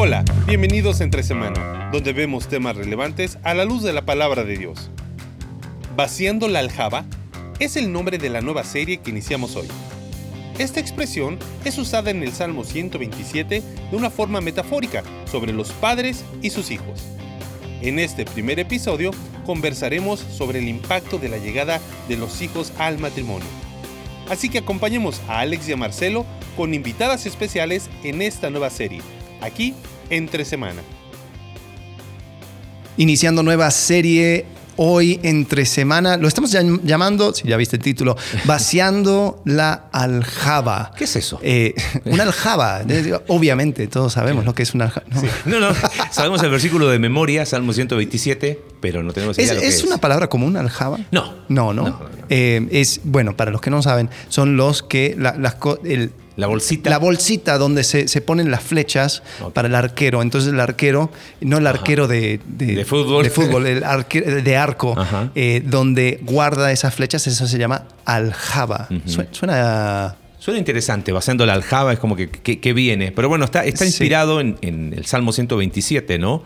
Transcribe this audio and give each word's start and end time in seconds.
Hola, 0.00 0.24
bienvenidos 0.46 1.00
a 1.00 1.04
Entre 1.04 1.24
Semana, 1.24 1.90
donde 1.92 2.12
vemos 2.12 2.46
temas 2.46 2.76
relevantes 2.76 3.36
a 3.42 3.52
la 3.52 3.64
luz 3.64 3.82
de 3.82 3.92
la 3.92 4.06
palabra 4.06 4.44
de 4.44 4.56
Dios. 4.56 4.92
Vaciando 5.96 6.46
la 6.46 6.60
aljaba 6.60 7.04
es 7.58 7.76
el 7.76 7.90
nombre 7.90 8.16
de 8.16 8.28
la 8.28 8.40
nueva 8.40 8.62
serie 8.62 8.98
que 8.98 9.10
iniciamos 9.10 9.56
hoy. 9.56 9.66
Esta 10.56 10.78
expresión 10.78 11.36
es 11.64 11.78
usada 11.78 12.12
en 12.12 12.22
el 12.22 12.32
Salmo 12.32 12.62
127 12.62 13.60
de 13.90 13.96
una 13.96 14.08
forma 14.08 14.40
metafórica 14.40 15.02
sobre 15.28 15.52
los 15.52 15.72
padres 15.72 16.24
y 16.42 16.50
sus 16.50 16.70
hijos. 16.70 17.02
En 17.82 17.98
este 17.98 18.24
primer 18.24 18.60
episodio 18.60 19.10
conversaremos 19.44 20.20
sobre 20.20 20.60
el 20.60 20.68
impacto 20.68 21.18
de 21.18 21.28
la 21.28 21.38
llegada 21.38 21.80
de 22.06 22.16
los 22.16 22.40
hijos 22.40 22.72
al 22.78 22.98
matrimonio. 22.98 23.48
Así 24.30 24.48
que 24.48 24.58
acompañemos 24.58 25.20
a 25.26 25.40
Alex 25.40 25.68
y 25.68 25.72
a 25.72 25.76
Marcelo 25.76 26.24
con 26.56 26.72
invitadas 26.72 27.26
especiales 27.26 27.90
en 28.04 28.22
esta 28.22 28.48
nueva 28.48 28.70
serie, 28.70 29.02
aquí 29.40 29.74
entre 30.10 30.44
semana. 30.44 30.82
Iniciando 32.96 33.42
nueva 33.42 33.70
serie 33.70 34.46
hoy 34.80 35.18
entre 35.24 35.66
semana, 35.66 36.16
lo 36.16 36.28
estamos 36.28 36.52
llamando, 36.52 37.34
si 37.34 37.48
ya 37.48 37.56
viste 37.56 37.76
el 37.76 37.82
título, 37.82 38.16
vaciando 38.44 39.42
la 39.44 39.88
aljaba. 39.92 40.92
¿Qué 40.96 41.04
es 41.04 41.16
eso? 41.16 41.38
Eh, 41.42 41.74
una 42.04 42.22
aljaba, 42.22 42.82
obviamente, 43.26 43.88
todos 43.88 44.12
sabemos 44.12 44.44
lo 44.44 44.54
que 44.54 44.62
es 44.62 44.74
una 44.74 44.86
aljaba. 44.86 45.06
No. 45.44 45.60
no, 45.60 45.74
sabemos 46.10 46.42
el 46.42 46.50
versículo 46.50 46.88
de 46.88 46.98
memoria, 46.98 47.44
Salmo 47.44 47.72
127, 47.72 48.60
pero 48.80 49.02
no 49.02 49.12
tenemos 49.12 49.36
idea 49.38 49.48
¿Es, 49.48 49.54
lo 49.54 49.60
que 49.60 49.66
es, 49.66 49.82
una 49.82 49.98
palabra 49.98 50.28
común, 50.28 50.56
aljaba? 50.56 50.98
No. 51.10 51.34
No, 51.48 51.72
no. 51.72 52.00
Eh, 52.28 52.66
es, 52.70 53.00
bueno, 53.02 53.36
para 53.36 53.50
los 53.50 53.60
que 53.60 53.70
no 53.70 53.82
saben, 53.82 54.10
son 54.28 54.56
los 54.56 54.84
que 54.84 55.16
las, 55.18 55.34
el, 55.84 56.12
la 56.38 56.46
bolsita. 56.46 56.88
La 56.88 56.98
bolsita 56.98 57.58
donde 57.58 57.82
se, 57.82 58.20
ponen 58.20 58.52
las 58.52 58.62
flechas 58.62 59.24
para 59.54 59.66
el 59.66 59.74
arquero. 59.74 60.22
Entonces 60.22 60.52
el 60.52 60.60
arquero, 60.60 61.10
no 61.40 61.58
el 61.58 61.66
arquero 61.66 62.06
de, 62.06 62.38
de, 62.46 62.84
fútbol, 62.84 63.24
de 63.24 63.30
fútbol 63.30 63.66
el 63.66 63.82
arquero 63.82 64.40
de 64.40 64.56
arco, 64.56 64.96
eh, 65.34 65.62
donde 65.66 66.20
guarda 66.22 66.70
esas 66.70 66.94
flechas, 66.94 67.26
eso 67.26 67.48
se 67.48 67.58
llama 67.58 67.86
aljaba. 68.04 68.88
Suena... 69.32 70.16
Suena 70.38 70.60
interesante, 70.60 71.10
basando 71.10 71.44
la 71.44 71.54
aljaba 71.54 71.92
es 71.92 71.98
como 71.98 72.14
que, 72.14 72.30
que, 72.30 72.72
viene. 72.72 73.10
Pero 73.10 73.28
bueno, 73.28 73.44
está, 73.44 73.64
está 73.64 73.84
inspirado 73.84 74.40
en, 74.40 74.56
el 74.62 75.04
Salmo 75.04 75.32
127, 75.32 76.20
¿no? 76.20 76.44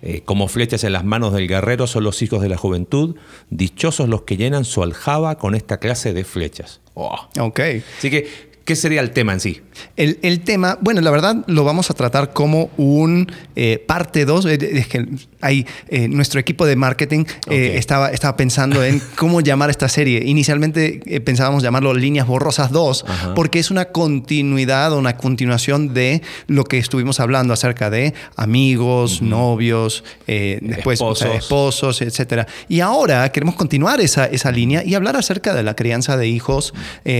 Eh, 0.00 0.22
como 0.24 0.48
flechas 0.48 0.84
en 0.84 0.94
las 0.94 1.04
manos 1.04 1.34
del 1.34 1.46
guerrero 1.46 1.86
son 1.86 2.04
los 2.04 2.22
hijos 2.22 2.40
de 2.40 2.48
la 2.48 2.56
juventud, 2.56 3.16
dichosos 3.50 4.08
los 4.08 4.22
que 4.22 4.38
llenan 4.38 4.64
su 4.64 4.82
aljaba 4.82 5.36
con 5.36 5.54
esta 5.54 5.76
clase 5.76 6.14
de 6.14 6.24
flechas. 6.24 6.80
Oh. 6.94 7.28
Ok. 7.38 7.60
Así 7.98 8.10
que 8.10 8.53
¿Qué 8.64 8.76
sería 8.76 9.02
el 9.02 9.10
tema 9.10 9.34
en 9.34 9.40
sí? 9.40 9.60
El, 9.96 10.40
tema, 10.40 10.78
bueno, 10.80 11.02
la 11.02 11.10
verdad 11.10 11.44
lo 11.48 11.64
vamos 11.64 11.90
a 11.90 11.94
tratar 11.94 12.32
como 12.32 12.70
un 12.78 13.30
eh, 13.56 13.84
parte 13.86 14.24
2. 14.24 14.46
Eh, 14.46 14.58
es 14.60 14.88
que 14.88 15.06
hay, 15.42 15.66
eh, 15.88 16.08
nuestro 16.08 16.40
equipo 16.40 16.64
de 16.64 16.74
marketing 16.74 17.24
estaba, 17.46 18.10
estaba 18.10 18.36
pensando 18.36 18.82
en 18.82 19.02
cómo 19.16 19.42
llamar 19.42 19.68
esta 19.68 19.88
serie. 19.88 20.22
Inicialmente 20.24 21.20
pensábamos 21.24 21.62
llamarlo 21.62 21.92
Líneas 21.92 22.26
Borrosas 22.26 22.70
2, 22.70 23.04
porque 23.34 23.58
es 23.58 23.70
una 23.70 23.86
continuidad 23.86 24.94
o 24.94 24.98
una 24.98 25.18
continuación 25.18 25.92
de 25.92 26.22
lo 26.46 26.64
que 26.64 26.78
estuvimos 26.78 27.20
hablando 27.20 27.52
acerca 27.52 27.90
de 27.90 28.14
amigos, 28.36 29.20
novios, 29.20 30.04
después 30.26 31.00
esposos. 31.00 31.34
esposos, 31.34 32.00
etc. 32.00 32.48
Y 32.68 32.80
ahora 32.80 33.30
queremos 33.30 33.56
continuar 33.56 34.00
esa, 34.00 34.24
esa 34.24 34.50
línea 34.50 34.82
y 34.84 34.94
hablar 34.94 35.16
acerca 35.16 35.54
de 35.54 35.62
la 35.62 35.76
crianza 35.76 36.16
de 36.16 36.28
hijos, 36.28 36.72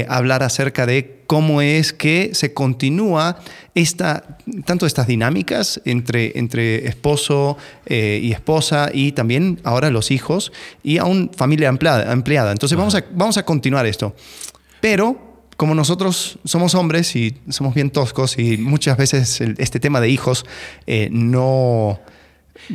hablar 0.09 0.43
acerca 0.43 0.87
de 0.87 1.24
cómo 1.27 1.61
es 1.61 1.93
que 1.93 2.31
se 2.35 2.53
continúa 2.53 3.39
esta, 3.75 4.39
tanto 4.65 4.87
estas 4.87 5.07
dinámicas 5.07 5.81
entre, 5.85 6.39
entre 6.39 6.87
esposo 6.87 7.57
eh, 7.87 8.21
y 8.23 8.33
esposa 8.33 8.91
y 8.93 9.13
también 9.13 9.61
ahora 9.65 9.91
los 9.91 10.11
hijos 10.11 10.53
y 10.83 10.99
aún 10.99 11.31
familia 11.37 11.69
empleada. 11.69 12.13
empleada. 12.13 12.53
Entonces 12.53 12.77
vamos 12.79 12.95
a, 12.95 13.05
vamos 13.13 13.37
a 13.37 13.45
continuar 13.45 13.87
esto. 13.87 14.15
Pero 14.81 15.35
como 15.57 15.75
nosotros 15.75 16.39
somos 16.45 16.75
hombres 16.75 17.15
y 17.17 17.37
somos 17.49 17.75
bien 17.75 17.91
toscos 17.91 18.39
y 18.39 18.57
muchas 18.59 18.97
veces 18.97 19.41
este 19.41 19.81
tema 19.81 20.01
de 20.01 20.09
hijos 20.09 20.45
eh, 20.87 21.09
no 21.13 22.01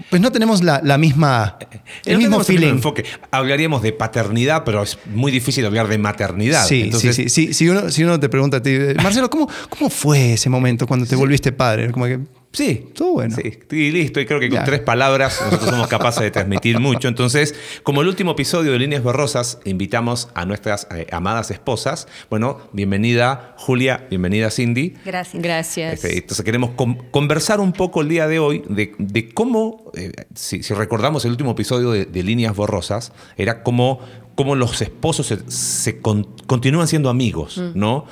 pues 0.10 0.22
no 0.22 0.32
tenemos 0.32 0.64
la, 0.64 0.82
misma, 0.98 1.58
el 2.06 2.18
mismo 2.18 2.44
feeling. 2.44 2.68
enfoque. 2.68 3.06
Hablaríamos 3.32 3.82
de 3.82 3.94
paternidad, 3.94 4.64
pero 4.64 4.84
es 4.84 4.98
muy 5.06 5.32
difícil 5.32 5.66
hablar 5.66 5.88
de 5.88 5.98
maternidad. 5.98 6.66
Sí, 6.66 6.92
sí, 6.94 7.30
sí, 7.30 7.54
Si, 7.54 7.70
uno, 7.70 7.90
si 7.90 8.04
uno 8.04 8.20
te 8.20 8.30
pregunta 8.30 8.58
a 8.58 8.62
ti, 8.62 8.78
Marcelo, 9.02 9.30
¿cómo, 9.30 9.50
¿cómo 9.70 9.90
fue 9.90 10.34
ese 10.34 10.50
momento 10.50 10.86
cuando 10.88 11.06
te 11.06 11.16
volviste 11.16 11.52
padre? 11.52 11.92
Como 11.92 12.06
que 12.06 12.20
Sí, 12.52 12.90
todo 12.96 13.14
bueno. 13.14 13.36
Sí, 13.36 13.52
y 13.70 13.92
listo. 13.92 14.20
Y 14.20 14.26
creo 14.26 14.40
que 14.40 14.50
con 14.50 14.64
tres 14.64 14.80
palabras 14.80 15.40
nosotros 15.46 15.70
somos 15.70 15.88
capaces 15.88 16.24
de 16.24 16.32
transmitir 16.32 16.80
mucho. 16.80 17.08
Entonces, 17.08 17.54
como 17.84 18.02
el 18.02 18.08
último 18.08 18.32
episodio 18.32 18.72
de 18.72 18.80
Líneas 18.80 19.04
Borrosas, 19.04 19.60
invitamos 19.66 20.30
a 20.34 20.46
nuestras 20.46 20.88
eh, 20.96 21.06
amadas 21.12 21.52
esposas. 21.52 22.08
Bueno, 22.30 22.70
bienvenida 22.74 23.54
Julia, 23.58 24.08
bienvenida 24.10 24.50
Cindy. 24.50 24.96
Gracias. 25.06 25.44
Gracias. 25.44 25.94
Este, 25.94 26.18
entonces, 26.18 26.44
queremos 26.44 26.72
conversar 27.12 27.60
un 27.60 27.72
poco 27.72 28.02
el 28.02 28.10
día 28.10 28.28
de 28.28 28.40
hoy 28.40 28.64
de, 28.68 29.30
cómo, 29.34 29.92
eh, 29.96 30.12
si, 30.34 30.62
recordamos 30.74 31.26
el 31.26 31.32
último 31.32 31.52
episodio 31.52 31.92
de, 31.92 32.06
de 32.06 32.24
Líneas 32.24 32.56
Borrosas, 32.56 33.14
era 33.38 33.62
cómo 33.62 34.00
cómo 34.40 34.56
los 34.56 34.82
esposos 34.82 35.36
se, 35.48 36.00
continúan 36.00 36.88
siendo 36.88 37.10
amigos, 37.10 37.58
mm. 37.58 37.78
¿no? 37.78 38.06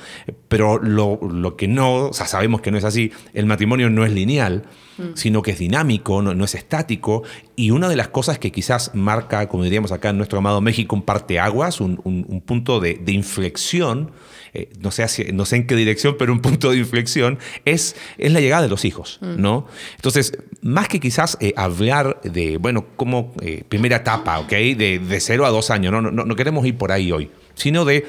Pero 0.48 0.78
lo, 0.78 1.56
que 1.56 1.68
no, 1.68 2.08
o 2.08 2.12
sea, 2.12 2.26
sabemos 2.26 2.60
que 2.60 2.70
no 2.70 2.76
es 2.76 2.84
así, 2.84 3.12
el 3.32 3.46
matrimonio 3.46 3.88
no 3.88 4.04
es 4.04 4.12
lineal, 4.12 4.64
mm. 4.98 5.14
sino 5.14 5.40
que 5.40 5.52
es 5.52 5.58
dinámico, 5.58 6.20
no, 6.20 6.44
es 6.44 6.54
estático, 6.54 7.22
y 7.56 7.70
una 7.70 7.88
de 7.88 7.96
las 7.96 8.08
cosas 8.08 8.38
que 8.38 8.52
quizás 8.52 8.94
marca, 8.94 9.48
como 9.48 9.64
diríamos 9.64 9.90
acá 9.90 10.10
en 10.10 10.18
nuestro 10.18 10.40
amado 10.40 10.60
México, 10.60 10.94
un 10.94 11.00
parteaguas, 11.00 11.80
un, 11.80 11.98
un, 12.04 12.40
punto 12.42 12.78
de, 12.78 12.96
de 12.96 13.12
inflexión, 13.12 14.10
eh, 14.54 14.70
no, 14.80 14.90
sé 14.90 15.32
no 15.32 15.44
sé 15.44 15.56
en 15.56 15.66
qué 15.66 15.76
dirección, 15.76 16.16
pero 16.18 16.32
un 16.32 16.40
punto 16.40 16.70
de 16.70 16.78
inflexión, 16.78 17.38
es, 17.64 17.96
es 18.18 18.32
la 18.32 18.40
llegada 18.40 18.62
de 18.62 18.68
los 18.68 18.84
hijos, 18.84 19.18
mm. 19.20 19.40
¿no? 19.40 19.66
Entonces, 19.96 20.32
más 20.62 20.88
que 20.88 21.00
quizás 21.00 21.36
eh, 21.40 21.52
hablar 21.56 22.20
de, 22.22 22.56
bueno, 22.56 22.86
como 22.96 23.34
eh, 23.40 23.64
primera 23.68 23.96
etapa, 23.96 24.38
¿ok? 24.38 24.50
De, 24.50 25.00
de 25.06 25.20
cero 25.20 25.46
a 25.46 25.50
dos 25.50 25.70
años, 25.70 25.92
no, 25.92 26.00
no, 26.00 26.10
no 26.10 26.36
queremos 26.36 26.66
ir 26.66 26.76
por 26.76 26.92
ahí 26.92 27.12
hoy, 27.12 27.30
sino 27.54 27.84
de 27.84 28.06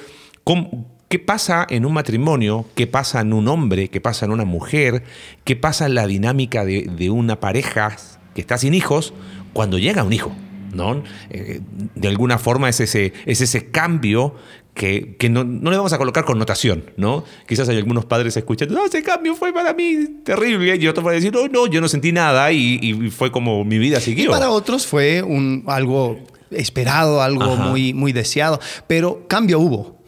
qué 1.10 1.20
pasa 1.20 1.66
en 1.70 1.86
un 1.86 1.94
matrimonio, 1.94 2.66
qué 2.76 2.88
pasa 2.88 3.22
en 3.22 3.34
un 3.34 3.48
hombre, 3.48 3.90
qué 3.90 4.02
pasa 4.02 4.26
en 4.26 4.32
una 4.32 4.46
mujer, 4.46 5.04
qué 5.44 5.56
pasa 5.56 5.86
en 5.86 5.96
la 5.96 6.08
dinámica 6.08 6.66
de, 6.66 6.84
de 6.84 7.10
una 7.10 7.40
pareja 7.40 7.96
que 8.34 8.42
está 8.42 8.58
sin 8.58 8.74
hijos 8.74 9.14
cuando 9.54 9.78
llega 9.78 10.04
un 10.04 10.14
hijo. 10.14 10.36
¿no? 10.74 11.02
de 11.30 12.08
alguna 12.08 12.38
forma 12.38 12.70
es 12.70 12.80
ese, 12.80 13.14
es 13.26 13.42
ese 13.42 13.72
cambio 13.72 14.36
que, 14.80 15.30
no, 15.30 15.44
le 15.44 15.76
vamos 15.76 15.92
a 15.92 15.98
colocar 15.98 16.24
connotación, 16.24 16.86
¿no? 16.96 17.26
Quizás 17.46 17.68
hay 17.68 17.76
algunos 17.76 18.06
padres 18.06 18.38
escuchando, 18.38 18.76
no, 18.76 18.86
ese 18.86 19.04
cambio 19.04 19.36
fue 19.36 19.52
para 19.52 19.74
mí 19.74 20.22
terrible, 20.24 20.78
y 20.78 20.88
otros 20.88 21.04
van 21.04 21.12
a 21.12 21.16
decir, 21.16 21.34
no, 21.34 21.50
no, 21.50 21.68
yo 21.68 21.82
no 21.82 21.90
sentí 21.90 22.14
nada 22.14 22.50
y, 22.54 23.12
fue 23.12 23.30
como 23.30 23.66
mi 23.66 23.78
vida 23.78 24.00
siguió. 24.00 24.26
Y 24.26 24.28
para 24.30 24.50
otros 24.50 24.88
fue 24.88 25.22
un, 25.22 25.66
algo 25.68 26.18
esperado, 26.52 27.22
algo 27.22 27.58
muy, 27.58 27.94
muy 27.94 28.14
deseado, 28.14 28.62
pero 28.88 29.28
cambio 29.28 29.60
hubo. 29.60 29.99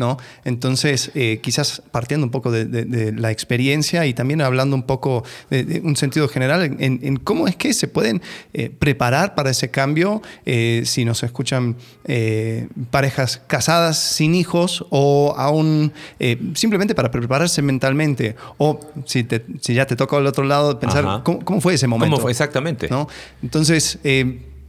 ¿No? 0.00 0.16
Entonces, 0.44 1.12
eh, 1.14 1.40
quizás 1.42 1.82
partiendo 1.92 2.26
un 2.26 2.30
poco 2.30 2.50
de, 2.50 3.12
la 3.16 3.30
experiencia 3.30 4.06
y 4.06 4.14
también 4.14 4.40
hablando 4.40 4.74
un 4.74 4.84
poco 4.84 5.22
de, 5.50 5.82
un 5.84 5.94
sentido 5.94 6.26
general 6.26 6.76
en, 6.80 7.16
cómo 7.18 7.46
es 7.46 7.54
que 7.54 7.72
se 7.74 7.86
pueden 7.86 8.22
eh, 8.54 8.70
preparar 8.70 9.34
para 9.34 9.50
ese 9.50 9.70
cambio 9.70 10.22
eh, 10.46 10.82
si 10.86 11.04
nos 11.04 11.22
escuchan 11.22 11.76
parejas 12.90 13.42
casadas 13.46 13.98
sin 13.98 14.34
hijos 14.34 14.86
o 14.88 15.34
aún 15.36 15.92
simplemente 16.54 16.94
para 16.94 17.10
prepararse 17.10 17.60
mentalmente 17.60 18.34
o 18.56 18.80
si, 19.04 19.26
si 19.60 19.74
ya 19.74 19.86
te 19.86 19.96
toca 19.96 20.16
al 20.16 20.26
otro 20.26 20.44
lado 20.44 20.80
pensar 20.80 21.22
¿cómo, 21.22 21.60
fue 21.60 21.74
ese 21.74 21.86
momento. 21.86 22.16
¿Cómo 22.16 22.22
fue 22.22 22.30
exactamente? 22.30 22.88
¿no? 22.88 23.06
Entonces, 23.42 23.98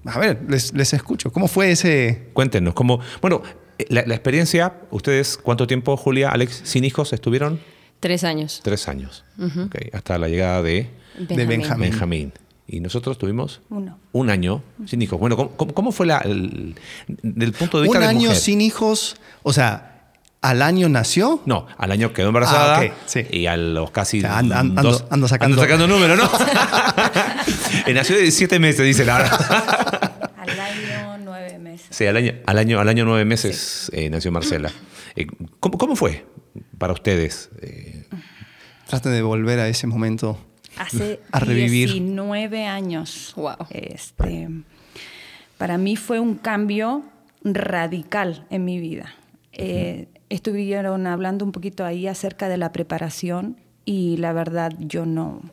a 0.06 0.20
ver, 0.20 0.42
les, 0.48 0.74
les, 0.74 0.94
escucho. 0.94 1.32
¿Cómo 1.32 1.48
fue 1.48 1.72
ese...? 1.72 2.30
Cuéntenos, 2.34 2.74
¿cómo...? 2.74 3.00
Bueno, 3.22 3.44
la, 3.90 4.02
experiencia, 4.02 4.74
¿ustedes 4.92 5.38
cuánto 5.38 5.68
tiempo, 5.68 5.98
Julia, 5.98 6.30
Alex, 6.30 6.62
sin 6.64 6.84
hijos 6.84 7.14
estuvieron? 7.14 7.60
Tres 8.00 8.24
años. 8.24 8.62
Tres 8.64 8.88
años. 8.88 9.24
hasta 9.94 10.18
la 10.18 10.28
llegada 10.28 10.62
de 10.62 10.90
Benjamín. 11.30 12.34
Y 12.68 12.80
nosotros 12.80 13.18
tuvimos 13.18 13.60
Uno. 13.70 13.98
un 14.14 14.30
año 14.30 14.64
sin 14.86 15.02
hijos. 15.02 15.20
Bueno, 15.20 15.36
¿cómo, 15.58 15.92
fue 15.92 16.06
la, 16.06 16.20
el, 16.20 16.76
del 17.08 17.52
punto 17.52 17.80
de 17.80 17.84
vista 17.84 17.98
un 17.98 18.04
de 18.04 18.10
año 18.10 18.34
sin 18.34 18.62
hijos? 18.62 19.18
O 19.44 19.52
sea, 19.52 19.92
¿Al 20.42 20.64
año 20.64 20.90
nació? 20.90 21.42
No, 21.46 21.68
al 21.78 21.92
año 21.92 22.14
quedó 22.14 22.30
embarazada. 22.30 22.80
Ah, 22.82 22.94
sí. 23.06 23.28
Y 23.30 23.46
a 23.46 23.56
los 23.58 23.92
casi. 23.92 24.26
ando, 24.26 25.28
sacando. 25.28 25.62
sacando 25.62 25.86
números, 25.86 26.18
¿no? 26.18 26.32
nació 27.94 28.18
de 28.18 28.32
siete 28.32 28.58
meses, 28.58 28.84
dice 28.84 29.06
la 29.06 30.11
Al 30.42 30.60
año 30.60 31.20
nueve 31.24 31.60
meses. 31.60 31.88
Sí, 31.92 32.08
al 32.08 32.18
año, 32.18 32.34
al 32.48 32.58
año, 32.58 32.80
al 32.80 32.90
año 32.90 33.06
nueve 33.06 33.26
meses 33.26 33.92
eh, 33.94 34.10
nació 34.10 34.32
Marcela. 34.32 34.72
Eh, 35.16 35.28
¿cómo, 35.60 35.96
fue 35.96 36.26
para 36.80 36.94
ustedes? 36.94 37.52
Eh, 37.62 38.06
Traten 38.88 39.12
de 39.12 39.22
volver 39.22 39.60
a 39.60 39.68
ese 39.68 39.86
momento. 39.86 40.40
Hace 40.78 41.20
A 41.32 41.42
revivir. 41.42 41.90
19 41.92 42.66
años. 42.66 43.34
Wow. 43.36 43.68
Este, 43.70 44.50
para 45.60 45.78
mí 45.78 45.96
fue 45.96 46.20
un 46.20 46.34
cambio 46.34 47.04
radical 47.44 48.48
en 48.50 48.66
mi 48.66 48.80
vida. 48.80 49.14
Eh, 49.54 50.08
estuvieron 50.30 51.06
hablando 51.06 51.46
un 51.46 51.52
poquito 51.52 51.86
ahí 51.86 52.08
acerca 52.08 52.50
de 52.50 52.58
la 52.58 52.72
preparación 52.72 53.58
y 53.86 54.18
la 54.18 54.34
verdad 54.34 54.74
yo 54.80 55.06
no, 55.06 55.44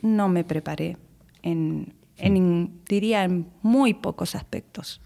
no 0.00 0.28
me 0.28 0.42
preparé 0.42 0.96
en, 1.42 1.94
en, 2.22 2.70
diría, 2.88 3.24
en 3.24 3.46
muy 3.62 3.92
pocos 3.94 4.34
aspectos. 4.34 5.00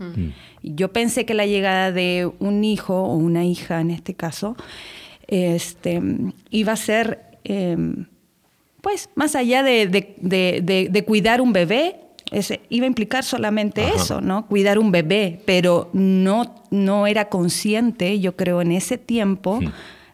Yo 0.63 0.93
pensé 0.93 1.25
que 1.25 1.35
la 1.35 1.47
llegada 1.47 1.91
de 1.93 2.31
un 2.39 2.63
hijo 2.63 2.95
o 3.03 3.17
una 3.17 3.45
hija 3.45 3.81
en 3.81 3.91
este 3.91 4.15
caso 4.15 4.57
este, 5.27 6.01
iba 6.51 6.73
a 6.73 6.77
ser, 6.77 7.39
eh, 7.45 7.77
pues, 8.81 9.11
más 9.15 9.35
allá 9.35 9.63
de, 9.63 9.87
de- 9.87 10.15
de- 10.21 10.89
de- 10.91 11.05
cuidar 11.05 11.41
un 11.41 11.53
bebé, 11.53 11.97
ese, 12.31 12.61
iba 12.71 12.85
a 12.85 12.89
implicar 12.89 13.25
solamente 13.25 13.83
Ajá. 13.85 13.95
eso, 13.97 14.21
¿no? 14.21 14.47
Cuidar 14.47 14.79
un 14.79 14.91
bebé, 14.93 15.41
pero 15.45 15.91
no, 15.93 16.55
no 16.71 17.07
era 17.07 17.29
consciente, 17.29 18.19
yo 18.21 18.37
creo, 18.37 18.61
en 18.63 18.73
ese 18.73 18.99
tiempo, 18.99 19.61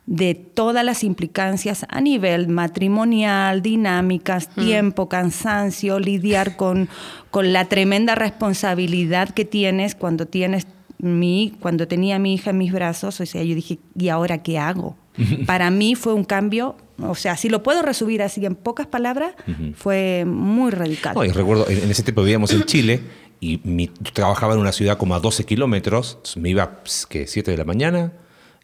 de 0.07 0.35
todas 0.35 0.85
las 0.85 1.05
implicancias 1.05 1.87
a 1.89 2.01
nivel 2.01 2.49
matrimonial, 2.49 3.63
dinámicas, 3.63 4.49
tiempo, 4.49 5.09
cansancio, 5.09 6.01
lidiar 6.01 6.57
con, 6.57 6.89
con 7.31 7.53
la 7.53 7.67
tremenda 7.67 8.15
responsabilidad 8.15 9.31
que 9.31 9.45
tienes 9.45 9.95
cuando 9.95 10.27
tienes 10.27 10.67
mi, 10.99 11.55
cuando 11.61 11.87
tenía 11.89 12.17
a 12.17 12.19
mi 12.19 12.35
hija 12.35 12.51
en 12.51 12.59
mis 12.59 12.73
brazos, 12.73 13.21
o 13.21 13.27
sea, 13.27 13.43
yo 13.43 13.55
dije, 13.55 13.79
¿y 13.97 14.09
ahora 14.09 14.43
qué 14.43 14.59
hago? 14.59 14.97
Para 15.47 15.71
mí 15.71 15.95
fue 15.95 16.15
un 16.15 16.25
cambio, 16.25 16.77
o 16.99 17.15
sea, 17.15 17.37
si 17.37 17.49
lo 17.49 17.63
puedo 17.63 17.83
resumir 17.83 18.23
así 18.23 18.45
en 18.45 18.55
pocas 18.55 18.87
palabras, 18.87 19.35
fue 19.75 20.25
muy 20.27 20.71
radical. 20.71 21.15
No, 21.15 21.25
y 21.25 21.31
recuerdo, 21.31 21.69
en, 21.69 21.79
en 21.79 21.91
ese 21.91 22.03
tiempo 22.03 22.23
vivíamos 22.23 22.53
en 22.53 22.63
Chile 22.65 23.01
y 23.41 23.61
mi, 23.65 23.91
yo 24.01 24.13
trabajaba 24.13 24.55
en 24.55 24.61
una 24.61 24.71
ciudad 24.71 24.97
como 24.97 25.17
a 25.17 25.21
12 25.21 25.45
kilómetros. 25.45 26.19
Me 26.37 26.51
iba, 26.51 26.79
pues, 26.81 27.07
¿qué? 27.07 27.27
7 27.27 27.51
de 27.51 27.57
la 27.57 27.65
mañana, 27.65 28.13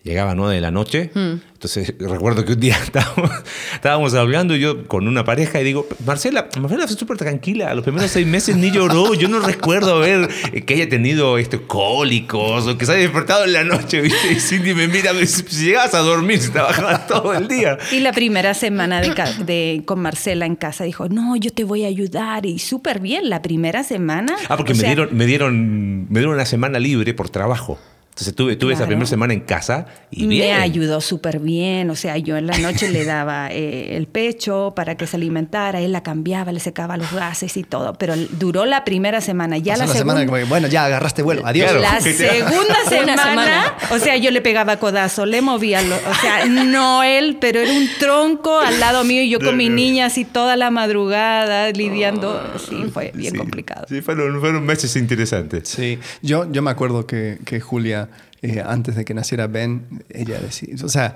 llegaba 0.03 0.31
a 0.31 0.35
9 0.35 0.55
de 0.55 0.61
la 0.61 0.71
noche. 0.71 1.11
Entonces 1.15 1.93
recuerdo 1.99 2.45
que 2.45 2.53
un 2.53 2.61
día 2.61 2.77
estábamos, 2.83 3.31
estábamos 3.75 4.15
hablando 4.15 4.55
yo 4.57 4.87
con 4.87 5.07
una 5.09 5.25
pareja 5.25 5.61
y 5.61 5.65
digo, 5.65 5.87
Marcela, 6.07 6.49
Marcela 6.61 6.87
fue 6.87 6.97
súper 6.97 7.17
tranquila. 7.17 7.75
Los 7.75 7.85
primeros 7.85 8.11
seis 8.11 8.27
meses 8.27 8.57
ni 8.57 8.71
lloró. 8.71 9.15
Yo 9.15 9.29
no 9.29 9.41
recuerdo 9.41 9.97
haber 9.97 10.29
eh, 10.53 10.63
que 10.63 10.75
haya 10.75 10.89
tenido 10.89 11.37
este, 11.39 11.61
cólicos 11.61 12.67
o 12.67 12.79
que 12.79 12.87
se 12.87 12.93
haya 12.93 13.01
despertado 13.03 13.45
en 13.45 13.53
la 13.53 13.65
noche. 13.65 14.01
¿viste? 14.03 14.33
Y 14.33 14.37
Cindy 14.41 14.75
me 14.75 14.89
mira, 14.89 15.13
me 15.13 15.21
dice, 15.21 15.45
si 15.49 15.67
llegabas 15.67 15.95
a 15.95 15.99
dormir, 15.99 16.41
si 16.41 16.51
trabajabas 16.51 17.07
todo 17.07 17.35
el 17.35 17.49
día. 17.49 17.77
Y 17.93 18.01
la 18.01 18.13
primera 18.13 18.55
semana 18.55 19.01
de, 19.01 19.13
de- 19.45 19.83
con 19.85 20.01
Marcela 20.01 20.47
en 20.47 20.57
casa 20.57 20.85
dijo, 20.85 21.09
no, 21.09 21.37
yo 21.37 21.53
te 21.53 21.65
voy 21.65 21.85
a 21.85 21.89
ayudar. 21.89 22.47
Y 22.47 22.59
súper 22.61 23.01
bien, 23.01 23.29
la 23.29 23.43
primera 23.43 23.83
semana. 23.85 24.37
Ah, 24.49 24.57
porque 24.57 24.75
me, 24.75 24.81
sea, 24.81 24.89
dieron, 24.91 25.09
me, 25.17 25.27
dieron, 25.27 26.03
me 26.09 26.21
dieron 26.21 26.35
una 26.35 26.47
semana 26.47 26.79
libre 26.79 27.15
por 27.15 27.29
trabajo. 27.31 27.79
Entonces 28.19 28.35
tuve, 28.35 28.57
tuve 28.57 28.73
esa 28.75 28.85
primera 28.87 29.07
semana 29.07 29.33
en 29.33 29.39
casa 29.41 29.87
y 30.11 30.27
me 30.27 30.35
bien. 30.35 30.59
ayudó 30.61 31.01
súper 31.01 31.39
bien. 31.39 31.89
O 31.89 31.95
sea, 31.95 32.17
yo 32.19 32.37
en 32.37 32.49
la 32.49 32.59
noche 32.59 32.89
le 32.91 33.05
daba 33.05 33.49
eh, 33.53 33.97
el 33.97 34.09
pecho 34.09 34.73
para 34.75 34.97
que 34.97 35.07
se 35.07 35.17
alimentara, 35.17 35.81
él 35.81 35.93
la 35.93 36.03
cambiaba, 36.03 36.51
le 36.51 36.59
secaba 36.59 36.97
los 36.97 37.13
gases 37.13 37.57
y 37.57 37.63
todo. 37.63 37.93
Pero 37.95 38.15
duró 38.17 38.67
la 38.67 38.85
primera 38.85 39.21
semana. 39.21 39.57
Ya 39.59 39.77
la, 39.77 39.87
la 39.87 39.93
segunda, 39.93 40.15
semana 40.15 40.27
como 40.27 40.37
que, 40.39 40.45
bueno, 40.45 40.67
ya 40.67 40.87
agarraste 40.87 41.23
vuelo, 41.23 41.47
adiós. 41.47 41.71
Claro. 41.71 41.81
La 41.95 42.01
segunda 42.01 42.75
semana, 42.89 43.23
semana. 43.23 43.75
o 43.93 43.99
sea, 44.01 44.17
yo 44.17 44.33
le 44.33 44.41
pegaba 44.41 44.79
codazo, 44.79 45.25
le 45.25 45.41
movía, 45.41 45.81
lo- 45.83 45.95
o 45.95 46.15
sea, 46.21 46.45
no 46.47 47.05
él, 47.05 47.39
pero 47.41 47.61
era 47.61 47.71
un 47.73 47.89
tronco 48.01 48.59
al 48.59 48.81
lado 48.81 49.05
mío 49.05 49.23
y 49.23 49.31
yo 49.31 49.39
con 49.39 49.57
mi 49.57 49.69
niña 49.69 50.07
así 50.07 50.25
toda 50.25 50.57
la 50.57 50.71
madrugada 50.73 51.71
lidiando. 51.71 52.43
Sí, 52.69 52.85
fue 52.93 53.13
bien 53.15 53.33
Sí. 53.35 53.39
complicado. 53.39 53.87
Sí, 53.89 54.01
fueron, 54.01 54.41
fueron 54.41 54.67
meses 54.67 54.97
interesantes. 54.97 55.69
Sí, 55.69 56.01
yo, 56.21 56.51
yo 56.51 56.63
me 56.63 56.71
acuerdo 56.73 57.07
que, 57.07 57.39
que 57.45 57.61
Julia, 57.61 58.08
eh, 58.43 58.63
antes 58.65 58.95
de 58.97 59.05
que 59.05 59.15
naciera 59.15 59.47
Ben, 59.47 60.05
ella 60.11 60.39
decía, 60.41 60.75
o 60.85 60.89
sea, 60.89 61.15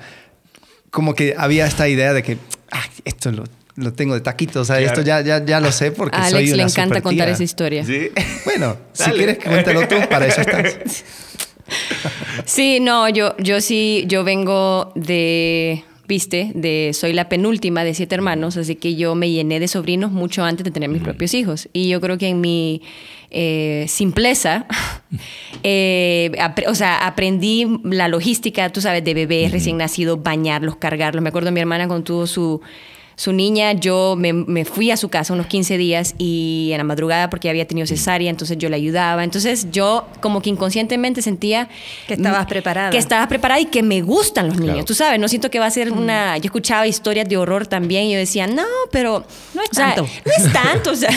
como 0.90 1.14
que 1.14 1.34
había 1.36 1.66
esta 1.66 1.88
idea 1.88 2.12
de 2.12 2.22
que 2.22 2.38
"Ah, 2.70 2.84
esto 3.04 3.30
lo, 3.32 3.44
lo 3.76 3.92
tengo 3.92 4.14
de 4.14 4.20
taquito, 4.20 4.60
o 4.60 4.64
sea, 4.64 4.76
Claro. 4.76 4.88
esto 4.92 5.02
ya, 5.02 5.20
ya, 5.22 5.44
ya 5.44 5.60
lo 5.60 5.72
sé 5.72 5.92
porque 5.92 6.16
A 6.18 6.28
soy 6.28 6.38
Alex 6.38 6.48
le 6.50 6.54
una 6.54 6.62
encanta 6.64 6.82
supertía". 6.82 7.02
contar 7.02 7.28
esa 7.30 7.42
historia. 7.44 7.84
Sí. 7.84 8.10
Bueno, 8.44 8.76
si 8.92 9.10
quieres 9.12 9.38
cuéntalo 9.38 9.88
tú, 9.88 9.96
para 10.10 10.26
eso 10.26 10.40
estás. 10.42 11.04
Sí, 12.44 12.80
no, 12.80 13.08
yo, 13.08 13.34
yo 13.38 13.60
sí, 13.60 14.04
yo 14.06 14.24
vengo 14.24 14.92
de, 14.94 15.84
viste, 16.08 16.50
de, 16.54 16.90
soy 16.92 17.12
la 17.12 17.28
penúltima 17.28 17.84
de 17.84 17.94
siete 17.94 18.14
hermanos, 18.14 18.56
así 18.56 18.74
que 18.76 18.94
yo 18.96 19.14
me 19.14 19.30
llené 19.30 19.60
de 19.60 19.68
sobrinos 19.68 20.10
mucho 20.12 20.44
antes 20.44 20.64
de 20.64 20.70
tener 20.70 20.88
mis 20.88 21.02
propios 21.02 21.32
hijos. 21.34 21.68
Y 21.72 21.88
yo 21.88 22.00
creo 22.00 22.18
que 22.18 22.28
en 22.28 22.40
mi 22.40 22.82
eh, 23.32 23.86
simpleza, 23.88 24.66
eh, 25.62 26.30
o 26.68 26.74
sea, 26.74 27.06
aprendí 27.06 27.66
la 27.84 28.08
logística, 28.08 28.68
tú 28.70 28.80
sabes, 28.80 29.02
de 29.02 29.14
bebés 29.14 29.50
recién 29.52 29.78
nacidos, 29.78 30.22
bañarlos, 30.22 30.76
cargarlos. 30.76 31.22
Me 31.22 31.30
acuerdo 31.30 31.50
mi 31.50 31.60
hermana 31.60 31.88
cuando 31.88 32.04
tuvo 32.04 32.26
su 32.26 32.60
su 33.14 33.32
niña, 33.32 33.72
yo 33.72 34.16
me, 34.18 34.32
me 34.32 34.64
fui 34.64 34.90
a 34.90 34.96
su 34.96 35.08
casa 35.08 35.32
unos 35.32 35.46
15 35.46 35.76
días 35.76 36.14
y 36.18 36.70
en 36.72 36.78
la 36.78 36.84
madrugada 36.84 37.30
porque 37.30 37.48
había 37.50 37.66
tenido 37.66 37.86
cesárea, 37.86 38.30
entonces 38.30 38.58
yo 38.58 38.68
le 38.68 38.76
ayudaba. 38.76 39.22
Entonces 39.22 39.68
yo 39.70 40.08
como 40.20 40.40
que 40.40 40.50
inconscientemente 40.50 41.22
sentía 41.22 41.68
Que 42.08 42.14
estabas 42.14 42.46
preparada. 42.46 42.90
Que 42.90 42.98
estabas 42.98 43.28
preparada 43.28 43.60
y 43.60 43.66
que 43.66 43.82
me 43.82 44.00
gustan 44.02 44.48
los 44.48 44.56
niños. 44.56 44.74
Claro. 44.74 44.86
Tú 44.86 44.94
sabes, 44.94 45.20
no 45.20 45.28
siento 45.28 45.50
que 45.50 45.58
va 45.58 45.66
a 45.66 45.70
ser 45.70 45.92
una... 45.92 46.38
Yo 46.38 46.46
escuchaba 46.46 46.86
historias 46.86 47.28
de 47.28 47.36
horror 47.36 47.66
también 47.66 48.04
y 48.04 48.12
yo 48.12 48.18
decía, 48.18 48.46
no, 48.46 48.64
pero... 48.90 49.24
No 49.54 49.62
es 49.62 49.70
o 49.70 49.74
sea, 49.74 49.94
tanto. 49.94 50.10
no 50.24 50.32
es 50.44 50.52
tanto, 50.52 50.90
o 50.90 50.96
sea... 50.96 51.10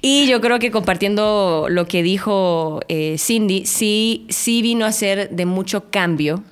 Y 0.00 0.26
yo 0.26 0.40
creo 0.40 0.58
que 0.58 0.70
compartiendo 0.70 1.66
lo 1.68 1.86
que 1.86 2.02
dijo 2.02 2.80
eh, 2.88 3.16
Cindy, 3.18 3.66
sí, 3.66 4.26
sí 4.28 4.62
vino 4.62 4.84
a 4.86 4.92
ser 4.92 5.30
de 5.30 5.46
mucho 5.46 5.90
cambio. 5.90 6.42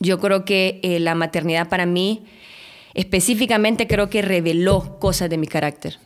Yo 0.00 0.18
creo 0.18 0.44
que 0.44 0.80
eh, 0.82 0.98
la 0.98 1.14
maternidad 1.14 1.68
para 1.68 1.86
mí, 1.86 2.24
específicamente 2.94 3.86
creo 3.86 4.10
que 4.10 4.22
reveló 4.22 4.98
cosas 4.98 5.30
de 5.30 5.38
mi 5.38 5.46
carácter. 5.46 5.98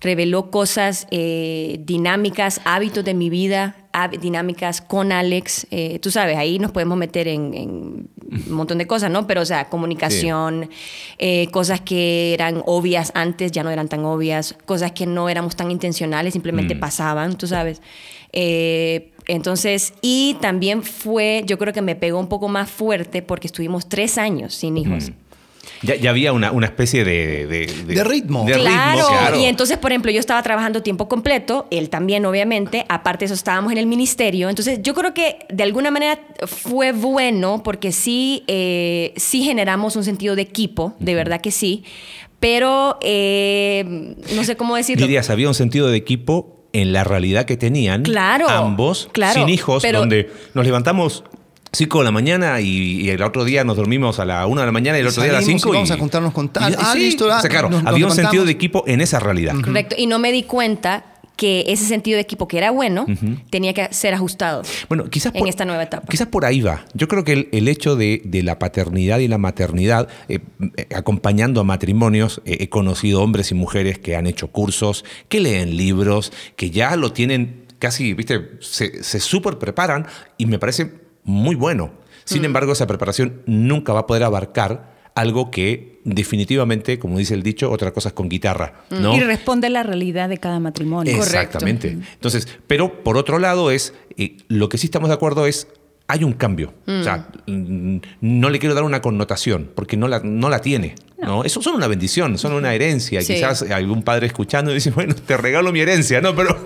Reveló 0.00 0.50
cosas 0.50 1.06
eh, 1.10 1.80
dinámicas, 1.84 2.60
hábitos 2.64 3.04
de 3.04 3.14
mi 3.14 3.28
vida, 3.28 3.76
dinámicas 4.20 4.80
con 4.80 5.12
Alex. 5.12 5.66
Eh, 5.70 5.98
tú 5.98 6.10
sabes, 6.10 6.36
ahí 6.36 6.58
nos 6.58 6.70
podemos 6.70 6.96
meter 6.96 7.28
en, 7.28 7.54
en 7.54 8.08
un 8.30 8.52
montón 8.52 8.78
de 8.78 8.86
cosas, 8.86 9.10
¿no? 9.10 9.26
Pero, 9.26 9.42
o 9.42 9.44
sea, 9.44 9.68
comunicación, 9.68 10.70
eh, 11.18 11.48
cosas 11.50 11.80
que 11.80 12.32
eran 12.32 12.62
obvias 12.66 13.10
antes 13.14 13.50
ya 13.52 13.62
no 13.62 13.70
eran 13.70 13.88
tan 13.88 14.04
obvias, 14.04 14.56
cosas 14.66 14.92
que 14.92 15.06
no 15.06 15.28
éramos 15.28 15.56
tan 15.56 15.70
intencionales, 15.70 16.32
simplemente 16.32 16.76
pasaban, 16.76 17.36
tú 17.36 17.46
sabes. 17.46 17.82
Eh, 18.32 19.12
entonces, 19.26 19.94
y 20.02 20.36
también 20.40 20.82
fue, 20.82 21.42
yo 21.46 21.58
creo 21.58 21.72
que 21.72 21.82
me 21.82 21.96
pegó 21.96 22.18
un 22.18 22.28
poco 22.28 22.48
más 22.48 22.70
fuerte 22.70 23.22
porque 23.22 23.48
estuvimos 23.48 23.88
tres 23.88 24.18
años 24.18 24.54
sin 24.54 24.76
hijos. 24.76 25.10
Ya, 25.82 25.96
ya 25.96 26.10
había 26.10 26.32
una, 26.34 26.52
una 26.52 26.66
especie 26.66 27.04
de, 27.04 27.46
de, 27.46 27.66
De 27.86 28.04
ritmo. 28.04 28.44
De 28.44 28.52
claro. 28.52 28.98
ritmo, 29.00 29.08
claro. 29.08 29.40
y 29.40 29.44
entonces, 29.46 29.78
por 29.78 29.92
ejemplo, 29.92 30.10
yo 30.12 30.20
estaba 30.20 30.42
trabajando 30.42 30.82
tiempo 30.82 31.08
completo, 31.08 31.66
él 31.70 31.88
también, 31.88 32.26
obviamente, 32.26 32.84
aparte 32.88 33.20
de 33.20 33.24
eso 33.26 33.34
estábamos 33.34 33.72
en 33.72 33.78
el 33.78 33.86
ministerio, 33.86 34.50
entonces 34.50 34.80
yo 34.82 34.92
creo 34.94 35.14
que 35.14 35.38
de 35.48 35.62
alguna 35.62 35.90
manera 35.90 36.20
fue 36.46 36.92
bueno 36.92 37.62
porque 37.62 37.92
sí, 37.92 38.44
eh, 38.46 39.14
sí 39.16 39.42
generamos 39.42 39.96
un 39.96 40.04
sentido 40.04 40.36
de 40.36 40.42
equipo, 40.42 40.94
de 40.98 41.14
verdad 41.14 41.40
que 41.40 41.50
sí, 41.50 41.84
pero 42.40 42.98
eh, 43.02 44.14
no 44.34 44.44
sé 44.44 44.56
cómo 44.56 44.76
decirlo. 44.76 45.06
Dirías, 45.06 45.30
había 45.30 45.48
un 45.48 45.54
sentido 45.54 45.88
de 45.88 45.96
equipo 45.96 46.56
en 46.72 46.92
la 46.92 47.04
realidad 47.04 47.46
que 47.46 47.56
tenían 47.56 48.02
Claro, 48.04 48.48
ambos, 48.48 49.08
claro, 49.12 49.40
sin 49.40 49.48
hijos, 49.48 49.82
pero- 49.82 49.98
donde 50.00 50.30
nos 50.54 50.64
levantamos 50.64 51.24
5 51.72 51.98
de 51.98 52.04
la 52.04 52.10
mañana 52.10 52.60
y, 52.60 53.02
y 53.02 53.10
el 53.10 53.22
otro 53.22 53.44
día 53.44 53.62
nos 53.64 53.76
dormimos 53.76 54.18
a 54.18 54.24
la 54.24 54.46
1 54.46 54.60
de 54.60 54.66
la 54.66 54.72
mañana 54.72 54.98
y 54.98 55.02
el 55.02 55.06
otro 55.06 55.22
día 55.22 55.30
a 55.32 55.34
las 55.34 55.44
Salimos 55.44 55.60
y 55.60 55.64
5. 55.64 55.74
vamos 55.74 55.90
a 55.90 55.96
juntarnos 55.98 56.32
con 56.32 56.48
tal. 56.48 56.76
Ah, 56.78 56.90
sí, 56.92 56.98
listo, 57.00 57.30
ah, 57.32 57.38
o 57.38 57.40
sea, 57.40 57.50
claro, 57.50 57.70
nos- 57.70 57.82
nos 57.84 57.92
había 57.92 58.06
un 58.06 58.12
sentido 58.12 58.44
de 58.44 58.52
equipo 58.52 58.84
en 58.86 59.00
esa 59.00 59.20
realidad. 59.20 59.54
Correcto, 59.62 59.94
y 59.98 60.06
no 60.06 60.18
me 60.18 60.32
di 60.32 60.42
cuenta 60.42 61.04
que 61.36 61.64
ese 61.68 61.86
sentido 61.86 62.16
de 62.16 62.20
equipo 62.20 62.46
que 62.48 62.58
era 62.58 62.70
bueno 62.70 63.06
tenía 63.48 63.72
que 63.72 63.88
ser 63.94 64.12
ajustado. 64.12 64.60
Bueno, 64.90 65.04
quizás 65.08 65.32
En 65.34 65.46
esta 65.46 65.64
nueva 65.64 65.84
etapa. 65.84 66.06
Quizás 66.06 66.26
por 66.28 66.44
ahí 66.44 66.60
va. 66.60 66.84
Yo 66.92 67.08
creo 67.08 67.24
que 67.24 67.32
el, 67.32 67.48
el 67.52 67.66
hecho 67.68 67.96
de, 67.96 68.20
de 68.26 68.42
la 68.42 68.58
paternidad 68.58 69.20
y 69.20 69.28
la 69.28 69.38
maternidad, 69.38 70.06
eh, 70.28 70.40
eh, 70.76 70.86
acompañando 70.94 71.62
a 71.62 71.64
matrimonios, 71.64 72.42
eh, 72.44 72.58
he 72.60 72.68
conocido 72.68 73.22
hombres 73.22 73.52
y 73.52 73.54
mujeres 73.54 73.98
que 73.98 74.16
han 74.16 74.26
hecho 74.26 74.48
cursos, 74.48 75.02
que 75.30 75.40
leen 75.40 75.78
libros, 75.78 76.30
que 76.56 76.70
ya 76.70 76.94
lo 76.96 77.14
tienen 77.14 77.64
casi, 77.78 78.12
viste, 78.12 78.58
se, 78.60 79.02
se 79.02 79.18
súper 79.20 79.56
preparan 79.56 80.06
y 80.36 80.44
me 80.44 80.58
parece 80.58 80.92
muy 81.30 81.54
bueno. 81.54 81.92
Sin 82.24 82.44
embargo, 82.44 82.72
esa 82.72 82.86
preparación 82.86 83.42
nunca 83.46 83.92
va 83.92 84.00
a 84.00 84.06
poder 84.06 84.22
abarcar 84.22 84.90
algo 85.14 85.50
que 85.50 86.00
definitivamente, 86.04 86.98
como 86.98 87.18
dice 87.18 87.34
el 87.34 87.42
dicho, 87.42 87.70
otra 87.70 87.92
cosa 87.92 88.10
es 88.10 88.12
con 88.14 88.28
guitarra. 88.28 88.84
¿no? 88.90 89.16
Y 89.16 89.20
responde 89.20 89.66
a 89.66 89.70
la 89.70 89.82
realidad 89.82 90.28
de 90.28 90.38
cada 90.38 90.60
matrimonio. 90.60 91.16
Exactamente. 91.16 91.88
Entonces, 91.88 92.48
pero 92.66 93.02
por 93.02 93.16
otro 93.16 93.38
lado 93.38 93.70
es, 93.70 93.94
eh, 94.16 94.36
lo 94.48 94.68
que 94.68 94.78
sí 94.78 94.86
estamos 94.86 95.08
de 95.08 95.14
acuerdo 95.14 95.46
es 95.46 95.66
hay 96.10 96.24
un 96.24 96.32
cambio. 96.32 96.74
O 96.86 97.02
sea, 97.04 97.28
mm, 97.46 97.98
no 98.20 98.50
le 98.50 98.58
quiero 98.58 98.74
dar 98.74 98.84
una 98.84 99.00
connotación, 99.00 99.70
porque 99.74 99.96
no 99.96 100.08
la, 100.08 100.20
no 100.20 100.48
la 100.48 100.60
tiene. 100.60 100.96
No. 101.22 101.44
Eso 101.44 101.62
son 101.62 101.76
una 101.76 101.86
bendición, 101.86 102.36
son 102.36 102.52
una 102.52 102.74
herencia. 102.74 103.20
Sí. 103.20 103.34
Quizás 103.34 103.62
algún 103.62 104.02
padre 104.02 104.26
escuchando 104.26 104.72
dice, 104.72 104.90
bueno, 104.90 105.14
te 105.14 105.36
regalo 105.36 105.70
mi 105.72 105.80
herencia, 105.80 106.20
¿no? 106.20 106.34
Pero, 106.34 106.58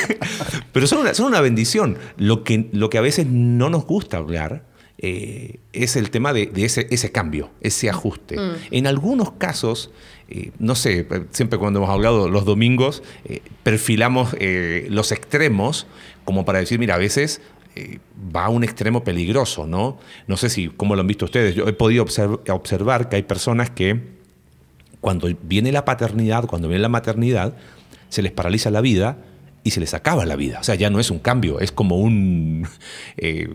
pero 0.72 0.86
son, 0.86 1.00
una, 1.00 1.14
son 1.14 1.26
una 1.26 1.40
bendición. 1.40 1.98
Lo 2.16 2.42
que, 2.42 2.68
lo 2.72 2.88
que 2.88 2.98
a 2.98 3.02
veces 3.02 3.26
no 3.26 3.68
nos 3.68 3.84
gusta 3.84 4.16
hablar 4.16 4.62
eh, 5.02 5.60
es 5.72 5.96
el 5.96 6.10
tema 6.10 6.32
de, 6.32 6.46
de 6.46 6.64
ese, 6.64 6.86
ese 6.90 7.10
cambio, 7.10 7.50
ese 7.60 7.90
ajuste. 7.90 8.36
En 8.70 8.86
algunos 8.86 9.32
casos, 9.32 9.90
eh, 10.28 10.52
no 10.58 10.74
sé, 10.74 11.06
siempre 11.30 11.58
cuando 11.58 11.80
hemos 11.80 11.90
hablado 11.90 12.28
los 12.28 12.44
domingos, 12.44 13.02
eh, 13.24 13.40
perfilamos 13.62 14.34
los 14.88 15.12
extremos 15.12 15.86
como 16.24 16.44
para 16.44 16.60
decir, 16.60 16.78
mira, 16.78 16.94
a 16.94 16.98
veces 16.98 17.40
eh, 17.76 17.98
va 18.34 18.46
a 18.46 18.48
un 18.48 18.64
extremo 18.64 19.04
peligroso, 19.04 19.66
¿no? 19.66 19.98
No 20.26 20.36
sé 20.36 20.48
si, 20.50 20.68
cómo 20.68 20.94
lo 20.94 21.00
han 21.02 21.06
visto 21.06 21.24
ustedes, 21.24 21.54
yo 21.54 21.66
he 21.68 21.72
podido 21.72 22.04
observ- 22.04 22.48
observar 22.50 23.08
que 23.08 23.16
hay 23.16 23.22
personas 23.22 23.70
que 23.70 24.18
cuando 25.00 25.28
viene 25.42 25.72
la 25.72 25.84
paternidad, 25.84 26.46
cuando 26.46 26.68
viene 26.68 26.82
la 26.82 26.88
maternidad, 26.88 27.56
se 28.08 28.22
les 28.22 28.32
paraliza 28.32 28.70
la 28.70 28.80
vida 28.80 29.18
y 29.64 29.70
se 29.70 29.80
les 29.80 29.94
acaba 29.94 30.26
la 30.26 30.36
vida. 30.36 30.58
O 30.60 30.64
sea, 30.64 30.74
ya 30.74 30.90
no 30.90 31.00
es 31.00 31.10
un 31.10 31.18
cambio, 31.20 31.60
es 31.60 31.72
como 31.72 31.96
un, 31.96 32.66
eh, 33.16 33.54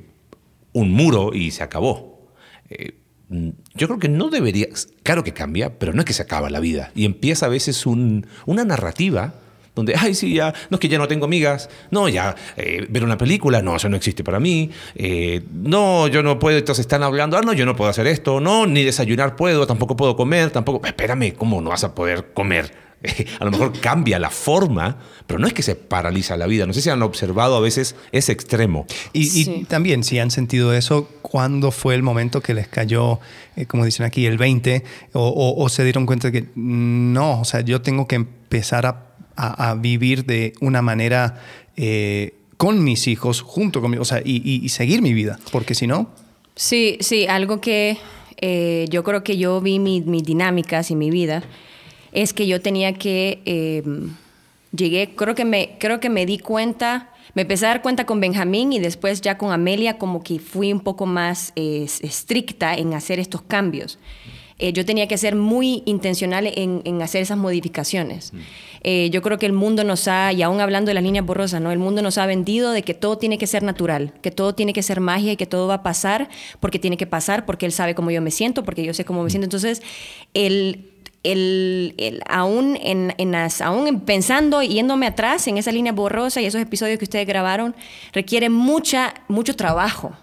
un 0.73 0.91
muro 0.91 1.33
y 1.33 1.51
se 1.51 1.63
acabó. 1.63 2.29
Eh, 2.69 2.95
mm, 3.29 3.49
yo 3.75 3.87
creo 3.87 3.99
que 3.99 4.09
no 4.09 4.29
debería, 4.29 4.67
claro 5.03 5.23
que 5.23 5.33
cambia, 5.33 5.77
pero 5.77 5.93
no 5.93 5.99
es 5.99 6.05
que 6.05 6.13
se 6.13 6.21
acaba 6.23 6.49
la 6.49 6.59
vida. 6.59 6.91
Y 6.95 7.05
empieza 7.05 7.45
a 7.45 7.49
veces 7.49 7.85
un- 7.85 8.25
una 8.45 8.63
narrativa 8.65 9.35
donde, 9.75 9.93
ay, 9.95 10.15
sí, 10.15 10.33
ya, 10.33 10.53
no 10.69 10.75
es 10.75 10.79
que 10.79 10.87
ya 10.87 10.97
no 10.97 11.07
tengo 11.07 11.25
amigas, 11.25 11.69
no, 11.91 12.07
ya, 12.09 12.35
eh, 12.57 12.85
ver 12.89 13.03
una 13.03 13.17
película, 13.17 13.61
no, 13.61 13.75
eso 13.75 13.89
no 13.89 13.97
existe 13.97 14.23
para 14.23 14.39
mí, 14.39 14.71
eh, 14.95 15.41
no, 15.53 16.07
yo 16.07 16.23
no 16.23 16.39
puedo, 16.39 16.57
entonces 16.57 16.83
están 16.83 17.03
hablando, 17.03 17.37
ah, 17.37 17.41
no, 17.41 17.53
yo 17.53 17.65
no 17.65 17.75
puedo 17.75 17.89
hacer 17.89 18.07
esto, 18.07 18.39
no, 18.39 18.65
ni 18.65 18.83
desayunar 18.83 19.35
puedo, 19.35 19.67
tampoco 19.67 19.95
puedo 19.95 20.15
comer, 20.15 20.49
tampoco, 20.51 20.85
espérame, 20.87 21.33
¿cómo 21.33 21.61
no 21.61 21.69
vas 21.71 21.83
a 21.83 21.93
poder 21.93 22.31
comer? 22.33 22.83
a 23.39 23.45
lo 23.45 23.51
mejor 23.51 23.79
cambia 23.81 24.17
la 24.17 24.31
forma, 24.31 24.97
pero 25.27 25.37
no 25.39 25.45
es 25.45 25.53
que 25.53 25.61
se 25.61 25.75
paraliza 25.75 26.37
la 26.37 26.47
vida, 26.47 26.65
no 26.65 26.73
sé 26.73 26.81
si 26.81 26.89
han 26.89 27.03
observado 27.03 27.55
a 27.55 27.59
veces 27.59 27.95
ese 28.11 28.31
extremo. 28.31 28.87
Y, 29.13 29.65
también, 29.65 30.03
si 30.03 30.17
han 30.17 30.31
sentido 30.31 30.73
eso, 30.73 31.07
¿cuándo 31.21 31.69
fue 31.71 31.93
el 31.93 32.01
momento 32.01 32.41
que 32.41 32.53
les 32.55 32.67
cayó, 32.67 33.19
eh, 33.57 33.65
como 33.67 33.85
dicen 33.85 34.05
aquí, 34.07 34.25
el 34.25 34.37
20? 34.37 34.83
O, 35.13 35.27
o- 35.27 35.63
o 35.63 35.69
se 35.69 35.83
dieron 35.83 36.05
cuenta 36.07 36.31
de 36.31 36.41
que 36.41 36.49
no, 36.55 37.41
o 37.41 37.45
sea, 37.45 37.61
yo 37.61 37.81
tengo 37.81 38.07
que 38.07 38.15
empezar 38.15 38.85
a, 38.87 39.04
a- 39.35 39.69
a 39.71 39.75
vivir 39.75 40.25
de 40.25 40.53
una 40.61 40.81
manera 40.81 41.41
eh, 41.77 42.33
con 42.57 42.83
mis 42.83 43.07
hijos, 43.07 43.41
junto 43.41 43.81
conmigo, 43.81 44.01
o 44.01 44.05
sea, 44.05 44.21
y, 44.23 44.41
y- 44.49 44.63
y 44.65 44.69
seguir 44.69 45.01
mi 45.01 45.13
vida, 45.13 45.39
porque 45.51 45.75
si 45.75 45.87
no, 45.87 46.09
Sí, 46.57 46.97
sí, 47.01 47.27
algo 47.27 47.59
que 47.59 47.97
eh, 48.39 48.85
yo 48.89 49.03
creo 49.03 49.23
que 49.25 49.37
yo 49.37 49.59
vi 49.59 49.77
mi- 49.79 49.99
mis 50.01 50.23
dinámicas 50.23 50.89
y 50.89 50.95
mi 50.95 51.09
vida 51.11 51.43
es 52.13 52.31
que 52.33 52.47
yo 52.47 52.61
tenía 52.61 52.93
que 52.93 53.41
eh, 53.45 53.83
llegué, 54.75 55.15
creo 55.15 55.35
que 55.35 55.43
me 55.45 55.75
creo 55.79 55.99
que 55.99 56.09
me 56.09 56.25
di 56.25 56.37
cuenta, 56.39 57.09
me 57.33 57.41
empecé 57.41 57.65
a 57.65 57.69
dar 57.69 57.81
cuenta 57.81 58.05
con 58.05 58.21
Benjamín 58.21 58.71
y 58.71 58.79
después 58.79 59.19
ya 59.19 59.37
con 59.37 59.51
Amelia 59.51 59.97
como 59.97 60.23
que 60.23 60.39
fui 60.39 60.71
un 60.71 60.79
poco 60.79 61.05
más 61.05 61.51
eh, 61.57 61.85
estricta 62.01 62.73
en 62.75 62.93
hacer 62.93 63.19
estos 63.19 63.41
cambios. 63.41 63.99
Eh, 64.57 64.71
yo 64.71 64.85
tenía 64.85 65.09
que 65.09 65.17
ser 65.17 65.35
muy 65.35 65.83
intencional 65.85 66.47
en, 66.47 66.81
en 66.85 67.01
hacer 67.01 67.21
esas 67.21 67.37
modificaciones. 67.37 68.31
Eh, 68.87 69.09
yo 69.09 69.23
creo 69.23 69.39
que 69.39 69.47
el 69.47 69.53
mundo 69.53 69.83
nos 69.83 70.07
ha, 70.07 70.31
y 70.31 70.43
aún 70.43 70.61
hablando 70.61 70.89
de 70.89 70.93
las 70.93 71.03
líneas 71.03 71.25
borrosas, 71.25 71.59
¿no? 71.59 71.71
el 71.71 71.79
mundo 71.79 72.03
nos 72.03 72.19
ha 72.19 72.27
vendido 72.27 72.71
de 72.71 72.83
que 72.83 72.93
todo 72.93 73.17
tiene 73.17 73.39
que 73.39 73.47
ser 73.47 73.63
natural, 73.63 74.13
que 74.21 74.29
todo 74.29 74.53
tiene 74.53 74.73
que 74.73 74.83
ser 74.83 74.99
magia 74.99 75.31
y 75.31 75.37
que 75.37 75.47
todo 75.47 75.67
va 75.67 75.75
a 75.75 75.83
pasar 75.83 76.29
porque 76.59 76.77
tiene 76.77 76.95
que 76.95 77.07
pasar, 77.07 77.47
porque 77.47 77.65
él 77.65 77.71
sabe 77.71 77.95
cómo 77.95 78.11
yo 78.11 78.21
me 78.21 78.29
siento, 78.29 78.63
porque 78.63 78.83
yo 78.85 78.93
sé 78.93 79.03
cómo 79.03 79.23
me 79.23 79.31
siento. 79.31 79.45
Entonces, 79.45 79.81
el, 80.35 80.91
el, 81.23 81.95
el- 81.97 82.21
aún, 82.29 82.77
en, 82.79 83.15
en 83.17 83.31
las- 83.31 83.59
aún 83.61 83.87
en 83.87 84.01
pensando, 84.01 84.61
yéndome 84.61 85.07
atrás 85.07 85.47
en 85.47 85.57
esa 85.57 85.71
línea 85.71 85.91
borrosa 85.91 86.39
y 86.41 86.45
esos 86.45 86.61
episodios 86.61 86.99
que 86.99 87.05
ustedes 87.05 87.25
grabaron, 87.25 87.75
requiere 88.13 88.49
mucha, 88.49 89.15
mucho 89.27 89.55
trabajo 89.55 90.13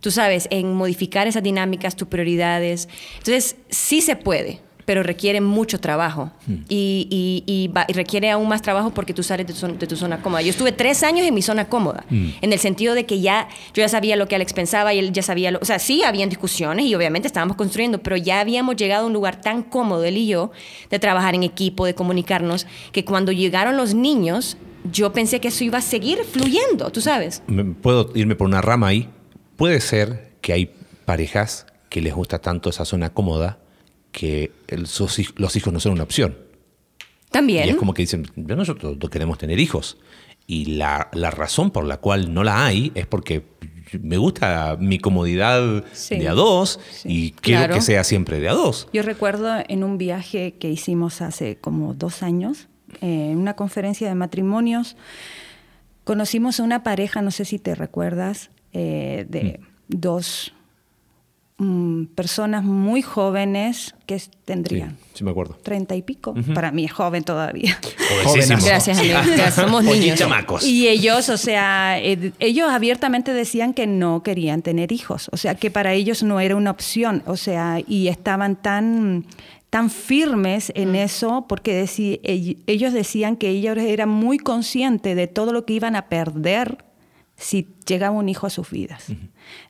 tú 0.00 0.12
sabes, 0.12 0.46
en 0.52 0.74
modificar 0.74 1.26
esas 1.26 1.42
dinámicas, 1.42 1.96
tus 1.96 2.06
prioridades. 2.06 2.88
Entonces, 3.18 3.56
sí 3.68 4.00
se 4.00 4.14
puede, 4.14 4.60
pero 4.88 5.02
requiere 5.02 5.42
mucho 5.42 5.78
trabajo. 5.78 6.30
Y, 6.70 7.06
y- 7.10 7.44
y 7.46 7.68
va- 7.68 7.84
y 7.86 7.92
requiere 7.92 8.30
aún 8.30 8.48
más 8.48 8.62
trabajo 8.62 8.88
porque 8.94 9.12
tú 9.12 9.22
sales 9.22 9.46
de 9.46 9.52
tu, 9.52 9.58
zona, 9.58 9.74
de 9.74 9.86
tu 9.86 9.96
zona 9.96 10.22
cómoda. 10.22 10.40
Yo 10.40 10.48
estuve 10.48 10.72
tres 10.72 11.02
años 11.02 11.26
en 11.26 11.34
mi 11.34 11.42
zona 11.42 11.66
cómoda, 11.68 12.06
en 12.10 12.50
el 12.54 12.58
sentido 12.58 12.94
de 12.94 13.04
que 13.04 13.20
ya 13.20 13.48
yo 13.74 13.82
ya 13.82 13.88
sabía 13.90 14.16
lo 14.16 14.26
que 14.28 14.34
Alex 14.36 14.54
pensaba 14.54 14.94
y 14.94 14.98
él 14.98 15.12
ya 15.12 15.22
sabía 15.22 15.50
lo... 15.50 15.58
O 15.60 15.66
sea, 15.66 15.78
sí, 15.78 16.02
habían 16.04 16.30
discusiones 16.30 16.86
y 16.86 16.94
obviamente 16.94 17.26
estábamos 17.26 17.58
construyendo, 17.58 17.98
pero 17.98 18.16
ya 18.16 18.40
habíamos 18.40 18.76
llegado 18.76 19.04
a 19.04 19.06
un 19.08 19.12
lugar 19.12 19.42
tan 19.42 19.62
cómodo, 19.62 20.04
él 20.04 20.16
y 20.16 20.26
yo, 20.26 20.52
de 20.88 20.98
trabajar 20.98 21.34
en 21.34 21.42
equipo, 21.42 21.84
de 21.84 21.94
comunicarnos, 21.94 22.66
que 22.90 23.04
cuando 23.04 23.30
llegaron 23.30 23.76
los 23.76 23.92
niños, 23.92 24.56
yo 24.90 25.12
pensé 25.12 25.38
que 25.38 25.48
eso 25.48 25.64
iba 25.64 25.76
a 25.76 25.82
seguir 25.82 26.20
fluyendo, 26.24 26.88
tú 26.90 27.02
sabes. 27.02 27.42
Puedo 27.82 28.10
irme 28.14 28.36
por 28.36 28.46
una 28.46 28.62
rama 28.62 28.86
ahí. 28.86 29.10
Puede 29.56 29.82
ser 29.82 30.32
que 30.40 30.54
hay 30.54 30.70
parejas 31.04 31.66
que 31.90 32.00
les 32.00 32.14
gusta 32.14 32.38
tanto 32.38 32.70
esa 32.70 32.86
zona 32.86 33.10
cómoda 33.10 33.58
que 34.18 34.50
el- 34.66 34.86
los 35.36 35.56
hijos 35.56 35.72
no 35.72 35.78
son 35.80 35.92
una 35.92 36.02
opción. 36.02 36.36
También. 37.30 37.66
Y 37.66 37.70
es 37.70 37.76
como 37.76 37.94
que 37.94 38.02
dicen, 38.02 38.26
"Ya 38.36 38.56
nosotros 38.56 38.96
no 39.00 39.08
queremos 39.10 39.38
tener 39.38 39.60
hijos. 39.60 39.98
Y 40.46 40.64
la, 40.76 41.08
la 41.12 41.30
razón 41.30 41.70
por 41.70 41.84
la 41.84 41.98
cual 41.98 42.32
no 42.32 42.42
la 42.42 42.64
hay 42.66 42.90
es 42.94 43.06
porque 43.06 43.44
me 44.00 44.16
gusta 44.16 44.76
mi 44.80 44.98
comodidad 44.98 45.84
Sí. 45.92 46.16
de 46.18 46.28
a 46.28 46.32
dos 46.32 46.80
Sí. 46.90 47.08
y 47.10 47.30
quiero 47.32 47.60
Claro. 47.60 47.74
que 47.74 47.80
sea 47.82 48.02
siempre 48.02 48.40
de 48.40 48.48
a 48.48 48.54
dos. 48.54 48.88
Yo 48.92 49.02
recuerdo 49.02 49.48
en 49.68 49.84
un 49.84 49.98
viaje 49.98 50.54
que 50.58 50.70
hicimos 50.70 51.20
hace 51.20 51.56
como 51.56 51.92
dos 51.94 52.22
años, 52.22 52.68
eh, 53.02 53.28
en 53.32 53.38
una 53.38 53.54
conferencia 53.54 54.08
de 54.08 54.14
matrimonios, 54.14 54.96
conocimos 56.04 56.60
a 56.60 56.62
una 56.62 56.82
pareja, 56.82 57.20
no 57.22 57.30
sé 57.30 57.44
si 57.44 57.58
te 57.58 57.74
recuerdas, 57.74 58.50
eh, 58.72 59.26
de 59.28 59.60
dos 59.88 60.54
mm, 61.58 62.04
personas 62.14 62.64
muy 62.64 63.02
jóvenes 63.02 63.94
que 64.06 64.14
s- 64.14 64.30
Sí, 64.32 64.38
tendrían 64.44 64.96
sí 65.12 65.24
me 65.24 65.30
acuerdo. 65.32 65.58
treinta 65.62 65.94
y 65.96 66.02
pico. 66.02 66.34
Para 66.54 66.70
mí 66.72 66.84
es 66.86 66.92
joven 66.92 67.22
todavía. 67.24 67.78
Jovencísimo. 68.24 68.60
Gracias, 68.64 68.98
amigo. 68.98 69.18
Gracias, 69.26 69.54
somos 69.54 69.84
Oye, 69.86 70.00
niños. 70.00 70.18
chamacos. 70.18 70.64
Y 70.64 70.88
ellos, 70.88 71.28
o 71.28 71.36
sea, 71.36 71.98
eh, 72.00 72.32
ellos 72.38 72.70
abiertamente 72.70 73.32
decían 73.34 73.74
que 73.74 73.86
no 73.86 74.22
querían 74.22 74.62
tener 74.62 74.92
hijos, 74.92 75.28
o 75.32 75.36
sea, 75.36 75.54
que 75.56 75.70
para 75.70 75.92
ellos 75.92 76.22
no 76.22 76.40
era 76.40 76.56
una 76.56 76.70
opción, 76.70 77.22
o 77.26 77.36
sea, 77.36 77.80
y 77.86 78.08
estaban 78.08 78.56
tan 78.56 79.26
tan 79.70 79.90
firmes 79.90 80.72
en 80.74 80.94
eso 80.94 81.44
porque 81.46 81.82
ell- 81.84 82.56
ellos 82.66 82.94
decían 82.94 83.36
que 83.36 83.50
ellos 83.50 83.76
eran 83.76 84.08
muy 84.08 84.38
conscientes 84.38 85.14
de 85.14 85.26
todo 85.26 85.52
lo 85.52 85.66
que 85.66 85.74
iban 85.74 85.94
a 85.94 86.08
perder 86.08 86.78
si 87.40 87.68
llegaba 87.86 88.16
un 88.16 88.28
hijo 88.28 88.48
a 88.48 88.50
sus 88.50 88.68
vidas. 88.70 89.06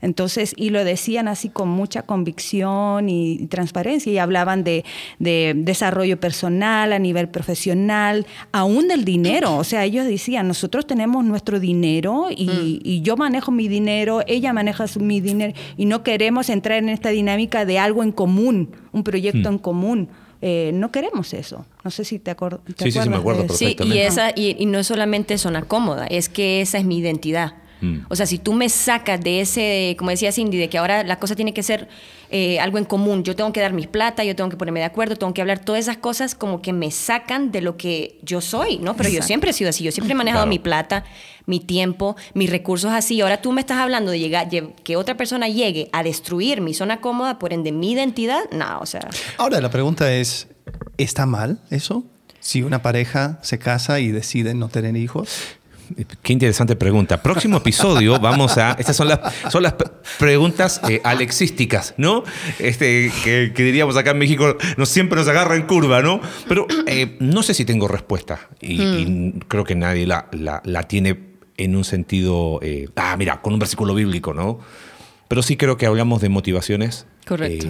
Entonces, 0.01 0.55
y 0.57 0.71
lo 0.71 0.83
decían 0.85 1.29
así 1.29 1.51
con 1.51 1.69
mucha 1.69 2.03
convicción 2.03 3.09
y, 3.11 3.33
y 3.35 3.47
transparencia, 3.47 4.11
y 4.11 4.17
hablaban 4.19 4.65
de, 4.65 4.85
de 5.19 5.53
desarrollo 5.55 6.19
personal 6.19 6.93
a 6.95 6.99
nivel 6.99 7.29
profesional, 7.29 8.27
aún 8.53 8.89
del 8.89 9.05
dinero. 9.05 9.55
O 9.57 9.65
sea, 9.65 9.85
ellos 9.85 10.07
decían, 10.07 10.49
nosotros 10.49 10.87
tenemos 10.87 11.25
nuestro 11.25 11.61
dinero 11.61 12.29
y, 12.31 12.81
y 12.83 13.03
yo 13.03 13.17
manejo 13.17 13.53
mi 13.53 13.69
dinero, 13.69 14.23
ella 14.27 14.53
maneja 14.55 14.89
su- 14.89 15.01
mi 15.01 15.21
dinero, 15.21 15.53
y 15.77 15.85
no 15.85 16.03
queremos 16.03 16.49
entrar 16.49 16.79
en 16.79 16.89
esta 16.89 17.11
dinámica 17.11 17.65
de 17.67 17.79
algo 17.79 18.03
en 18.03 18.13
común, 18.13 18.71
un 18.93 19.05
proyecto 19.05 19.49
en 19.49 19.59
común. 19.59 20.09
Eh, 20.40 20.71
no 20.75 20.92
queremos 20.92 21.35
eso. 21.35 21.66
No 21.85 21.90
sé 21.90 22.04
si 22.04 22.18
te, 22.18 22.35
te 22.35 22.85
Sí, 22.85 22.92
sí, 22.92 23.00
sí, 23.02 23.09
me 23.09 23.16
acuerdas 23.16 23.45
acuerdo 23.45 23.45
eso. 23.45 23.54
Sí, 23.54 23.64
y, 23.64 23.75
Perfectamente. 23.75 24.07
esa, 24.07 24.30
y, 24.35 24.57
y 24.59 24.66
no 24.66 24.78
es 24.78 24.87
solamente 24.87 25.37
zona 25.38 25.62
cómoda, 25.62 26.07
es 26.07 26.28
que 26.28 26.61
esa 26.61 26.78
es 26.78 26.85
mi 26.85 26.99
identidad. 26.99 27.54
Mm. 27.80 27.99
O 28.08 28.16
sea, 28.16 28.26
si 28.26 28.38
tú 28.38 28.52
me 28.52 28.68
sacas 28.68 29.20
de 29.20 29.40
ese, 29.40 29.94
como 29.99 30.11
decía 30.11 30.32
Cindy, 30.32 30.56
de 30.58 30.68
que 30.68 30.78
ahora 30.78 31.04
la 31.04 31.18
cosa 31.18 31.35
tiene 31.37 31.54
que 31.54 31.62
ser 31.62 31.88
eh, 32.30 32.58
algo 32.61 32.78
en 32.78 32.85
común, 32.85 33.23
yo 33.25 33.35
tengo 33.37 33.52
que 33.52 33.61
dar 33.61 33.73
mis 33.73 33.87
plata, 33.87 34.25
yo 34.25 34.35
tengo 34.37 34.50
que 34.50 34.56
ponerme 34.56 34.80
de 34.80 34.87
acuerdo, 34.87 35.16
tengo 35.16 35.32
que 35.32 35.40
hablar, 35.40 35.61
todas 35.61 35.80
esas 35.80 35.97
cosas 35.97 36.35
como 36.35 36.61
que 36.61 36.73
me 36.73 36.90
sacan 36.90 37.52
de 37.52 37.61
lo 37.62 37.76
que 37.76 38.18
yo 38.23 38.40
soy, 38.40 38.78
¿no? 38.78 38.94
Pero 38.97 39.08
yo 39.08 39.23
siempre 39.23 39.50
he 39.50 39.52
sido 39.52 39.70
así, 39.70 39.85
yo 39.85 39.92
siempre 39.92 40.12
he 40.12 40.16
manejado 40.16 40.42
Claro. 40.44 40.50
mi 40.50 40.58
plata, 40.58 41.04
mi 41.47 41.61
tiempo, 41.61 42.16
mis 42.35 42.50
recursos 42.50 42.90
así. 42.92 43.20
Ahora 43.20 43.40
tú 43.40 43.52
me 43.52 43.61
estás 43.61 43.78
hablando 43.78 44.11
de 44.11 44.18
llegar, 44.18 44.49
lle- 44.50 44.75
que 44.85 44.97
otra 44.97 45.16
persona 45.16 45.49
llegue 45.49 45.88
a 45.92 46.02
destruir 46.02 46.61
mi 46.61 46.75
zona 46.75 47.00
cómoda, 47.00 47.38
por 47.38 47.52
ende 47.52 47.73
mi 47.73 47.92
identidad, 47.92 48.42
no, 48.52 48.78
o 48.80 48.87
sea... 48.87 49.08
Ahora 49.38 49.61
la 49.61 49.70
pregunta 49.70 50.12
es, 50.12 50.49
¿está 50.99 51.25
mal 51.26 51.61
eso? 51.70 52.04
Si 52.40 52.62
una 52.62 52.82
pareja 52.82 53.38
se 53.42 53.58
casa 53.58 53.99
y 54.00 54.08
decide 54.12 54.54
no 54.54 54.68
tener 54.68 54.97
hijos. 54.97 55.28
Qué 56.23 56.33
interesante 56.33 56.76
pregunta. 56.76 57.23
Próximo 57.23 57.57
episodio 57.59 58.18
vamos 58.21 58.57
a. 58.59 58.73
Estas 58.73 58.97
son 58.97 59.09
las, 59.09 59.21
son 59.50 59.62
las 59.62 59.73
pre- 59.75 59.90
preguntas 60.18 60.80
eh, 60.88 61.00
alexísticas, 61.04 61.95
¿no? 61.97 62.25
Este, 62.59 63.11
que, 63.25 63.52
que 63.54 63.62
diríamos 63.62 63.97
acá 63.97 64.11
en 64.12 64.18
México, 64.18 64.57
nos, 64.76 64.88
siempre 64.88 65.18
nos 65.18 65.28
agarra 65.28 65.57
en 65.57 65.62
curva, 65.62 66.02
¿no? 66.02 66.21
Pero 66.49 66.66
eh, 66.87 67.16
no 67.21 67.42
sé 67.42 67.54
si 67.54 67.64
tengo 67.64 67.88
respuesta. 67.88 68.49
Y, 68.61 68.83
y 68.83 69.33
creo 69.49 69.64
que 69.64 69.75
nadie 69.75 70.07
la, 70.07 70.28
la- 70.33 70.62
la 70.64 70.83
tiene 70.85 71.28
en 71.57 71.75
un 71.75 71.85
sentido, 71.85 72.61
eh, 72.62 72.88
ah, 72.97 73.16
mira, 73.18 73.40
con 73.42 73.52
un 73.52 73.59
versículo 73.59 73.95
bíblico, 73.95 74.33
¿no? 74.35 74.61
Pero 75.28 75.42
sí 75.42 75.57
creo 75.57 75.76
que 75.76 75.87
hablamos 75.87 76.21
de 76.23 76.28
motivaciones 76.28 77.07
Correcto. 77.26 77.66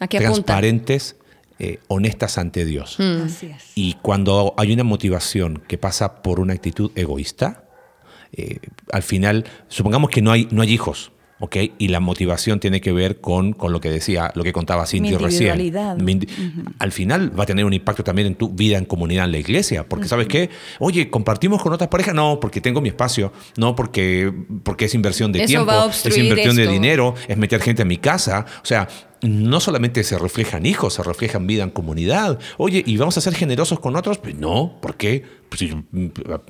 ¿A 0.00 0.08
qué 0.08 0.18
transparentes, 0.18 1.16
eh, 1.58 1.78
honestas 1.88 2.38
ante 2.38 2.64
Dios. 2.64 2.96
Mm. 2.98 3.22
Así 3.26 3.46
es. 3.46 3.72
Y 3.74 3.94
cuando 4.02 4.54
hay 4.56 4.72
una 4.72 4.84
motivación 4.84 5.62
que 5.68 5.78
pasa 5.78 6.22
por 6.22 6.40
una 6.40 6.52
actitud 6.54 6.90
egoísta, 6.94 7.64
eh, 8.32 8.58
al 8.92 9.02
final, 9.02 9.44
supongamos 9.68 10.10
que 10.10 10.20
no 10.20 10.32
hay, 10.32 10.48
no 10.50 10.62
hay 10.62 10.72
hijos, 10.72 11.12
¿ok? 11.38 11.56
Y 11.78 11.88
la 11.88 12.00
motivación 12.00 12.58
tiene 12.58 12.80
que 12.80 12.90
ver 12.92 13.20
con, 13.20 13.52
con 13.52 13.72
lo 13.72 13.80
que 13.80 13.90
decía, 13.90 14.32
lo 14.34 14.42
que 14.42 14.52
contaba 14.52 14.82
Mi 14.82 14.88
recién. 15.26 15.56
Mi 16.04 16.14
indi- 16.16 16.28
Al 16.80 16.90
final 16.90 17.38
va 17.38 17.44
a 17.44 17.46
tener 17.46 17.64
un 17.64 17.72
impacto 17.72 18.02
también 18.02 18.26
en 18.26 18.34
tu 18.34 18.48
vida 18.48 18.76
en 18.78 18.84
comunidad 18.86 19.26
en 19.26 19.32
la 19.32 19.38
iglesia, 19.38 19.88
porque 19.88 20.08
¿sabes 20.08 20.26
qué? 20.26 20.50
Oye, 20.80 21.10
¿compartimos 21.10 21.62
con 21.62 21.72
otras 21.72 21.88
parejas? 21.88 22.14
No, 22.14 22.40
porque 22.40 22.60
tengo 22.60 22.80
mi 22.80 22.88
espacio, 22.88 23.32
no, 23.56 23.76
porque, 23.76 24.32
porque 24.64 24.86
es 24.86 24.94
inversión 24.94 25.30
de 25.30 25.40
Eso 25.44 25.46
tiempo, 25.48 25.70
a 25.70 25.86
es 25.86 26.16
inversión 26.18 26.56
de 26.56 26.66
dinero, 26.66 27.14
es 27.28 27.36
meter 27.36 27.60
gente 27.60 27.82
en 27.82 27.88
mi 27.88 27.98
casa, 27.98 28.44
o 28.62 28.66
sea... 28.66 28.88
No 29.24 29.58
solamente 29.60 30.04
se 30.04 30.18
reflejan 30.18 30.66
hijos, 30.66 30.94
se 30.94 31.02
reflejan 31.02 31.46
vida 31.46 31.62
en 31.62 31.70
comunidad. 31.70 32.38
Oye, 32.58 32.82
¿y 32.84 32.96
vamos 32.98 33.16
a 33.16 33.20
ser 33.20 33.34
generosos 33.34 33.80
con 33.80 33.96
otros? 33.96 34.18
Pues 34.18 34.34
no, 34.36 34.78
¿por 34.82 34.96
qué? 34.96 35.24
Pues 35.48 35.60
si 35.60 35.68
yo, 35.68 35.82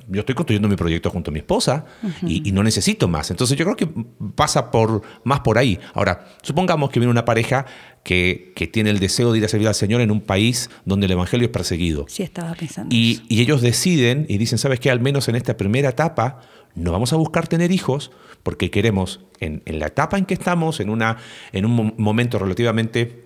yo 0.07 0.19
estoy 0.19 0.35
construyendo 0.35 0.67
mi 0.67 0.75
proyecto 0.75 1.09
junto 1.09 1.31
a 1.31 1.33
mi 1.33 1.39
esposa 1.39 1.85
y, 2.23 2.47
y 2.47 2.51
no 2.51 2.63
necesito 2.63 3.07
más. 3.07 3.31
Entonces 3.31 3.57
yo 3.57 3.65
creo 3.65 3.77
que 3.77 3.87
pasa 4.35 4.71
por 4.71 5.01
más 5.23 5.39
por 5.39 5.57
ahí. 5.57 5.79
Ahora, 5.93 6.27
supongamos 6.41 6.89
que 6.89 6.99
viene 6.99 7.11
una 7.11 7.23
pareja 7.23 7.65
que, 8.03 8.51
que 8.55 8.67
tiene 8.67 8.89
el 8.89 8.99
deseo 8.99 9.31
de 9.31 9.39
ir 9.39 9.45
a 9.45 9.47
servir 9.47 9.67
al 9.67 9.75
Señor 9.75 10.01
en 10.01 10.11
un 10.11 10.21
país 10.21 10.69
donde 10.85 11.05
el 11.05 11.13
Evangelio 11.13 11.45
es 11.45 11.51
perseguido. 11.51 12.05
Sí, 12.09 12.23
estaba 12.23 12.53
pensando. 12.55 12.93
Y, 12.93 13.21
y 13.29 13.41
ellos 13.41 13.61
deciden 13.61 14.25
y 14.27 14.37
dicen, 14.37 14.57
¿sabes 14.57 14.79
qué? 14.79 14.91
Al 14.91 14.99
menos 14.99 15.29
en 15.29 15.35
esta 15.35 15.55
primera 15.55 15.89
etapa 15.89 16.41
no 16.75 16.91
vamos 16.91 17.13
a 17.13 17.15
buscar 17.15 17.47
tener 17.47 17.71
hijos 17.71 18.11
porque 18.43 18.69
queremos, 18.69 19.21
en, 19.39 19.63
en 19.65 19.79
la 19.79 19.87
etapa 19.87 20.17
en 20.17 20.25
que 20.25 20.33
estamos, 20.35 20.79
en, 20.79 20.89
una, 20.89 21.17
en 21.51 21.65
un 21.65 21.71
mo- 21.71 21.93
momento 21.97 22.37
relativamente 22.37 23.23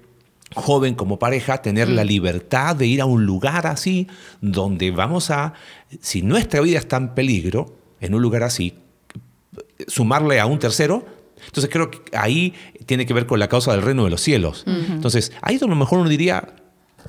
joven 0.55 0.95
como 0.95 1.19
pareja, 1.19 1.61
tener 1.61 1.89
la 1.89 2.03
libertad 2.03 2.75
de 2.75 2.87
ir 2.87 3.01
a 3.01 3.05
un 3.05 3.25
lugar 3.25 3.67
así 3.67 4.07
donde 4.41 4.91
vamos 4.91 5.29
a, 5.29 5.53
si 5.99 6.21
nuestra 6.21 6.61
vida 6.61 6.79
está 6.79 6.97
en 6.97 7.13
peligro, 7.13 7.77
en 7.99 8.15
un 8.15 8.21
lugar 8.21 8.43
así, 8.43 8.75
sumarle 9.87 10.39
a 10.39 10.45
un 10.45 10.59
tercero. 10.59 11.05
Entonces 11.45 11.69
creo 11.71 11.89
que 11.91 11.99
ahí 12.17 12.53
tiene 12.85 13.05
que 13.05 13.13
ver 13.13 13.25
con 13.25 13.39
la 13.39 13.47
causa 13.47 13.71
del 13.71 13.81
reino 13.81 14.03
de 14.03 14.09
los 14.09 14.21
cielos. 14.21 14.63
Entonces 14.65 15.31
ahí 15.41 15.57
a 15.61 15.65
lo 15.65 15.75
mejor 15.75 15.99
uno 15.99 16.09
diría, 16.09 16.55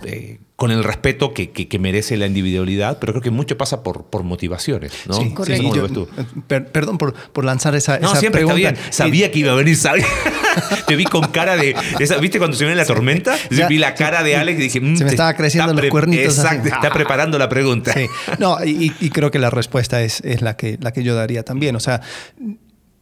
eh, 0.05 0.39
con 0.57 0.71
el 0.71 0.85
respeto 0.85 1.33
que, 1.33 1.51
que- 1.51 1.69
que 1.69 1.79
merece 1.79 2.17
la 2.17 2.27
individualidad, 2.27 2.99
pero 3.01 3.13
creo 3.15 3.23
que 3.23 3.31
mucho 3.31 3.57
pasa 3.57 3.83
por, 3.83 4.05
por 4.05 4.23
motivaciones. 4.25 4.93
¿no? 5.07 5.15
Sí, 5.15 5.31
¿Cómo 5.33 5.47
sí, 5.47 5.63
lo 5.63 5.75
yo- 5.75 5.83
ves 5.85 5.93
tú? 5.93 6.09
eh, 6.19 6.25
per- 6.47 6.67
perdón 6.71 6.99
por, 6.99 7.15
por 7.15 7.45
lanzar 7.45 7.75
esa, 7.75 7.99
No, 7.99 8.09
esa 8.11 8.21
siempre 8.21 8.41
pregunta. 8.45 8.69
está 8.71 8.81
bien. 8.83 8.93
Sabía 8.93 9.31
que 9.31 9.39
iba 9.39 9.53
a 9.53 9.55
venir, 9.55 9.77
sabía. 9.77 10.07
Te 10.87 10.97
vi 10.97 11.05
con 11.05 11.29
cara 11.29 11.57
de. 11.57 11.75
esa- 11.99 12.19
¿Viste 12.19 12.39
cuando 12.39 12.57
se 12.57 12.65
viene 12.65 12.77
la 12.77 12.85
tormenta? 12.85 13.37
Ya, 13.51 13.69
vi 13.69 13.79
la 13.79 13.95
cara 13.95 14.23
de 14.23 14.37
Alex 14.37 14.59
y 14.59 14.63
dije. 14.65 14.81
mm, 14.81 14.97
se 14.97 15.05
me 15.05 15.11
estaba 15.11 15.35
creciendo 15.35 15.73
los 15.73 15.87
cuernitos 15.87 16.39
así. 16.39 16.57
Exacto, 16.57 16.69
está 16.75 16.93
preparando 16.93 17.39
la 17.39 17.49
pregunta. 17.49 17.93
Sí. 17.95 18.07
No, 18.39 18.63
y, 18.65 18.93
y 19.01 19.11
creo 19.11 19.31
que 19.31 19.39
la 19.39 19.51
respuesta 19.51 20.03
es, 20.03 20.21
es 20.23 20.43
la, 20.43 20.57
que, 20.57 20.77
la 20.81 20.93
que 20.93 21.03
yo 21.03 21.15
daría 21.15 21.45
también. 21.45 21.77
O 21.77 21.81
sea, 21.81 22.01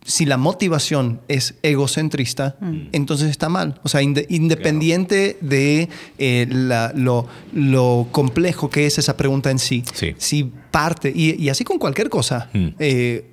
si 0.09 0.25
la 0.25 0.39
motivación 0.39 1.21
es 1.29 1.55
egocentrista, 1.63 2.57
entonces 2.93 3.29
está 3.31 3.49
mal. 3.51 3.79
O 3.83 3.89
sea, 3.89 4.01
inde- 4.03 4.25
independiente 4.31 5.37
de 5.43 5.89
eh, 6.19 6.47
la- 6.51 6.93
lo, 6.97 7.27
lo 7.53 8.09
complejo 8.11 8.71
que 8.71 8.87
es 8.87 8.97
esa 8.99 9.17
pregunta 9.19 9.51
en 9.51 9.59
sí, 9.59 9.85
Sí. 9.95 10.15
si 10.17 10.45
parte, 10.71 11.13
y, 11.15 11.35
y 11.41 11.51
así 11.51 11.63
con 11.63 11.79
cualquier 11.79 12.09
cosa, 12.09 12.49
Mm. 12.55 12.69
eh, 12.79 13.25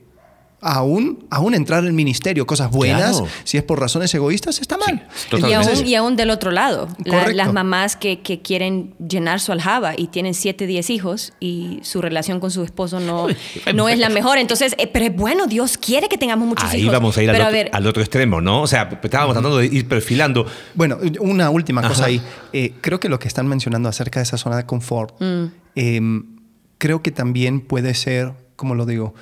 aún, 0.67 1.27
aún 1.29 1.53
entrar 1.53 1.81
en 1.81 1.85
el 1.87 1.93
ministerio, 1.93 2.45
cosas 2.47 2.71
buenas, 2.71 3.17
Claro. 3.19 3.27
si 3.43 3.57
es 3.57 3.63
por 3.63 3.79
razones 3.79 4.13
egoístas, 4.15 4.59
está 4.59 4.77
mal. 4.77 5.07
Sí, 5.29 5.37
Y 5.47 5.53
aún, 5.53 5.85
y 5.85 5.95
aún 5.95 6.15
del 6.15 6.31
otro 6.31 6.49
lado, 6.51 6.87
la- 7.05 7.27
las 7.27 7.53
mamás 7.53 7.95
que, 7.95 8.21
que 8.21 8.41
quieren 8.41 8.95
llenar 8.97 9.39
su 9.39 9.51
aljaba 9.51 9.93
y 9.95 10.07
tienen 10.07 10.33
7, 10.33 10.65
10 10.65 10.89
hijos 10.89 11.33
y 11.39 11.79
su 11.83 12.01
relación 12.01 12.39
con 12.39 12.49
su 12.49 12.63
esposo 12.63 12.99
no, 12.99 13.27
no 13.75 13.89
es 13.89 13.99
la 13.99 14.09
mejor. 14.09 14.39
Entonces, 14.39 14.73
eh, 14.79 14.87
pero 14.87 15.05
es 15.05 15.15
bueno, 15.15 15.45
Dios 15.45 15.77
quiere 15.77 16.09
que 16.09 16.17
tengamos 16.17 16.47
muchos 16.47 16.69
Ahí 16.71 16.81
hijos. 16.81 16.93
vamos 16.93 17.15
a 17.17 17.21
ir 17.23 17.29
al, 17.29 17.35
otro, 17.39 17.51
ver, 17.51 17.69
al 17.71 17.85
otro 17.87 18.01
extremo, 18.01 18.41
¿no? 18.41 18.61
O 18.63 18.67
sea, 18.67 18.89
estábamos 19.03 19.35
tratando 19.35 19.57
de 19.59 19.67
ir 19.67 19.87
perfilando. 19.87 20.47
Bueno, 20.73 20.97
una 21.19 21.51
última 21.51 21.81
cosa 21.83 21.93
Ajá. 21.93 22.05
ahí. 22.05 22.21
Eh, 22.53 22.73
creo 22.81 22.99
que 22.99 23.07
lo 23.09 23.19
que 23.19 23.27
están 23.27 23.45
mencionando 23.47 23.87
acerca 23.87 24.19
de 24.19 24.23
esa 24.23 24.37
zona 24.37 24.57
de 24.57 24.65
confort, 24.65 25.13
Mm. 25.21 25.45
eh, 25.75 26.01
creo 26.77 27.01
que 27.01 27.11
también 27.11 27.61
puede 27.61 27.93
ser, 27.93 28.33
como 28.55 28.75
lo 28.75 28.85
digo, 28.85 29.13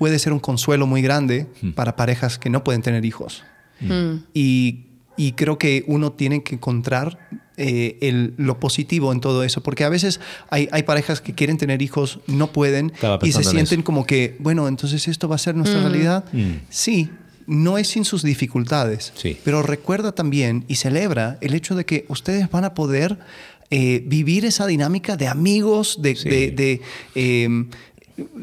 puede 0.00 0.18
ser 0.18 0.32
un 0.32 0.40
consuelo 0.40 0.86
muy 0.88 1.02
grande 1.02 1.46
para 1.76 1.94
parejas 1.94 2.38
que 2.38 2.48
no 2.50 2.64
pueden 2.64 2.80
tener 2.82 3.04
hijos. 3.04 3.44
mm, 3.80 4.24
Y, 4.34 4.86
y 5.16 5.32
creo 5.32 5.58
que 5.58 5.84
uno 5.86 6.10
tiene 6.12 6.42
que 6.42 6.54
encontrar 6.56 7.28
eh, 7.62 7.98
el- 8.00 8.32
lo 8.38 8.58
positivo 8.58 9.12
en 9.12 9.20
todo 9.20 9.44
eso, 9.44 9.62
porque 9.62 9.84
a 9.84 9.90
veces 9.90 10.18
hay, 10.48 10.68
hay 10.72 10.82
parejas 10.84 11.20
que 11.20 11.34
quieren 11.34 11.58
tener 11.58 11.82
hijos, 11.82 12.20
no 12.26 12.50
pueden, 12.52 12.90
y 13.22 13.32
se 13.32 13.44
sienten 13.44 13.80
eso. 13.80 13.84
como 13.84 14.06
que, 14.06 14.36
bueno, 14.38 14.66
entonces 14.66 15.06
esto 15.08 15.28
va 15.28 15.34
a 15.34 15.38
ser 15.38 15.54
nuestra 15.54 15.80
realidad. 15.82 16.24
Mm. 16.32 16.52
Sí, 16.70 17.10
no 17.46 17.76
es 17.76 17.88
sin 17.88 18.06
sus 18.06 18.22
dificultades, 18.22 19.12
Sí. 19.14 19.36
pero 19.44 19.62
recuerda 19.62 20.12
también 20.12 20.64
y 20.68 20.76
celebra 20.76 21.36
el 21.42 21.52
hecho 21.52 21.74
de 21.74 21.84
que 21.84 22.06
ustedes 22.08 22.50
van 22.50 22.64
a 22.64 22.72
poder 22.72 23.18
eh, 23.72 24.02
vivir 24.06 24.44
esa 24.46 24.66
dinámica 24.66 25.16
de 25.16 25.28
amigos, 25.28 25.98
de, 26.02 26.16
Sí. 26.16 26.28
de- 26.28 26.50
de, 26.50 26.80
eh, 27.14 27.48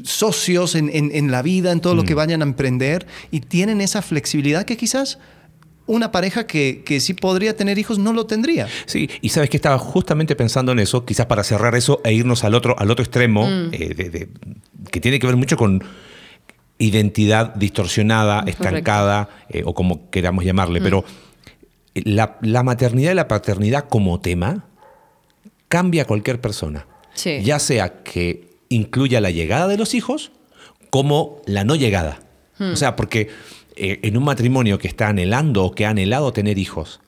socios 0.03 0.75
en, 0.75 0.89
en- 0.93 1.11
en 1.13 1.31
la 1.31 1.41
vida, 1.41 1.71
en 1.71 1.79
todo 1.81 1.95
lo 1.95 2.03
que 2.03 2.13
Mm. 2.13 2.17
vayan 2.17 2.41
a 2.41 2.45
emprender, 2.45 3.07
y 3.31 3.39
tienen 3.41 3.81
esa 3.81 4.01
flexibilidad 4.01 4.65
que 4.65 4.77
quizás 4.77 5.19
una 5.85 6.11
pareja 6.11 6.45
que, 6.47 6.83
que 6.85 6.99
sí 6.99 7.13
podría 7.13 7.55
tener 7.55 7.77
hijos 7.79 7.97
no 7.97 8.11
lo 8.11 8.25
tendría. 8.25 8.67
Sí, 8.87 9.09
y 9.21 9.29
sabes 9.29 9.49
que 9.49 9.55
estaba 9.57 9.77
justamente 9.77 10.35
pensando 10.35 10.73
en 10.73 10.79
eso, 10.79 11.05
quizás 11.05 11.27
para 11.27 11.43
cerrar 11.45 11.75
eso 11.75 12.01
e 12.03 12.11
irnos 12.13 12.43
al 12.43 12.55
otro, 12.55 12.77
al 12.77 12.91
otro 12.91 13.03
extremo, 13.03 13.47
eh, 13.71 13.93
de- 13.95 14.09
de- 14.09 14.27
que 14.91 14.99
tiene 14.99 15.17
que 15.19 15.27
ver 15.27 15.37
mucho 15.37 15.55
con 15.55 15.81
identidad 16.79 17.55
distorsionada, 17.55 18.41
Correcto. 18.41 18.63
estancada, 18.63 19.29
eh, 19.49 19.63
o 19.65 19.73
como 19.73 20.09
queramos 20.09 20.43
llamarle, 20.45 20.81
pero 20.81 21.03
la, 21.95 22.37
la 22.41 22.63
maternidad 22.63 23.13
y 23.13 23.15
la 23.15 23.27
paternidad 23.27 23.85
como 23.89 24.19
tema 24.19 24.65
cambia 25.67 26.03
a 26.03 26.05
cualquier 26.05 26.39
persona. 26.39 26.85
Sí. 27.13 27.41
Ya 27.43 27.57
sea 27.59 28.03
que 28.03 28.46
incluya 28.69 29.21
la 29.21 29.31
llegada 29.31 29.67
de 29.67 29.77
los 29.77 29.93
hijos 29.93 30.31
como 30.89 31.41
la 31.45 31.63
no 31.63 31.75
llegada. 31.75 32.19
O 32.59 32.75
sea, 32.75 32.95
porque 32.95 33.29
eh, 33.75 33.99
en 34.01 34.17
un 34.17 34.23
matrimonio 34.23 34.79
que 34.79 34.87
está 34.87 35.09
anhelando 35.09 35.63
o 35.63 35.71
que 35.75 35.85
ha 35.85 35.89
anhelado 35.91 36.33
tener 36.33 36.57
hijos, 36.57 36.99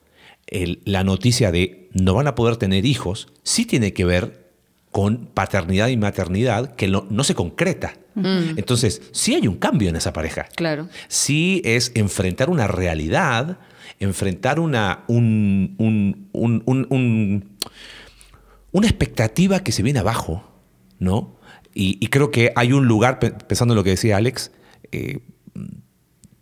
el- 0.46 0.80
la 0.84 1.02
noticia 1.02 1.50
de 1.50 1.88
no 1.92 2.14
van 2.14 2.28
a 2.28 2.34
poder 2.36 2.56
tener 2.56 2.86
hijos 2.86 3.28
sí 3.42 3.64
tiene 3.66 3.92
que 3.92 4.04
ver 4.04 4.48
con 4.92 5.26
paternidad 5.26 5.88
y 5.88 5.96
maternidad 5.96 6.74
que 6.76 6.86
no, 6.88 7.06
no 7.10 7.24
se 7.24 7.34
concreta. 7.34 7.94
Entonces, 8.14 9.02
sí 9.12 9.34
hay 9.34 9.46
un 9.48 9.56
cambio 9.56 9.88
en 9.88 9.96
esa 9.96 10.12
pareja. 10.12 10.46
Claro. 10.56 10.88
Sí 11.08 11.62
es 11.64 11.92
enfrentar 11.94 12.50
una 12.50 12.66
realidad, 12.66 13.58
enfrentar 13.98 14.58
una, 14.60 15.04
un- 15.08 15.74
un- 15.78 16.28
un- 16.32 16.62
un- 16.66 16.86
un- 16.90 17.56
una 18.72 18.86
expectativa 18.86 19.60
que 19.60 19.72
se 19.72 19.82
viene 19.82 19.98
abajo, 20.00 20.44
¿no? 20.98 21.36
Y, 21.74 21.98
y 22.00 22.08
creo 22.08 22.30
que 22.30 22.52
hay 22.56 22.72
un 22.72 22.86
lugar, 22.86 23.18
pe- 23.18 23.30
pensando 23.30 23.74
en 23.74 23.76
lo 23.76 23.84
que 23.84 23.90
decía 23.90 24.16
Alex, 24.16 24.50
eh, 24.92 25.20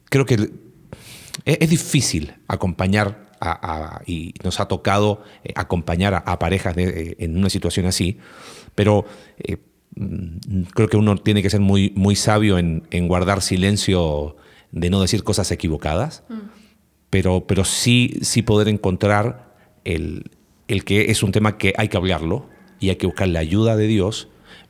creo 0.08 0.24
que 0.26 0.34
es, 0.34 1.58
es 1.60 1.70
difícil 1.70 2.34
acompañar 2.48 3.28
a- 3.40 3.96
a- 3.96 4.02
y 4.06 4.34
nos 4.42 4.58
ha 4.60 4.66
tocado 4.66 5.22
eh, 5.44 5.52
acompañar 5.54 6.14
a, 6.14 6.18
a 6.18 6.38
parejas 6.38 6.74
de- 6.74 6.88
eh, 7.10 7.16
en 7.20 7.36
una 7.36 7.50
situación 7.50 7.86
así, 7.86 8.18
pero 8.74 9.04
eh, 9.38 9.58
mm, 9.96 10.62
creo 10.74 10.88
que 10.88 10.96
uno 10.96 11.16
tiene 11.16 11.42
que 11.42 11.50
ser 11.50 11.60
muy, 11.60 11.92
muy 11.94 12.16
sabio 12.16 12.58
en, 12.58 12.84
en 12.90 13.06
guardar 13.08 13.42
silencio 13.42 14.36
de 14.72 14.90
no 14.90 15.00
decir 15.00 15.22
cosas 15.24 15.50
equivocadas, 15.52 16.24
pero, 17.10 17.46
pero 17.46 17.64
sí, 17.64 18.18
sí 18.22 18.42
poder 18.42 18.68
encontrar 18.68 19.54
el, 19.84 20.30
el 20.68 20.84
que 20.84 21.10
es 21.10 21.22
un 21.22 21.32
tema 21.32 21.56
que 21.58 21.72
hay 21.78 21.88
que 21.88 21.96
hablarlo 21.96 22.48
y 22.80 22.90
hay 22.90 22.96
que 22.96 23.06
buscar 23.06 23.28
la 23.28 23.40
ayuda 23.40 23.76
de 23.76 23.86
Dios 23.86 24.28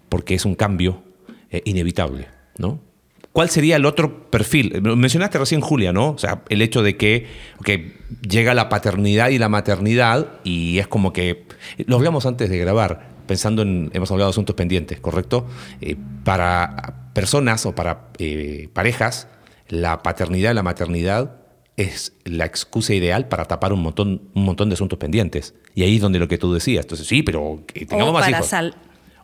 porque 0.09 0.35
es 0.35 0.45
un 0.45 0.55
cambio 0.55 1.03
eh, 1.51 1.63
inevitable, 1.65 2.29
¿no? 2.59 2.81
¿Cuál 3.33 3.51
sería 3.51 3.77
el 3.77 3.85
otro 3.87 4.31
perfil? 4.31 4.81
Mencionaste 4.83 5.39
recién 5.39 5.61
Julia, 5.61 5.93
¿no? 5.93 6.11
O 6.11 6.19
sea, 6.19 6.43
el 6.49 6.61
hecho 6.61 6.83
de 6.83 6.97
que 6.97 7.27
ok, 7.61 7.71
llega 8.29 8.53
la 8.55 8.69
paternidad 8.69 9.29
y 9.29 9.39
la 9.39 9.49
maternidad 9.49 10.27
y 10.45 10.79
es 10.79 10.89
como 10.89 11.13
que, 11.13 11.45
lo 11.87 11.97
hablamos 11.97 12.27
antes 12.27 12.51
de 12.51 12.59
grabar, 12.59 13.11
pensando 13.27 13.63
en, 13.63 13.91
hemos 13.93 14.11
hablado 14.11 14.29
de 14.31 14.33
asuntos 14.33 14.57
pendientes, 14.57 14.99
¿correcto? 14.99 15.47
Eh, 15.81 15.97
para 16.25 17.11
personas 17.13 17.65
o 17.67 17.75
para 17.75 18.09
eh, 18.19 18.69
parejas, 18.73 19.29
la 19.69 20.03
paternidad 20.03 20.51
y 20.53 20.55
la 20.55 20.63
maternidad 20.63 21.37
es 21.77 22.15
la 22.25 22.45
excusa 22.45 22.93
ideal 22.95 23.29
para 23.29 23.45
tapar 23.45 23.73
un 23.73 23.83
montón, 23.83 24.23
un 24.35 24.45
montón 24.45 24.69
de 24.69 24.75
asuntos 24.75 24.99
pendientes. 24.99 25.55
Y 25.77 25.85
ahí 25.85 25.97
es 25.97 26.01
donde 26.01 26.19
lo 26.19 26.27
que 26.27 26.39
tú 26.39 26.53
decías. 26.53 26.85
Entonces, 26.87 27.07
sí, 27.07 27.23
pero 27.23 27.63
que 27.67 27.87
tengamos 27.87 28.11
o 28.11 28.13
más 28.15 28.25
para 28.25 28.39
hijos. 28.39 28.49
sal- 28.49 28.75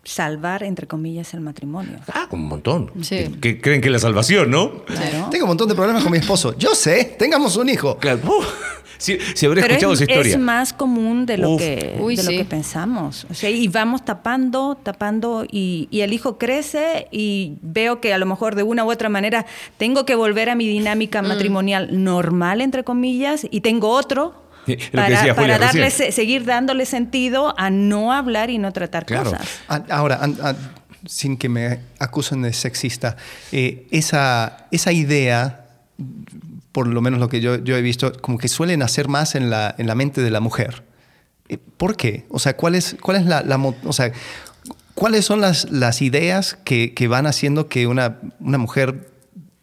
salvar, 0.05 0.63
entre 0.63 0.87
comillas, 0.87 1.35
el 1.35 1.41
matrimonio. 1.41 1.99
Ah, 2.13 2.27
un 2.31 2.47
montón. 2.47 2.91
Sí. 3.03 3.37
Que 3.41 3.61
creen 3.61 3.81
que 3.81 3.89
es 3.89 3.93
la 3.93 3.99
salvación, 3.99 4.51
¿no? 4.51 4.85
Claro. 4.85 5.29
Tengo 5.31 5.45
un 5.45 5.49
montón 5.51 5.69
de 5.69 5.75
problemas 5.75 6.03
con 6.03 6.13
mi 6.13 6.19
esposo. 6.19 6.57
Yo 6.59 6.75
sé, 6.75 7.17
tengamos 7.19 7.57
un 7.57 7.69
hijo. 7.69 7.97
Claro. 7.99 8.21
Uf, 8.27 8.47
si, 8.99 9.19
si 9.35 9.47
habré 9.47 9.61
Pero 9.63 9.75
escuchado 9.75 9.93
es, 9.95 10.01
esa 10.03 10.11
historia. 10.13 10.33
es 10.35 10.39
más 10.41 10.73
común 10.73 11.27
de 11.27 11.39
lo, 11.39 11.51
Uf. 11.53 11.61
que, 11.61 11.97
Uy, 12.01 12.17
de 12.17 12.23
lo 12.23 12.31
que 12.31 12.45
pensamos. 12.45 13.27
O 13.31 13.35
sea, 13.35 13.51
y 13.51 13.67
vamos 13.69 14.05
tapando, 14.05 14.77
tapando, 14.83 15.45
y, 15.51 15.89
y 15.91 16.01
el 16.03 16.13
hijo 16.13 16.39
crece 16.39 17.09
y 17.11 17.55
veo 17.63 18.01
que 18.01 18.15
a 18.15 18.19
lo 18.19 18.27
mejor 18.27 18.55
de 18.55 18.63
una 18.63 18.85
u 18.85 18.91
otra 18.91 19.09
manera 19.09 19.47
tengo 19.79 20.05
que 20.07 20.15
volver 20.15 20.49
a 20.51 20.55
mi 20.55 20.67
dinámica 20.69 21.23
Mm. 21.23 21.27
matrimonial 21.29 22.05
normal, 22.05 22.61
entre 22.61 22.85
comillas, 22.85 23.47
y 23.51 23.61
tengo 23.63 23.89
otro. 23.91 24.44
Que 24.67 24.79
Para, 24.93 25.59
darle, 25.59 25.91
seguir 25.91 26.45
dándole 26.45 26.87
sentido 26.87 27.55
a 27.59 27.71
no 27.71 28.13
hablar 28.13 28.51
y 28.51 28.59
no 28.59 28.73
tratar 28.73 29.05
Claro. 29.07 29.31
cosas. 29.31 29.47
A- 29.69 29.83
Ahora, 29.91 30.21
sin 31.07 31.37
que 31.37 31.49
me 31.49 31.81
acusen 31.99 32.43
de 32.43 32.53
sexista, 32.53 33.17
eh, 33.53 33.87
esa, 33.91 34.67
esa 34.71 34.93
idea, 34.93 35.67
por 36.73 36.87
lo 36.87 37.01
menos 37.03 37.21
lo 37.21 37.29
que 37.29 37.41
yo, 37.41 37.57
yo 37.63 37.77
he 37.77 37.83
visto, 37.83 38.13
como 38.21 38.39
que 38.39 38.49
suelen 38.49 38.83
hacer 38.83 39.09
más 39.09 39.35
en 39.35 39.51
la, 39.51 39.75
en 39.79 39.87
la 39.87 39.95
mente 39.95 40.23
de 40.23 40.31
la 40.31 40.41
mujer. 40.41 40.83
Eh, 41.49 41.59
¿Por 41.77 41.97
qué? 41.97 42.25
O 42.31 42.39
sea, 42.39 42.57
¿cuál 42.57 42.75
es, 42.75 42.97
cuál 43.01 43.19
es 43.19 43.27
la, 43.27 43.45
o 43.85 43.93
sea, 43.93 44.13
¿cuáles 44.95 45.25
son 45.27 45.41
las, 45.43 45.71
las 45.71 46.01
ideas 46.01 46.57
que, 46.65 46.95
que 46.95 47.07
van 47.07 47.27
haciendo 47.27 47.69
que 47.69 47.87
una, 47.87 48.19
una 48.41 48.57
mujer 48.59 49.11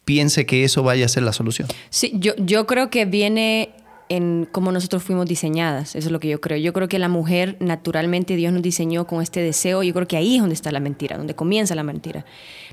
piense 0.06 0.46
que 0.46 0.64
eso 0.64 0.84
vaya 0.84 1.06
a 1.06 1.10
ser 1.10 1.24
la 1.24 1.34
solución? 1.34 1.68
Sí, 1.90 2.12
yo, 2.16 2.34
yo 2.38 2.68
creo 2.68 2.90
que 2.92 3.06
viene 3.06 3.72
en 4.14 4.48
cómo 4.52 4.72
nosotros 4.72 5.04
fuimos 5.04 5.26
diseñadas, 5.26 5.96
eso 5.96 6.08
es 6.08 6.12
lo 6.12 6.20
que 6.20 6.28
yo 6.28 6.42
creo. 6.42 6.58
Yo 6.58 6.74
creo 6.74 6.88
que 6.90 7.00
la 7.00 7.08
mujer, 7.08 7.56
naturalmente, 7.60 8.36
Dios 8.36 8.52
nos 8.52 8.62
diseñó 8.62 9.08
con 9.08 9.22
este 9.22 9.40
deseo, 9.42 9.84
yo 9.84 9.94
creo 9.94 10.08
que 10.08 10.18
ahí 10.18 10.36
es 10.36 10.42
donde 10.42 10.56
está 10.56 10.72
la 10.72 10.80
mentira, 10.82 11.18
donde 11.18 11.34
comienza 11.36 11.76
la 11.76 11.84
mentira. 11.84 12.26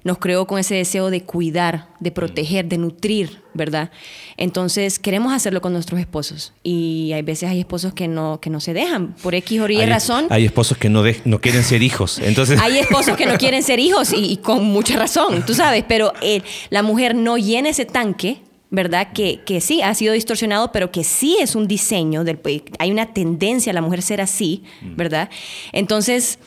Nos 0.04 0.18
creó 0.18 0.46
con 0.46 0.58
ese 0.58 0.74
deseo 0.74 1.10
de 1.10 1.22
cuidar, 1.22 1.88
de 2.00 2.10
proteger, 2.10 2.66
de 2.66 2.78
nutrir, 2.78 3.42
¿verdad? 3.54 3.90
Entonces, 4.36 4.98
queremos 4.98 5.32
hacerlo 5.32 5.60
con 5.60 5.72
nuestros 5.72 6.00
esposos. 6.00 6.52
Y 6.62 7.12
hay 7.14 7.22
veces 7.22 7.48
hay 7.50 7.60
esposos 7.60 7.92
que 7.92 8.08
no, 8.08 8.40
que 8.40 8.50
no 8.50 8.60
se 8.60 8.74
dejan, 8.74 9.14
por 9.22 9.34
X 9.34 9.60
o 9.60 9.68
Y 9.68 9.76
hay, 9.80 9.86
razón. 9.86 10.26
hay 10.30 10.44
esposos 10.44 10.78
que 10.78 10.88
no, 10.88 11.02
de- 11.02 11.20
no 11.24 11.40
quieren 11.40 11.62
ser 11.64 11.82
hijos. 11.82 12.18
Entonces, 12.18 12.60
Hay 12.60 12.78
esposos 12.78 13.16
que 13.16 13.26
no 13.26 13.36
quieren 13.38 13.62
ser 13.62 13.78
hijos 13.80 14.12
y, 14.12 14.32
y 14.32 14.36
con 14.38 14.64
mucha 14.64 14.96
razón, 14.96 15.44
tú 15.46 15.54
sabes, 15.54 15.84
pero 15.88 16.12
eh, 16.22 16.42
la 16.70 16.82
mujer 16.82 17.14
no 17.14 17.36
llena 17.38 17.68
ese 17.68 17.84
tanque, 17.84 18.42
¿verdad? 18.70 19.12
Que, 19.12 19.40
que 19.44 19.60
sí 19.60 19.80
ha 19.82 19.94
sido 19.94 20.12
distorsionado, 20.12 20.72
pero 20.72 20.90
que 20.90 21.04
sí 21.04 21.38
es 21.40 21.54
un 21.54 21.66
diseño, 21.66 22.24
del, 22.24 22.38
hay 22.78 22.90
una 22.90 23.12
tendencia 23.12 23.70
a 23.70 23.74
la 23.74 23.80
mujer 23.80 24.02
ser 24.02 24.20
así, 24.20 24.62
¿verdad? 24.82 25.30
Entonces, 25.72 26.38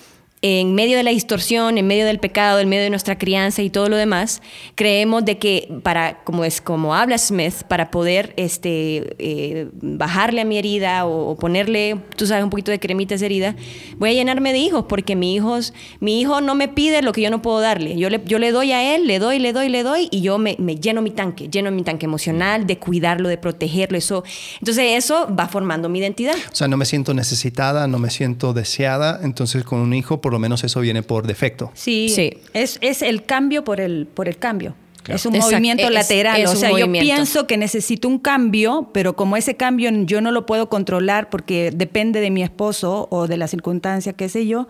en 0.43 0.73
medio 0.73 0.97
de 0.97 1.03
la 1.03 1.11
distorsión, 1.11 1.77
en 1.77 1.85
medio 1.85 2.05
del 2.05 2.19
pecado, 2.19 2.59
en 2.59 2.67
medio 2.67 2.83
de 2.83 2.89
nuestra 2.89 3.17
crianza 3.17 3.61
y 3.61 3.69
todo 3.69 3.89
lo 3.89 3.95
demás, 3.95 4.41
creemos 4.73 5.23
de 5.23 5.37
que 5.37 5.71
para, 5.83 6.23
como 6.23 6.43
es 6.45 6.61
como 6.61 6.95
habla 6.95 7.19
Smith, 7.19 7.63
para 7.67 7.91
poder 7.91 8.33
este, 8.37 9.15
eh, 9.19 9.69
bajarle 9.81 10.41
a 10.41 10.45
mi 10.45 10.57
herida 10.57 11.05
o, 11.05 11.29
o 11.29 11.37
ponerle, 11.37 11.97
tú 12.15 12.25
sabes, 12.25 12.43
un 12.43 12.49
poquito 12.49 12.71
de 12.71 12.79
cremita 12.79 13.13
a 13.13 13.17
esa 13.17 13.25
herida, 13.25 13.55
voy 13.97 14.09
a 14.09 14.13
llenarme 14.13 14.51
de 14.51 14.57
hijos, 14.57 14.85
porque 14.89 15.15
mi, 15.15 15.35
hijos, 15.35 15.75
mi 15.99 16.19
hijo 16.19 16.41
no 16.41 16.55
me 16.55 16.67
pide 16.67 17.03
lo 17.03 17.11
que 17.11 17.21
yo 17.21 17.29
no 17.29 17.43
puedo 17.43 17.59
darle. 17.59 17.95
Yo 17.95 18.09
le, 18.09 18.21
yo 18.25 18.39
le 18.39 18.51
doy 18.51 18.71
a 18.71 18.95
él, 18.95 19.05
le 19.05 19.19
doy, 19.19 19.37
le 19.37 19.53
doy, 19.53 19.69
le 19.69 19.83
doy, 19.83 20.07
y 20.09 20.21
yo 20.21 20.39
me, 20.39 20.55
me 20.57 20.75
lleno 20.75 21.03
mi 21.03 21.11
tanque, 21.11 21.49
lleno 21.49 21.69
mi 21.69 21.83
tanque 21.83 22.07
emocional, 22.07 22.65
de 22.65 22.79
cuidarlo, 22.79 23.29
de 23.29 23.37
protegerlo. 23.37 23.97
Eso. 23.97 24.23
Entonces 24.59 24.85
eso 24.97 25.27
va 25.37 25.47
formando 25.47 25.87
mi 25.87 25.99
identidad. 25.99 26.35
O 26.51 26.55
sea, 26.55 26.67
no 26.67 26.77
me 26.77 26.85
siento 26.85 27.13
necesitada, 27.13 27.87
no 27.87 27.99
me 27.99 28.09
siento 28.09 28.53
deseada, 28.53 29.19
entonces 29.21 29.63
con 29.63 29.79
un 29.79 29.93
hijo 29.93 30.19
por 30.19 30.30
lo 30.31 30.39
menos 30.39 30.63
eso 30.63 30.79
viene 30.81 31.03
por 31.03 31.27
defecto. 31.27 31.71
Sí, 31.73 32.09
Sí. 32.09 32.33
Es, 32.53 32.77
es 32.81 33.01
el 33.01 33.23
cambio 33.25 33.63
por 33.63 33.79
el, 33.81 34.07
por 34.13 34.27
el 34.27 34.37
cambio. 34.37 34.75
Es 35.07 35.25
un 35.25 35.33
Exacto. 35.33 35.55
movimiento 35.55 35.83
Es- 35.87 35.91
lateral. 35.91 36.41
es 36.41 36.49
o 36.51 36.55
sea, 36.55 36.69
movimiento. 36.69 37.07
yo 37.07 37.15
pienso 37.15 37.47
que 37.47 37.57
necesito 37.57 38.07
un 38.07 38.19
cambio, 38.19 38.89
pero 38.93 39.15
como 39.15 39.35
ese 39.35 39.55
cambio 39.57 39.89
yo 40.05 40.21
no 40.21 40.31
lo 40.31 40.45
puedo 40.45 40.69
controlar 40.69 41.29
porque 41.31 41.71
depende 41.73 42.19
de 42.21 42.29
mi 42.29 42.43
esposo 42.43 43.07
o 43.09 43.27
de 43.27 43.37
la 43.37 43.47
circunstancia, 43.47 44.13
qué 44.13 44.29
sé 44.29 44.45
yo, 44.45 44.67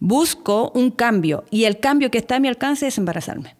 busco 0.00 0.72
un 0.74 0.90
cambio. 0.90 1.44
Y 1.50 1.64
el 1.64 1.78
cambio 1.78 2.10
que 2.10 2.18
está 2.18 2.36
a 2.36 2.40
mi 2.40 2.48
alcance 2.48 2.86
es 2.86 2.98
embarazarme. 2.98 3.54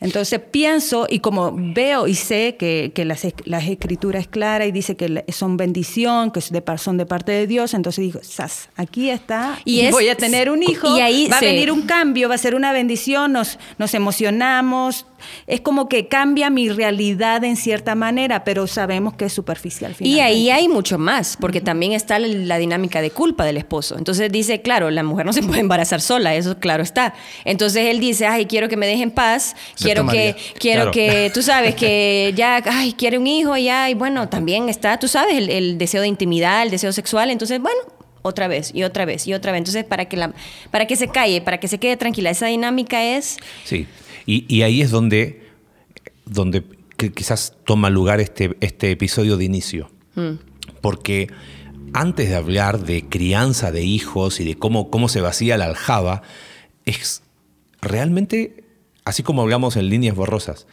Entonces 0.00 0.38
pienso 0.40 1.06
y 1.10 1.18
como 1.18 1.52
veo 1.56 2.06
y 2.06 2.14
sé 2.14 2.54
que, 2.56 2.92
que 2.94 3.04
las, 3.04 3.24
esc- 3.24 3.42
la 3.46 3.58
escritura 3.58 4.20
es 4.20 4.28
clara 4.28 4.64
y 4.64 4.70
dice 4.70 4.96
que 4.96 5.24
son 5.32 5.56
bendición, 5.56 6.30
que 6.30 6.38
es 6.38 6.52
de 6.52 6.62
par- 6.62 6.78
son 6.78 6.96
de 6.98 7.04
parte 7.06 7.32
de 7.32 7.48
Dios, 7.48 7.74
entonces 7.74 8.02
digo, 8.02 8.20
sas, 8.22 8.68
aquí 8.76 9.10
está 9.10 9.58
Y 9.64 9.80
y, 9.80 9.86
es- 9.86 9.90
voy 9.92 10.08
a 10.08 10.14
tener 10.16 10.50
un 10.50 10.62
hijo, 10.62 10.96
y 10.96 11.00
ahí 11.00 11.26
va 11.26 11.40
se- 11.40 11.48
a 11.48 11.52
venir 11.52 11.72
un 11.72 11.82
cambio, 11.82 12.28
va 12.28 12.36
a 12.36 12.38
ser 12.38 12.54
una 12.54 12.72
bendición, 12.72 13.32
nos, 13.32 13.58
nos 13.78 13.92
emocionamos, 13.94 15.06
es 15.48 15.60
como 15.60 15.88
que 15.88 16.06
cambia 16.06 16.48
mi 16.48 16.68
realidad 16.68 17.42
en 17.42 17.56
cierta 17.56 17.96
manera, 17.96 18.44
pero 18.44 18.68
sabemos 18.68 19.14
que 19.14 19.24
es 19.24 19.32
superficial. 19.32 19.96
Y 19.98 20.20
ahí 20.20 20.50
hay 20.50 20.68
mucho 20.68 20.96
más, 20.98 21.36
porque 21.40 21.60
también 21.60 21.90
está 21.90 22.20
la, 22.20 22.28
la 22.28 22.58
dinámica 22.58 23.02
de 23.02 23.10
culpa 23.10 23.44
del 23.44 23.56
esposo. 23.56 23.98
Entonces 23.98 24.30
dice, 24.30 24.62
claro, 24.62 24.90
la 24.90 25.02
mujer 25.02 25.26
no 25.26 25.32
se 25.32 25.42
puede 25.42 25.58
embarazar 25.60 26.00
sola, 26.00 26.36
eso 26.36 26.56
claro 26.60 26.84
está. 26.84 27.14
Entonces 27.44 27.86
él 27.86 27.98
dice, 27.98 28.26
ay, 28.26 28.46
quiero 28.46 28.68
que 28.68 28.76
me 28.76 28.86
dejen 28.86 29.10
paz, 29.10 29.56
quiero 29.94 30.06
que, 30.06 30.36
quiero 30.58 30.82
Claro. 30.82 30.90
que, 30.92 31.30
tú 31.34 31.42
sabes, 31.42 31.74
que 31.74 32.32
ya, 32.36 32.62
ay, 32.66 32.92
quiere 32.92 33.18
un 33.18 33.26
hijo, 33.26 33.56
ya, 33.56 33.90
y 33.90 33.94
bueno, 33.94 34.28
también 34.28 34.68
está, 34.68 34.98
tú 34.98 35.08
sabes, 35.08 35.36
el, 35.36 35.50
el 35.50 35.78
deseo 35.78 36.02
de 36.02 36.08
intimidad, 36.08 36.62
el 36.62 36.70
deseo 36.70 36.92
sexual, 36.92 37.30
entonces, 37.30 37.60
bueno, 37.60 37.78
otra 38.22 38.48
vez 38.48 38.72
y 38.74 38.82
otra 38.82 39.04
vez 39.04 39.26
y 39.26 39.34
otra 39.34 39.52
vez. 39.52 39.60
Entonces, 39.60 39.84
para 39.84 40.06
que, 40.06 40.16
la, 40.16 40.34
para 40.70 40.86
que 40.86 40.96
se 40.96 41.08
calle, 41.08 41.40
para 41.40 41.58
que 41.58 41.68
se 41.68 41.78
quede 41.78 41.96
tranquila, 41.96 42.30
esa 42.30 42.46
dinámica 42.46 43.02
es... 43.04 43.38
Sí, 43.64 43.86
y, 44.26 44.44
y 44.54 44.62
ahí 44.62 44.82
es 44.82 44.90
donde, 44.90 45.42
donde 46.26 46.62
quizás 47.14 47.54
toma 47.64 47.90
lugar 47.90 48.20
este, 48.20 48.56
este 48.60 48.90
episodio 48.90 49.36
de 49.36 49.44
inicio. 49.44 49.90
Porque 50.80 51.28
antes 51.92 52.28
de 52.28 52.34
hablar 52.34 52.84
de 52.84 53.04
crianza 53.08 53.70
de 53.70 53.84
hijos 53.84 54.40
y 54.40 54.44
de 54.44 54.56
cómo, 54.56 54.90
cómo 54.90 55.08
se 55.08 55.20
vacía 55.20 55.56
la 55.56 55.66
aljaba, 55.66 56.22
es 56.84 57.22
realmente, 57.80 58.64
así 59.08 59.22
como 59.22 59.42
hablamos 59.42 59.76
en 59.76 59.88
líneas 59.88 60.14
borrosas, 60.14 60.66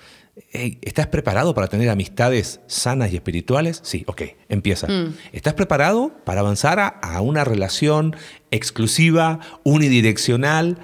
hey, 0.52 0.78
¿estás 0.82 1.08
preparado 1.08 1.54
para 1.54 1.67
tener 1.67 1.89
amistades 1.89 2.60
sanas 2.67 3.12
y 3.12 3.15
espirituales? 3.15 3.80
Sí, 3.84 4.04
ok, 4.08 4.21
empieza. 4.50 4.88
¿Estás 5.32 5.54
preparado 5.54 6.12
para 6.26 6.41
avanzar 6.41 6.80
a, 6.80 6.88
a 6.88 7.21
una 7.21 7.43
relación 7.43 8.15
exclusiva, 8.52 9.39
unidireccional? 9.63 10.78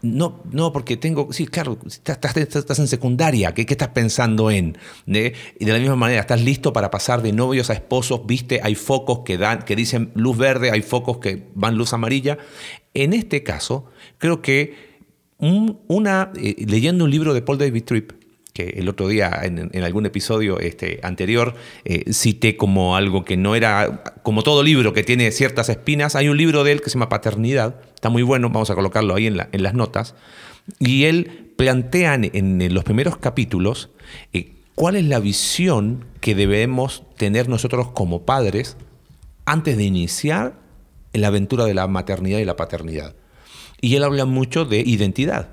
No, 0.00 0.42
no, 0.52 0.72
porque 0.72 0.96
tengo, 0.96 1.32
sí, 1.32 1.46
claro, 1.48 1.76
estás, 1.84 2.18
estás- 2.36 2.54
estás 2.56 2.78
en 2.78 2.86
secundaria, 2.86 3.52
¿qué, 3.52 3.66
qué 3.66 3.74
estás 3.74 3.88
pensando 3.88 4.48
en? 4.50 4.78
¿De? 5.06 5.34
Y 5.58 5.64
de 5.64 5.72
la 5.72 5.78
misma 5.80 5.96
manera, 5.96 6.20
¿estás 6.20 6.40
listo 6.40 6.72
para 6.72 6.90
pasar 6.90 7.20
de 7.20 7.32
novios 7.32 7.68
a 7.70 7.72
esposos? 7.72 8.24
¿Viste? 8.24 8.60
Hay 8.62 8.76
focos 8.76 9.20
que, 9.24 9.36
dan, 9.38 9.62
que 9.62 9.74
dicen 9.74 10.12
luz 10.14 10.36
verde, 10.38 10.70
hay 10.70 10.82
focos 10.82 11.18
que 11.18 11.48
van 11.54 11.76
luz 11.76 11.92
amarilla. 11.94 12.38
En 12.94 13.12
este 13.12 13.42
caso, 13.42 13.86
creo 14.18 14.40
que 14.40 14.87
un- 15.38 15.78
una, 15.88 16.32
eh, 16.36 16.54
leyendo 16.66 17.04
un 17.04 17.10
libro 17.10 17.34
de 17.34 17.42
Paul 17.42 17.58
David 17.58 17.84
Tripp, 17.84 18.12
que 18.52 18.70
el 18.76 18.88
otro 18.88 19.06
día 19.06 19.30
en, 19.44 19.70
algún 19.84 20.04
episodio 20.04 20.58
este, 20.58 20.98
anterior 21.04 21.54
eh, 21.84 22.12
cité 22.12 22.56
como 22.56 22.96
algo 22.96 23.24
que 23.24 23.36
no 23.36 23.54
era, 23.54 24.02
como 24.24 24.42
todo 24.42 24.64
libro 24.64 24.92
que 24.92 25.04
tiene 25.04 25.30
ciertas 25.30 25.68
espinas, 25.68 26.16
hay 26.16 26.28
un 26.28 26.36
libro 26.36 26.64
de 26.64 26.72
él 26.72 26.80
que 26.82 26.90
se 26.90 26.94
llama 26.94 27.08
Paternidad, 27.08 27.76
está 27.94 28.08
muy 28.08 28.22
bueno, 28.22 28.48
vamos 28.50 28.70
a 28.70 28.74
colocarlo 28.74 29.14
ahí 29.14 29.28
en, 29.28 29.36
la- 29.36 29.48
en 29.52 29.62
las 29.62 29.74
notas, 29.74 30.16
y 30.80 31.04
él 31.04 31.52
plantea 31.56 32.14
en, 32.14 32.60
en 32.60 32.74
los 32.74 32.82
primeros 32.82 33.16
capítulos 33.16 33.90
eh, 34.32 34.54
cuál 34.74 34.96
es 34.96 35.04
la 35.04 35.20
visión 35.20 36.04
que 36.20 36.34
debemos 36.34 37.04
tener 37.16 37.48
nosotros 37.48 37.88
como 37.92 38.22
padres 38.26 38.76
antes 39.44 39.76
de 39.76 39.84
iniciar 39.84 40.54
la 41.12 41.28
aventura 41.28 41.64
de 41.64 41.74
la 41.74 41.86
maternidad 41.86 42.38
y 42.40 42.44
la 42.44 42.56
paternidad. 42.56 43.14
Y 43.80 43.94
él 43.96 44.04
habla 44.04 44.24
mucho 44.24 44.64
de 44.64 44.80
identidad, 44.80 45.48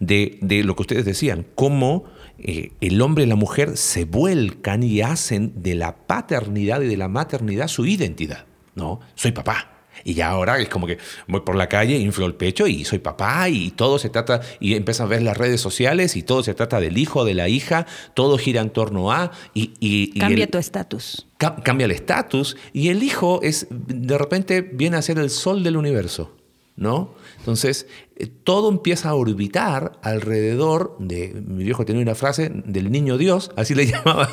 de, 0.00 0.38
de 0.40 0.62
lo 0.64 0.76
que 0.76 0.82
ustedes 0.82 1.04
decían, 1.04 1.46
cómo 1.54 2.04
eh, 2.38 2.72
el 2.80 3.00
hombre 3.00 3.24
y 3.24 3.26
la 3.26 3.36
mujer 3.36 3.76
se 3.76 4.04
vuelcan 4.04 4.82
y 4.82 5.00
hacen 5.00 5.52
de 5.62 5.74
la 5.74 5.96
paternidad 5.96 6.80
y 6.82 6.86
de 6.86 6.96
la 6.96 7.08
maternidad 7.08 7.68
su 7.68 7.86
identidad. 7.86 8.44
No, 8.74 9.00
soy 9.14 9.32
papá. 9.32 9.72
Y 10.04 10.12
ya 10.14 10.28
ahora 10.28 10.60
es 10.60 10.68
como 10.68 10.86
que 10.86 10.98
voy 11.26 11.40
por 11.40 11.56
la 11.56 11.68
calle, 11.68 11.96
inflo 11.98 12.26
el 12.26 12.34
pecho 12.34 12.66
y 12.68 12.84
soy 12.84 12.98
papá 13.00 13.48
y 13.48 13.70
todo 13.70 13.98
se 13.98 14.10
trata, 14.10 14.42
y 14.60 14.74
empiezas 14.74 15.06
a 15.06 15.08
ver 15.08 15.22
las 15.22 15.36
redes 15.36 15.60
sociales 15.60 16.14
y 16.16 16.22
todo 16.22 16.42
se 16.44 16.52
trata 16.54 16.78
del 16.78 16.98
hijo, 16.98 17.24
de 17.24 17.34
la 17.34 17.48
hija, 17.48 17.86
todo 18.14 18.36
gira 18.38 18.60
en 18.60 18.70
torno 18.70 19.10
a... 19.10 19.32
Y, 19.54 19.72
y- 19.80 20.12
y 20.14 20.18
Cambia 20.20 20.44
el- 20.44 20.50
tu 20.50 20.58
estatus. 20.58 21.26
Ca- 21.38 21.56
cambia 21.56 21.86
el 21.86 21.90
estatus 21.92 22.56
y 22.72 22.88
el 22.90 23.02
hijo 23.02 23.40
es 23.42 23.66
de 23.70 24.18
repente 24.18 24.60
viene 24.60 24.98
a 24.98 25.02
ser 25.02 25.18
el 25.18 25.30
sol 25.30 25.64
del 25.64 25.76
universo, 25.78 26.36
¿no? 26.76 27.14
Entonces, 27.46 27.86
eh, 28.16 28.26
todo 28.26 28.68
empieza 28.68 29.10
a 29.10 29.14
orbitar 29.14 30.00
alrededor 30.02 30.96
de, 30.98 31.32
mi 31.46 31.62
viejo 31.62 31.84
tenía 31.84 32.02
una 32.02 32.16
frase, 32.16 32.50
del 32.52 32.90
niño 32.90 33.18
Dios, 33.18 33.52
así 33.54 33.72
le 33.76 33.86
llamaba, 33.92 34.28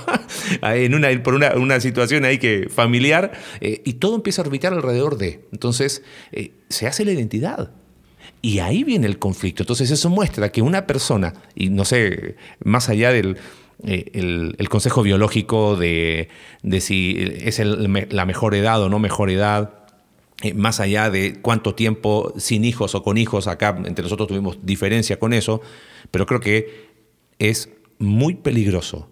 en 0.64 0.96
una, 0.96 1.10
por 1.22 1.36
una, 1.36 1.54
una 1.56 1.80
situación 1.80 2.26
ahí 2.26 2.40
que 2.40 2.70
familiar, 2.70 3.34
eh, 3.62 3.84
y 3.86 3.94
todo 3.94 4.16
empieza 4.16 4.42
a 4.42 4.46
orbitar 4.46 4.74
alrededor 4.74 5.20
de. 5.20 5.46
Entonces, 5.52 6.02
eh, 6.32 6.54
se 6.70 6.88
hace 6.88 7.06
la 7.06 7.12
identidad. 7.12 7.70
Y 8.42 8.60
ahí 8.60 8.84
viene 8.84 9.06
el 9.06 9.20
conflicto. 9.20 9.62
Entonces 9.62 9.92
eso 9.92 10.10
muestra 10.10 10.52
que 10.52 10.64
una 10.64 10.88
persona, 10.88 11.36
y 11.54 11.70
no 11.70 11.86
sé, 11.86 12.36
más 12.64 12.90
allá 12.90 13.12
del 13.12 13.38
el, 13.84 14.70
consejo 14.70 15.04
biológico 15.04 15.76
de, 15.76 16.30
si 16.80 17.16
es 17.20 17.60
la 17.60 18.26
mejor 18.26 18.56
edad 18.56 18.82
o 18.82 18.90
no 18.90 18.98
mejor 18.98 19.30
edad, 19.30 19.83
eh, 20.42 20.54
más 20.54 20.80
allá 20.80 21.10
de 21.10 21.40
cuánto 21.42 21.76
tiempo 21.76 22.34
sin 22.38 22.66
hijos 22.66 22.96
o 22.96 23.04
con 23.04 23.18
hijos, 23.18 23.48
acá 23.48 23.76
entre 23.86 24.04
nosotros 24.04 24.28
tuvimos 24.28 24.58
diferencia 24.64 25.20
con 25.20 25.34
eso, 25.34 25.62
pero 26.12 26.26
creo 26.26 26.40
que 26.40 26.90
es 27.40 27.70
muy 28.00 28.36
peligroso 28.36 29.10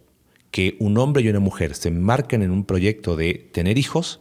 que 0.51 0.75
un 0.79 0.97
hombre 0.97 1.23
y 1.23 1.29
una 1.29 1.39
mujer 1.39 1.75
se 1.75 1.89
embarquen 1.89 2.41
en 2.41 2.51
un 2.51 2.65
proyecto 2.65 3.15
de 3.15 3.49
tener 3.53 3.77
hijos 3.77 4.19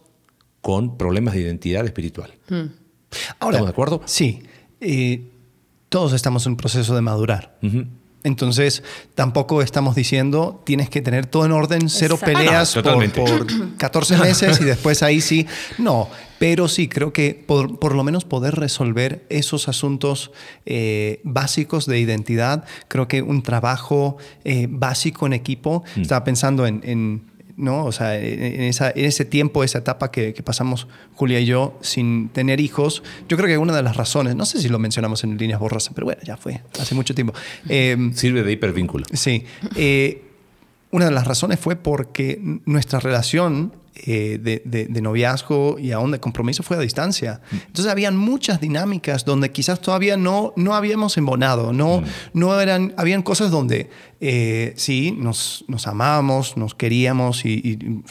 con 0.60 0.96
problemas 0.96 1.34
de 1.34 1.40
identidad 1.40 1.84
espiritual. 1.84 2.34
Hmm. 2.48 2.66
Ahora, 3.40 3.56
¿Estamos 3.56 3.66
de 3.66 3.70
acuerdo? 3.70 4.02
Sí. 4.04 4.42
Eh, 4.80 5.24
todos 5.88 6.12
estamos 6.12 6.46
en 6.46 6.52
un 6.52 6.56
proceso 6.56 6.94
de 6.94 7.00
madurar. 7.00 7.58
Entonces, 8.22 8.82
tampoco 9.14 9.62
estamos 9.62 9.94
diciendo 9.94 10.62
tienes 10.64 10.90
que 10.90 11.00
tener 11.00 11.26
todo 11.26 11.46
en 11.46 11.52
orden, 11.52 11.88
cero 11.88 12.18
peleas 12.22 12.74
por, 12.74 13.46
14 13.76 14.16
meses 14.18 14.60
y 14.60 14.64
después 14.64 15.02
ahí 15.02 15.20
sí. 15.20 15.46
No, 15.78 16.08
pero 16.38 16.68
sí 16.68 16.88
creo 16.88 17.12
que 17.12 17.34
por, 17.46 17.94
lo 17.94 18.04
menos 18.04 18.24
poder 18.24 18.56
resolver 18.56 19.24
esos 19.30 19.68
asuntos 19.68 20.32
eh, 20.66 21.20
básicos 21.24 21.86
de 21.86 21.98
identidad, 21.98 22.64
creo 22.88 23.08
que 23.08 23.22
un 23.22 23.42
trabajo 23.42 24.18
eh, 24.44 24.66
básico 24.68 25.26
en 25.26 25.32
equipo, 25.32 25.84
mm. 25.96 26.00
estaba 26.02 26.24
pensando 26.24 26.66
en 26.66 27.29
¿no? 27.56 27.84
O 27.84 27.92
sea, 27.92 28.18
en, 28.18 28.62
esa, 28.62 28.90
en 28.90 29.04
ese 29.04 29.24
tiempo, 29.24 29.64
esa 29.64 29.78
etapa 29.78 30.10
que, 30.10 30.32
pasamos 30.44 30.88
Julia 31.14 31.40
y 31.40 31.46
yo 31.46 31.78
sin 31.80 32.28
tener 32.30 32.60
hijos, 32.60 33.02
yo 33.28 33.36
creo 33.36 33.48
que 33.48 33.58
una 33.58 33.74
de 33.74 33.82
las 33.82 33.96
razones, 33.96 34.36
no 34.36 34.44
sé 34.44 34.60
si 34.60 34.68
lo 34.68 34.78
mencionamos 34.78 35.24
en 35.24 35.36
líneas 35.36 35.60
borrosas, 35.60 35.92
pero 35.94 36.06
bueno, 36.06 36.20
ya 36.24 36.36
fue, 36.36 36.60
hace 36.78 36.94
mucho 36.94 37.14
tiempo. 37.14 37.34
Em, 37.68 38.14
Sirve 38.14 38.42
de 38.42 38.52
hipervínculo. 38.52 39.04
Sí. 39.12 39.44
Eh, 39.76 40.22
una 40.90 41.04
de 41.04 41.10
las 41.12 41.26
razones 41.26 41.60
fue 41.60 41.76
porque 41.76 42.40
nuestra 42.64 42.98
relación 42.98 43.72
eh, 44.06 44.38
de, 44.64 45.00
noviazgo 45.00 45.78
y 45.78 45.92
aún 45.92 46.10
de 46.10 46.20
compromiso 46.20 46.62
fue 46.62 46.76
a 46.76 46.80
distancia. 46.80 47.40
Entonces 47.52 47.86
habían 47.86 48.16
muchas 48.16 48.60
dinámicas 48.60 49.24
donde 49.24 49.50
quizás 49.50 49.80
todavía 49.80 50.16
no, 50.16 50.52
no 50.56 50.74
habíamos 50.74 51.16
embonado, 51.18 51.72
no, 51.72 52.00
mm. 52.00 52.04
no 52.34 52.60
eran, 52.60 52.94
habían 52.96 53.22
cosas 53.22 53.50
donde 53.50 53.90
eh, 54.20 54.72
sí, 54.76 55.12
nos, 55.12 55.64
nos 55.68 55.86
amábamos, 55.86 56.56
nos 56.56 56.74
queríamos 56.74 57.44
y, 57.44 58.02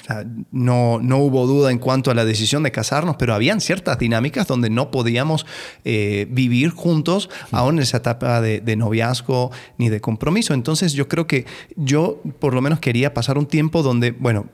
no, 0.52 1.00
no 1.02 1.18
hubo 1.18 1.48
duda 1.48 1.72
en 1.72 1.80
cuanto 1.80 2.12
a 2.12 2.14
la 2.14 2.26
decisión 2.26 2.64
de 2.64 2.72
casarnos, 2.72 3.16
pero 3.18 3.34
habían 3.34 3.62
ciertas 3.62 3.98
dinámicas 3.98 4.48
donde 4.48 4.70
no 4.70 4.92
podíamos 4.92 5.46
eh, 5.86 6.28
vivir 6.30 6.70
juntos 6.72 7.30
mm. 7.52 7.56
aún 7.56 7.78
en 7.78 7.84
esa 7.84 7.98
etapa 7.98 8.42
de, 8.42 8.62
de 8.62 8.76
noviazgo 8.76 9.52
ni 9.78 9.90
de 9.90 10.02
compromiso. 10.02 10.54
Entonces 10.54 10.94
yo 10.94 11.08
creo 11.08 11.26
que 11.26 11.46
yo 11.76 12.22
por 12.40 12.54
lo 12.54 12.62
menos 12.62 12.80
quería 12.80 13.14
pasar 13.14 13.38
un 13.38 13.48
tiempo 13.48 13.82
donde, 13.82 14.12
bueno, 14.12 14.48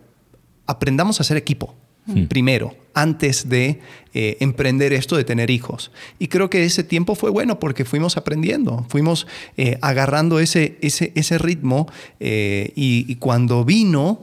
aprendamos 0.66 1.20
a 1.22 1.24
ser 1.24 1.38
equipo. 1.38 1.76
Hmm. 2.08 2.26
Primero, 2.26 2.76
antes 2.94 3.50
de 3.50 3.80
eh, 4.14 4.38
emprender 4.40 4.94
esto 4.94 5.18
de 5.18 5.24
tener 5.24 5.50
hijos. 5.50 5.92
Y 6.20 6.28
creo 6.28 6.52
que 6.52 6.64
ese 6.64 6.84
tiempo 6.84 7.16
fue 7.16 7.32
bueno 7.32 7.60
porque 7.60 7.84
fuimos 7.84 8.16
aprendiendo, 8.16 8.86
fuimos 8.90 9.26
eh, 9.58 9.80
agarrando 9.82 10.40
ese, 10.40 10.78
ese, 10.82 11.12
ese 11.16 11.40
ritmo 11.40 11.88
eh, 12.20 12.72
y, 12.76 13.16
cuando 13.16 13.66
vino, 13.66 14.22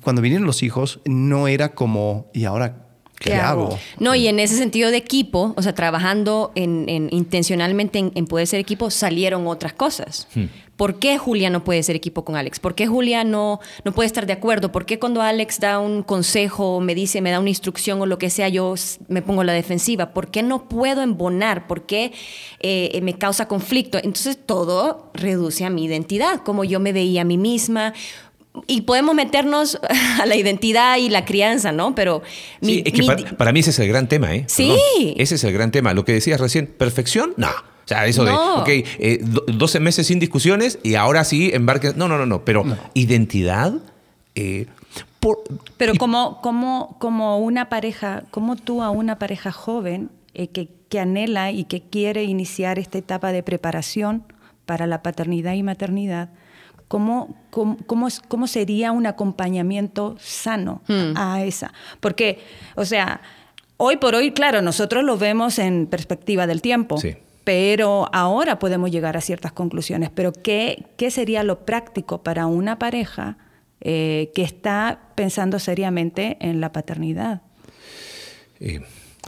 cuando 0.00 0.22
vinieron 0.22 0.46
los 0.46 0.62
hijos, 0.62 1.00
no 1.04 1.46
era 1.46 1.68
como, 1.68 2.26
¿y 2.32 2.46
ahora 2.46 2.87
¿Qué, 3.18 3.34
hago? 3.34 3.78
No, 3.98 4.14
y 4.14 4.28
en 4.28 4.38
ese 4.38 4.56
sentido 4.56 4.90
de 4.90 4.96
equipo, 4.96 5.54
o 5.56 5.62
sea, 5.62 5.74
trabajando 5.74 6.52
en, 6.54 7.08
intencionalmente 7.10 7.98
en, 8.14 8.26
poder 8.26 8.46
ser 8.46 8.60
equipo, 8.60 8.90
salieron 8.90 9.46
otras 9.46 9.72
cosas. 9.72 10.28
Hmm. 10.34 10.46
¿Por 10.78 11.00
qué 11.00 11.18
Julia 11.18 11.50
no 11.50 11.64
puede 11.64 11.82
ser 11.82 11.96
equipo 11.96 12.24
con 12.24 12.36
Alex? 12.36 12.60
¿Por 12.60 12.76
qué 12.76 12.86
Julia 12.86 13.24
no, 13.24 13.58
no 13.84 13.92
puede 13.92 14.06
estar 14.06 14.26
de 14.26 14.32
acuerdo? 14.32 14.70
¿Por 14.70 14.86
qué 14.86 15.00
cuando 15.00 15.22
Alex 15.22 15.58
da 15.58 15.80
un 15.80 16.04
consejo, 16.04 16.78
me 16.78 16.94
dice, 16.94 17.20
me 17.20 17.32
da 17.32 17.40
una 17.40 17.48
instrucción 17.48 18.00
o 18.00 18.06
lo 18.06 18.18
que 18.18 18.30
sea, 18.30 18.48
yo 18.48 18.76
me 19.08 19.20
pongo 19.20 19.42
la 19.42 19.54
defensiva? 19.54 20.14
¿Por 20.14 20.30
qué 20.30 20.44
no 20.44 20.68
puedo 20.68 21.02
embonar? 21.02 21.66
¿Por 21.66 21.84
qué 21.84 22.12
eh, 22.60 23.00
me 23.02 23.18
causa 23.18 23.48
conflicto? 23.48 23.98
Entonces 23.98 24.38
todo 24.46 25.10
reduce 25.14 25.64
a 25.64 25.70
mi 25.70 25.84
identidad, 25.84 26.42
como 26.44 26.62
yo 26.62 26.78
me 26.78 26.92
veía 26.92 27.22
a 27.22 27.24
mí 27.24 27.38
misma 27.38 27.92
y 28.66 28.82
podemos 28.82 29.14
meternos 29.14 29.78
a 30.20 30.26
la 30.26 30.36
identidad 30.36 30.96
y 30.98 31.08
la 31.08 31.24
crianza, 31.24 31.72
¿no? 31.72 31.94
Pero 31.94 32.22
sí, 32.60 32.82
es 32.84 32.92
que 32.92 33.34
para, 33.36 33.52
mí 33.52 33.60
ese 33.60 33.70
es 33.70 33.78
el 33.78 33.88
gran 33.88 34.08
tema, 34.08 34.34
¿eh? 34.34 34.44
Sí. 34.46 34.74
Ese 35.16 35.36
es 35.36 35.44
el 35.44 35.52
gran 35.52 35.70
tema. 35.70 35.94
Lo 35.94 36.04
que 36.04 36.12
decías 36.12 36.40
recién, 36.40 36.66
perfección, 36.66 37.34
no. 37.36 37.48
O 37.48 37.88
sea, 37.88 38.06
eso 38.06 38.24
de, 38.24 38.32
ok, 38.32 38.68
12 39.46 39.78
eh, 39.78 39.80
meses 39.80 40.06
sin 40.06 40.18
discusiones 40.18 40.78
y 40.82 40.94
ahora 40.94 41.24
sí 41.24 41.50
embarques. 41.54 41.96
No, 41.96 42.06
no, 42.06 42.18
no, 42.18 42.26
no. 42.26 42.44
Pero 42.44 42.64
identidad. 42.92 43.72
Eh, 44.34 44.66
pero 45.78 45.94
como, 45.94 46.40
como, 46.42 46.96
como 46.98 47.38
una 47.38 47.68
pareja, 47.70 48.24
como 48.30 48.56
tú 48.56 48.82
a 48.82 48.90
una 48.90 49.18
pareja 49.18 49.52
joven 49.52 50.10
que, 50.34 50.68
que 50.88 51.00
anhela 51.00 51.50
y 51.50 51.64
que 51.64 51.82
quiere 51.82 52.24
iniciar 52.24 52.78
esta 52.78 52.98
etapa 52.98 53.32
de 53.32 53.42
preparación 53.42 54.24
para 54.66 54.86
la 54.86 55.02
paternidad 55.02 55.54
y 55.54 55.62
maternidad, 55.62 56.28
¿Cómo, 56.88 57.36
cómo, 57.50 58.46
sería 58.46 58.92
un 58.92 59.06
acompañamiento 59.06 60.16
sano 60.18 60.82
hmm. 60.88 61.16
a 61.16 61.44
esa? 61.44 61.72
Porque, 62.00 62.38
o 62.76 62.84
sea, 62.86 63.20
hoy 63.76 63.98
por 63.98 64.14
hoy, 64.14 64.32
claro, 64.32 64.62
nosotros 64.62 65.04
lo 65.04 65.18
vemos 65.18 65.58
en 65.58 65.86
perspectiva 65.86 66.46
del 66.46 66.62
tiempo. 66.62 66.96
Pero 67.44 68.08
ahora 68.12 68.58
podemos 68.58 68.90
llegar 68.90 69.16
a 69.16 69.22
ciertas 69.22 69.52
conclusiones. 69.52 70.10
Pero 70.14 70.32
¿qué, 70.32 70.84
qué 70.98 71.10
sería 71.10 71.42
lo 71.44 71.64
práctico 71.64 72.22
para 72.22 72.46
una 72.46 72.78
pareja 72.78 73.38
eh, 73.80 74.32
que 74.34 74.42
está 74.42 75.00
pensando 75.14 75.58
seriamente 75.58 76.36
en 76.40 76.60
la 76.60 76.72
paternidad? 76.72 77.42
Eh, 78.60 78.80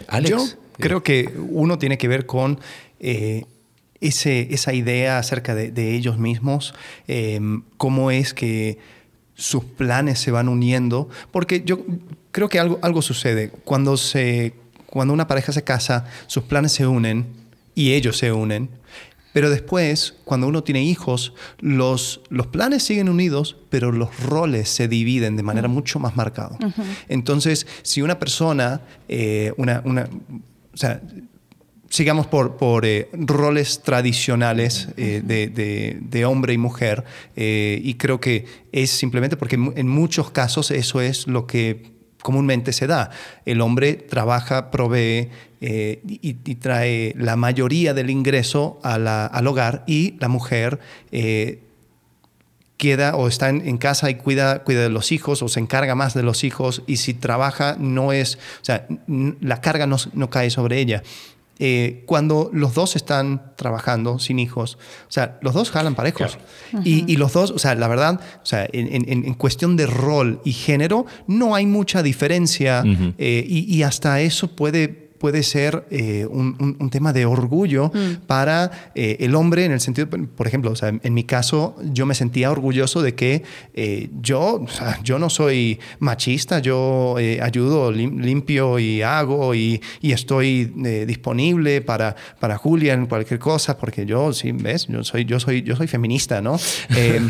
Alex, 0.09 0.31
Yo 0.31 0.45
creo 0.73 1.03
que 1.03 1.33
uno 1.51 1.79
tiene 1.79 1.97
que 1.99 2.09
ver 2.09 2.27
con 2.27 2.59
eh, 2.99 3.45
esa 4.01 4.73
idea 4.73 5.19
acerca 5.19 5.55
de, 5.55 5.95
ellos 5.95 6.19
mismos, 6.19 6.75
em, 7.07 7.63
cómo 7.77 8.11
es 8.11 8.35
que 8.35 8.79
sus 9.35 9.65
planes 9.65 10.19
se 10.19 10.31
van 10.31 10.49
uniendo, 10.49 11.09
porque 11.31 11.63
yo 11.65 11.85
creo 12.33 12.49
que 12.49 12.59
algo, 12.59 12.79
algo 12.83 13.03
sucede. 13.03 13.51
Cuando, 13.65 13.97
se, 13.97 14.55
cuando 14.87 15.15
una 15.15 15.27
pareja 15.27 15.53
se 15.53 15.65
casa, 15.65 16.07
sus 16.27 16.45
planes 16.45 16.73
se 16.73 16.87
unen 16.87 17.27
y 17.75 17.93
ellos 17.93 18.17
se 18.19 18.33
unen, 18.33 18.71
pero 19.33 19.49
después, 19.49 20.15
cuando 20.25 20.49
uno 20.49 20.65
tiene 20.65 20.83
hijos, 20.83 21.35
los, 21.61 22.21
los 22.31 22.49
planes 22.49 22.83
siguen 22.83 23.09
unidos, 23.09 23.57
pero 23.69 23.93
los 23.93 24.19
roles 24.21 24.69
se 24.69 24.89
dividen 24.89 25.37
de 25.37 25.43
manera 25.43 25.69
mucho 25.69 26.01
más 26.01 26.17
marcada. 26.17 26.59
Entonces, 27.09 27.67
si 27.83 28.03
una 28.03 28.19
persona, 28.19 28.81
eh, 29.09 29.53
una, 29.57 29.83
una, 29.85 30.09
o 30.75 30.77
sea, 30.77 31.01
sigamos 31.91 32.29
por, 32.29 32.57
por 32.57 32.87
eh, 32.87 33.09
roles 33.13 33.83
tradicionales 33.83 34.89
eh, 34.97 35.23
de, 35.23 36.25
hombre 36.25 36.55
y 36.55 36.59
mujer, 36.59 37.05
eh, 37.37 37.81
y 37.83 37.95
creo 37.95 38.21
que 38.21 38.47
es 38.73 38.91
simplemente 38.91 39.37
porque 39.37 39.57
en 39.57 39.89
muchos 39.89 40.31
casos 40.31 40.71
eso 40.71 41.01
es 41.01 41.27
lo 41.27 41.47
que 41.47 41.91
comúnmente 42.23 42.73
se 42.73 42.87
da. 42.87 43.11
El 43.45 43.61
hombre 43.61 43.95
trabaja, 43.95 44.71
provee 44.71 45.29
y, 45.61 46.55
trae 46.55 47.15
la 47.19 47.37
mayoría 47.37 47.93
del 47.93 48.09
ingreso 48.09 48.79
al 48.83 49.47
hogar 49.47 49.85
y 49.87 50.17
la 50.21 50.29
mujer 50.29 50.79
queda 52.77 53.17
o 53.17 53.27
está 53.27 53.49
en, 53.49 53.79
casa 53.79 54.11
y 54.11 54.15
cuida, 54.15 54.65
cuida 54.65 54.83
de 54.83 54.91
los 54.91 55.13
hijos 55.13 55.43
o 55.43 55.49
se 55.49 55.61
encarga 55.61 55.95
más 55.95 56.15
de 56.15 56.23
los 56.23 56.45
hijos 56.45 56.83
y 56.87 56.97
si 56.97 57.15
trabaja 57.15 57.77
no 57.79 58.13
es, 58.13 58.37
o 58.37 58.65
sea, 58.65 58.87
la 59.07 59.61
carga 59.61 59.87
no, 59.87 59.97
no 60.13 60.31
cae 60.31 60.51
sobre 60.51 60.79
ella. 60.79 61.03
Eh, 61.63 62.05
cuando 62.07 62.49
los 62.55 62.73
dos 62.73 62.97
están 62.97 63.53
trabajando 63.55 64.19
sin 64.19 64.39
hijos, 64.39 64.79
o 65.09 65.13
sea, 65.13 65.39
los 65.43 65.53
dos 65.53 65.71
jalan 65.71 65.95
parejos. 65.95 66.39
Y, 66.85 67.17
los 67.19 67.35
dos, 67.35 67.51
o 67.51 67.59
sea, 67.59 67.75
la 67.75 67.87
verdad, 67.87 68.19
o 68.43 68.47
sea, 68.47 68.67
en, 68.73 69.35
cuestión 69.35 69.77
de 69.77 69.87
rol 69.87 70.41
y 70.43 70.53
género, 70.53 71.05
no 71.27 71.55
hay 71.55 71.67
mucha 71.67 72.03
diferencia 72.03 72.83
eh, 73.19 73.45
y, 73.47 73.83
hasta 73.83 74.23
eso 74.23 74.57
puede 74.57 75.10
puede 75.21 75.43
ser 75.43 75.87
eh, 75.91 76.27
un, 76.29 76.89
tema 76.91 77.13
de 77.13 77.27
orgullo 77.27 77.93
mm. 77.95 78.27
para 78.27 78.91
eh, 78.95 79.19
el 79.21 79.35
hombre 79.35 79.67
en 79.67 79.73
el 79.73 79.81
sentido, 79.81 80.09
por 80.09 80.47
ejemplo, 80.47 80.71
o 80.71 80.77
sea, 80.77 80.89
en 81.01 81.15
mi 81.15 81.25
caso 81.25 81.77
yo 81.93 82.07
me 82.07 82.15
sentía 82.15 82.51
orgulloso 82.51 83.03
de 83.03 83.15
que 83.15 83.43
eh, 83.75 84.09
yo, 84.23 84.65
yo 85.05 85.19
no 85.19 85.29
soy 85.29 85.79
machista, 85.99 86.59
yo 86.61 87.17
ayudo, 87.43 87.93
limpio 87.93 88.79
y 88.79 89.03
hago 89.03 89.55
y, 89.55 89.83
y 90.01 90.13
estoy 90.13 90.73
disponible 91.07 91.83
para, 91.83 92.17
para 92.41 92.57
Julia 92.57 92.95
en 92.95 93.05
cualquier 93.05 93.39
cosa, 93.39 93.77
porque 93.77 94.07
yo, 94.07 94.33
sí, 94.33 94.53
ves, 94.53 94.87
yo 94.89 95.05
soy, 95.05 95.27
yo 95.27 95.39
soy, 95.39 95.63
yo 95.63 95.77
soy 95.77 95.87
feminista, 95.87 96.41
¿no? 96.41 96.59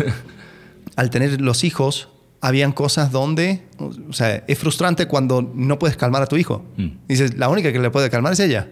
al 0.97 1.11
tener 1.11 1.41
los 1.41 1.65
hijos, 1.65 2.09
habían 2.41 2.73
cosas 2.73 3.13
donde, 3.13 3.67
o 3.79 4.13
sea, 4.13 4.45
es 4.47 4.59
frustrante 4.59 5.07
cuando 5.07 5.43
no 5.43 5.79
puedes 5.79 5.97
calmar 5.97 6.23
a 6.23 6.27
tu 6.27 6.37
hijo. 6.37 6.65
Mm. 6.77 6.89
Dices, 7.09 7.37
la 7.37 7.49
única 7.49 7.73
que 7.73 7.79
le 7.79 7.91
puede 7.91 8.11
calmar 8.11 8.33
es 8.33 8.41
ella. 8.41 8.71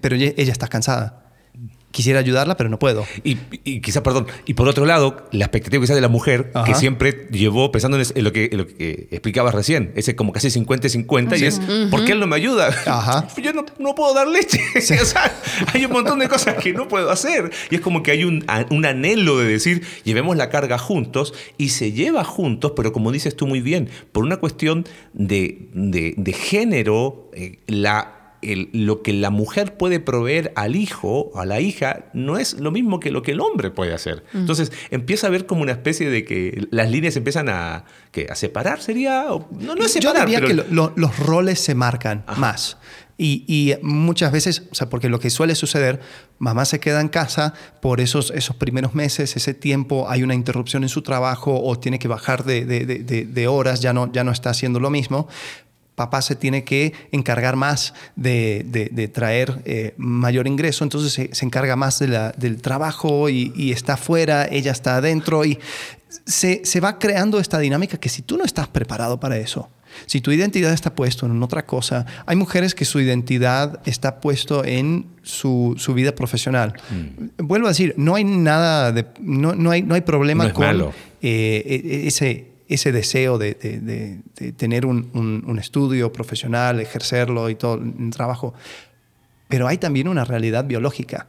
pero 0.00 0.16
ella, 0.16 0.32
ella 0.36 0.52
está 0.52 0.68
cansada 0.68 1.19
quisiera 1.90 2.20
ayudarla, 2.20 2.56
pero 2.56 2.70
no 2.70 2.78
puedo. 2.78 3.06
Y, 3.24 3.38
y 3.64 3.80
quizás, 3.80 4.02
perdón, 4.02 4.26
y 4.46 4.54
por 4.54 4.68
otro 4.68 4.86
lado, 4.86 5.28
la 5.32 5.46
expectativa 5.46 5.82
quizás 5.82 5.96
de 5.96 6.02
la 6.02 6.08
mujer, 6.08 6.52
que 6.64 6.74
siempre 6.74 7.28
llevó 7.30 7.72
pensando 7.72 7.98
en, 7.98 8.24
lo, 8.24 8.32
que, 8.32 8.50
lo 8.52 8.66
que 8.66 9.08
explicabas 9.10 9.54
recién, 9.54 9.92
ese 9.96 10.16
como 10.16 10.32
casi 10.32 10.48
50-50, 10.48 11.40
y 11.40 11.44
es, 11.44 11.60
¿por 11.90 12.04
qué 12.04 12.12
él 12.12 12.20
no 12.20 12.26
me 12.26 12.36
ayuda? 12.36 12.68
Ajá. 12.86 13.26
Yo 13.42 13.52
no, 13.52 13.64
no, 13.78 13.94
puedo 13.94 14.14
dar 14.14 14.28
leche. 14.28 14.60
o 14.76 14.80
sea, 15.04 15.32
hay 15.72 15.84
un 15.84 15.92
montón 15.92 16.18
de 16.18 16.28
cosas 16.28 16.56
que 16.56 16.72
no 16.72 16.88
puedo 16.88 17.10
hacer. 17.10 17.50
Y 17.70 17.76
es 17.76 17.80
como 17.80 18.02
que 18.02 18.12
hay 18.12 18.24
un, 18.24 18.44
un 18.70 18.84
anhelo 18.84 19.38
de 19.38 19.46
decir, 19.46 19.84
llevemos 20.04 20.36
la 20.36 20.50
carga 20.50 20.78
juntos, 20.78 21.34
y 21.58 21.70
se 21.70 21.92
lleva 21.92 22.24
juntos, 22.24 22.72
pero 22.76 22.92
como 22.92 23.12
dices 23.12 23.36
tú 23.36 23.46
muy 23.46 23.60
bien, 23.60 23.88
por 24.12 24.24
una 24.24 24.36
cuestión 24.36 24.86
de, 25.12 25.68
de, 25.74 26.14
de 26.16 26.32
género, 26.32 27.30
eh, 27.32 27.58
la 27.66 28.19
lo 28.42 29.02
que 29.02 29.12
la 29.12 29.30
mujer 29.30 29.76
puede 29.76 30.00
proveer 30.00 30.52
al 30.56 30.76
hijo, 30.76 31.30
a 31.34 31.44
la 31.44 31.60
hija, 31.60 32.06
no 32.14 32.38
es 32.38 32.54
lo 32.58 32.70
mismo 32.70 33.00
que 33.00 33.10
lo 33.10 33.22
que 33.22 33.32
el 33.32 33.40
hombre 33.40 33.70
puede 33.70 33.94
hacer. 33.94 34.24
Mm. 34.32 34.38
Entonces 34.38 34.72
empieza 34.90 35.26
a 35.26 35.30
ver 35.30 35.46
como 35.46 35.62
una 35.62 35.72
especie 35.72 36.08
de 36.10 36.24
que 36.24 36.66
las 36.70 36.90
líneas 36.90 37.16
empiezan 37.16 37.48
a, 37.48 37.84
a 38.28 38.34
separar, 38.34 38.80
sería... 38.80 39.24
No, 39.24 39.74
no 39.74 39.84
es 39.84 39.92
separar, 39.92 40.28
Yo 40.28 40.40
diría 40.40 40.64
que 40.64 40.74
los 40.74 41.18
roles 41.18 41.60
se 41.60 41.74
marcan 41.74 42.24
más. 42.36 42.78
Y, 43.22 43.74
muchas 43.82 44.32
veces, 44.32 44.62
o 44.70 44.74
sea, 44.74 44.88
porque 44.88 45.10
lo 45.10 45.20
que 45.20 45.28
suele 45.28 45.54
suceder, 45.54 46.00
mamá 46.38 46.64
se 46.64 46.80
queda 46.80 47.02
en 47.02 47.08
casa 47.08 47.52
por 47.82 48.00
esos, 48.00 48.32
esos 48.34 48.56
primeros 48.56 48.94
meses, 48.94 49.36
ese 49.36 49.52
tiempo, 49.52 50.08
hay 50.08 50.22
una 50.22 50.34
interrupción 50.34 50.84
en 50.84 50.88
su 50.88 51.02
trabajo 51.02 51.60
o 51.62 51.78
tiene 51.78 51.98
que 51.98 52.08
bajar 52.08 52.44
de, 52.44 52.64
de, 52.64 52.84
de 53.26 53.46
horas, 53.46 53.82
ya 53.82 53.92
no, 53.92 54.10
ya 54.10 54.24
no 54.24 54.32
está 54.32 54.48
haciendo 54.48 54.80
lo 54.80 54.88
mismo 54.88 55.28
papá 56.00 56.22
se 56.22 56.34
tiene 56.34 56.64
que 56.64 56.94
encargar 57.12 57.56
más 57.56 57.92
de, 58.16 59.10
traer 59.12 59.60
eh, 59.66 59.92
mayor 59.98 60.46
ingreso, 60.46 60.82
entonces 60.82 61.28
se, 61.30 61.44
encarga 61.44 61.76
más 61.76 61.98
del 61.98 62.62
trabajo 62.62 63.28
y, 63.28 63.70
está 63.70 63.94
afuera, 63.94 64.48
ella 64.50 64.72
está 64.72 64.96
adentro 64.96 65.44
y 65.44 65.58
se, 66.24 66.80
va 66.80 66.98
creando 66.98 67.38
esta 67.38 67.58
dinámica 67.58 67.98
que 67.98 68.08
si 68.08 68.22
tú 68.22 68.38
no 68.38 68.44
estás 68.44 68.66
preparado 68.66 69.20
para 69.20 69.36
eso, 69.36 69.68
si 70.06 70.22
tu 70.22 70.32
identidad 70.32 70.72
está 70.72 70.94
puesto 70.94 71.26
en 71.26 71.42
otra 71.42 71.66
cosa, 71.66 72.06
hay 72.24 72.36
mujeres 72.36 72.74
que 72.74 72.86
su 72.86 72.98
identidad 72.98 73.82
está 73.84 74.20
puesto 74.20 74.64
en 74.64 75.04
su, 75.22 75.76
vida 75.94 76.14
profesional. 76.14 76.80
Mm. 76.90 77.46
Vuelvo 77.46 77.66
a 77.66 77.72
decir, 77.72 77.92
no 77.98 78.14
hay 78.14 78.24
nada 78.24 78.90
de, 78.92 79.04
no, 79.20 79.70
hay, 79.70 79.82
no 79.82 79.94
hay 79.94 80.00
problema 80.00 80.50
con 80.54 80.64
eh, 80.74 80.92
e, 81.20 82.06
ese 82.06 82.49
ese 82.70 82.92
deseo 82.92 83.36
de, 83.36 84.22
tener 84.56 84.86
un, 84.86 85.58
estudio 85.58 86.12
profesional, 86.12 86.80
ejercerlo 86.80 87.50
y 87.50 87.56
todo 87.56 87.74
el 87.74 88.10
trabajo. 88.10 88.54
Pero 89.48 89.66
hay 89.66 89.78
también 89.78 90.06
una 90.06 90.24
realidad 90.24 90.64
biológica 90.64 91.26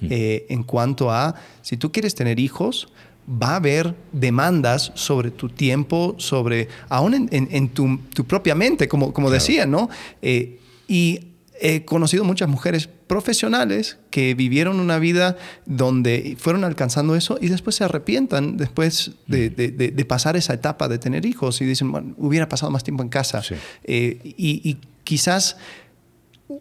hmm. 0.00 0.06
eh, 0.08 0.46
en 0.48 0.62
cuanto 0.62 1.10
a, 1.10 1.34
si 1.62 1.76
tú 1.76 1.90
quieres 1.90 2.14
tener 2.14 2.38
hijos, 2.38 2.88
va 3.28 3.50
a 3.50 3.56
haber 3.56 3.96
demandas 4.12 4.92
sobre 4.94 5.32
tu 5.32 5.48
tiempo, 5.48 6.14
sobre, 6.18 6.68
aún 6.88 7.28
en, 7.30 7.68
tu, 7.70 7.98
propia 8.26 8.54
mente, 8.54 8.86
como, 8.86 9.12
como 9.12 9.30
decía, 9.30 9.66
¿no? 9.66 9.90
Eh, 10.22 10.60
y 10.86 11.33
he 11.64 11.86
conocido 11.86 12.24
muchas 12.24 12.46
mujeres 12.46 12.90
profesionales 13.06 13.96
que 14.10 14.34
vivieron 14.34 14.80
una 14.80 14.98
vida 14.98 15.38
donde 15.64 16.36
fueron 16.38 16.62
alcanzando 16.62 17.16
eso 17.16 17.38
y 17.40 17.48
después 17.48 17.74
se 17.74 17.84
arrepientan 17.84 18.58
después 18.58 19.12
de, 19.26 20.06
pasar 20.06 20.36
esa 20.36 20.52
etapa 20.52 20.88
de 20.88 20.98
tener 20.98 21.24
hijos 21.24 21.62
y 21.62 21.64
dicen, 21.64 21.90
bueno, 21.90 22.14
hubiera 22.18 22.50
pasado 22.50 22.70
más 22.70 22.84
tiempo 22.84 23.02
en 23.02 23.08
casa. 23.08 23.42
Eh, 23.82 24.18
y, 24.22 24.76
quizás 25.04 25.56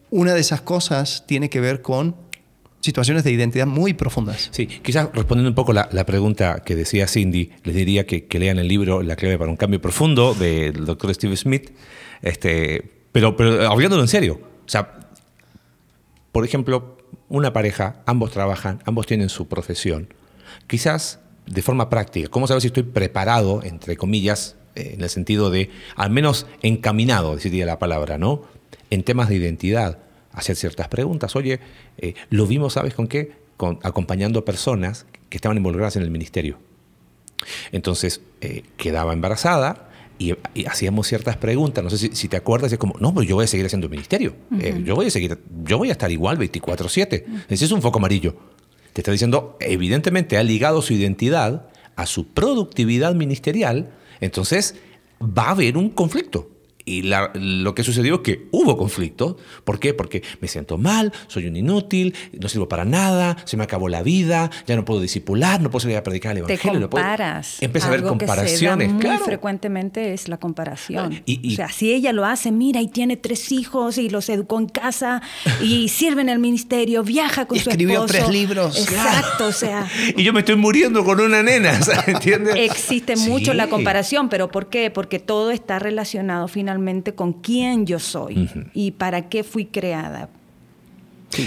una 0.10 0.34
de 0.34 0.40
esas 0.40 0.62
cosas 0.62 1.26
tiene 1.28 1.50
que 1.50 1.60
ver 1.60 1.82
con 1.82 2.16
situaciones 2.80 3.26
de 3.26 3.32
identidad 3.32 3.68
muy 3.68 3.94
profundas. 3.94 4.50
Sí, 4.52 4.68
quizás 4.68 5.10
respondiendo 5.14 5.50
un 5.50 5.56
poco 5.56 5.74
la, 5.74 5.90
la 5.92 6.06
pregunta 6.06 6.62
que 6.66 6.76
decía 6.76 7.08
Cindy, 7.08 7.52
les 7.64 7.76
diría 7.76 8.06
que, 8.06 8.26
que, 8.26 8.40
lean 8.40 8.58
el 8.58 8.70
libro 8.70 9.02
La 9.02 9.18
clave 9.18 9.38
para 9.38 9.50
un 9.50 9.58
cambio 9.58 9.82
profundo 9.82 10.34
del 10.34 10.86
doctor 10.86 11.14
Steve 11.14 11.36
Smith, 11.36 11.72
este, 12.22 12.84
pero, 13.12 13.36
pero 13.36 13.70
hablándolo 13.70 14.02
en 14.02 14.10
serio. 14.10 14.53
Sea, 14.74 14.90
por 16.32 16.44
ejemplo, 16.46 16.98
una 17.30 17.54
pareja, 17.54 18.02
ambos 18.08 18.32
trabajan, 18.32 18.82
ambos 18.86 19.06
tienen 19.06 19.30
su 19.30 19.48
profesión. 19.48 20.12
Quizás 20.66 21.20
de 21.46 21.62
forma 21.62 21.92
práctica, 21.92 22.28
¿cómo 22.30 22.48
saber 22.48 22.62
si 22.62 22.68
estoy 22.70 22.82
preparado, 22.82 23.62
entre 23.62 23.98
comillas, 23.98 24.56
eh, 24.74 24.94
en 24.96 25.02
el 25.04 25.10
sentido 25.12 25.52
de 25.52 25.70
al 25.96 26.10
menos 26.10 26.48
encaminado, 26.64 27.36
deciría 27.36 27.68
la 27.68 27.78
palabra, 27.78 28.18
¿no? 28.18 28.42
En 28.90 29.04
temas 29.04 29.30
de 29.30 29.36
identidad, 29.36 30.00
hacer 30.32 30.56
ciertas 30.56 30.88
preguntas. 30.88 31.36
Oye, 31.36 31.60
eh, 32.00 32.16
lo 32.32 32.48
vimos, 32.48 32.74
¿sabes 32.74 32.96
con 32.96 33.06
qué? 33.06 33.34
Acompañando 33.84 34.44
personas 34.44 35.06
que 35.30 35.38
estaban 35.38 35.58
involucradas 35.58 35.98
en 35.98 36.02
el 36.02 36.10
ministerio. 36.10 36.58
Entonces, 37.72 38.22
eh, 38.42 38.64
quedaba 38.78 39.14
embarazada, 39.14 39.92
y, 40.54 40.66
hacíamos 40.66 41.08
ciertas 41.08 41.38
preguntas, 41.38 41.84
no 41.84 41.90
sé 41.90 42.14
si, 42.14 42.28
te 42.28 42.38
acuerdas, 42.38 42.72
es 42.72 42.78
como, 42.78 42.96
no, 43.00 43.14
pero 43.14 43.24
yo 43.24 43.36
voy 43.36 43.46
a 43.46 43.48
seguir 43.48 43.66
haciendo 43.66 43.90
ministerio, 43.90 44.36
eh, 44.60 44.82
yo 44.86 44.96
voy 44.96 45.08
a 45.08 45.12
seguir, 45.12 45.40
yo 45.64 45.78
voy 45.78 45.90
a 45.90 45.94
estar 45.94 46.12
igual 46.12 46.38
24/7, 46.38 47.26
ese 47.50 47.66
es 47.66 47.72
un 47.72 47.82
foco 47.82 48.00
amarillo. 48.00 48.36
Te 48.94 49.02
está 49.02 49.12
diciendo, 49.12 49.58
evidentemente 49.60 50.38
ha 50.38 50.44
ligado 50.44 50.82
su 50.82 50.94
identidad 50.94 51.68
a 51.96 52.06
su 52.06 52.28
productividad 52.28 53.16
ministerial, 53.16 53.92
entonces 54.20 54.76
va 55.22 55.48
a 55.48 55.52
haber 55.52 55.78
un 55.78 55.90
conflicto. 55.90 56.53
Y 56.86 57.04
lo 57.04 57.76
que 57.76 57.84
sucedió 57.84 58.16
es 58.16 58.22
que 58.22 58.48
hubo 58.52 58.78
conflicto. 58.78 59.38
¿Por 59.64 59.80
qué? 59.80 59.94
Porque 59.94 60.22
me 60.42 60.48
siento 60.48 60.78
mal, 60.78 61.14
soy 61.28 61.48
un 61.48 61.56
inútil, 61.56 62.14
no 62.38 62.50
sirvo 62.50 62.68
para 62.68 62.84
nada, 62.84 63.38
se 63.46 63.56
me 63.56 63.64
acabó 63.64 63.88
la 63.88 64.04
vida, 64.04 64.52
ya 64.68 64.76
no 64.76 64.84
puedo 64.84 65.00
disipular, 65.00 65.62
no 65.62 65.72
puedo 65.72 65.82
salir 65.82 65.98
a 65.98 66.04
predicar 66.04 66.34
el 66.34 66.40
evangelio. 66.40 66.80
Te 66.82 66.90
comparas. 66.90 67.62
Empieza 67.62 67.88
a 67.88 67.90
haber 67.90 68.04
comparaciones. 68.04 68.92
Muy 68.92 69.18
frecuentemente 69.20 70.14
es 70.14 70.28
la 70.28 70.38
comparación. 70.38 71.24
o 71.26 71.50
sea, 71.52 71.70
si 71.70 71.94
ella 71.94 72.12
lo 72.12 72.26
hace, 72.26 72.52
mira, 72.52 72.82
y 72.82 72.88
tiene 72.88 73.16
tres 73.16 73.52
hijos 73.52 73.98
y 73.98 74.10
los 74.10 74.28
educó 74.28 74.60
en 74.60 74.68
casa 74.68 75.22
y 75.62 75.88
sirve 75.90 76.22
en 76.22 76.30
el 76.30 76.40
ministerio, 76.40 77.04
viaja 77.04 77.46
con 77.46 77.58
su 77.58 77.70
esposo. 77.70 77.72
Escribió 77.72 78.06
tres 78.06 78.30
libros. 78.30 78.78
Exacto, 78.78 79.48
o 79.48 79.52
sea. 79.54 79.88
y 80.18 80.24
yo 80.24 80.34
me 80.34 80.42
estoy 80.42 80.58
muriendo 80.58 81.06
con 81.06 81.22
una 81.22 81.42
nena, 81.44 81.80
¿entiendes? 82.08 82.56
Existe 82.58 83.16
mucho 83.16 83.54
la 83.54 83.70
comparación, 83.70 84.28
pero 84.28 84.52
¿por 84.52 84.68
qué? 84.68 84.92
Porque 84.92 85.20
todo 85.20 85.52
está 85.52 85.80
relacionado 85.80 86.50
finalmente 86.50 86.73
con 87.16 87.34
quién 87.34 87.86
yo 87.86 88.00
soy 88.00 88.50
y 88.74 88.92
para 88.92 89.30
qué 89.30 89.44
fui 89.44 89.66
creada. 89.66 90.30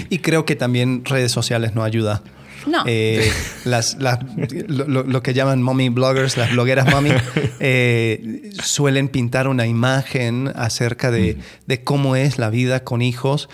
Y 0.09 0.19
creo 0.19 0.45
que 0.45 0.55
también 0.55 1.05
redes 1.05 1.31
sociales 1.31 1.75
no 1.75 1.83
ayuda. 1.83 2.21
No. 2.65 2.83
Eh, 2.85 3.31
las, 3.65 3.97
lo, 3.99 5.23
que 5.23 5.33
llaman 5.33 5.61
mommy 5.61 5.89
bloggers, 5.89 6.37
las 6.37 6.51
blogueras 6.51 6.91
mommy, 6.91 7.11
eh, 7.59 8.51
suelen 8.61 9.07
pintar 9.07 9.47
una 9.47 9.65
imagen 9.67 10.51
acerca 10.55 11.11
de, 11.11 11.37
cómo 11.83 12.15
es 12.15 12.37
la 12.37 12.49
vida 12.49 12.83
con 12.83 13.01
hijos 13.01 13.49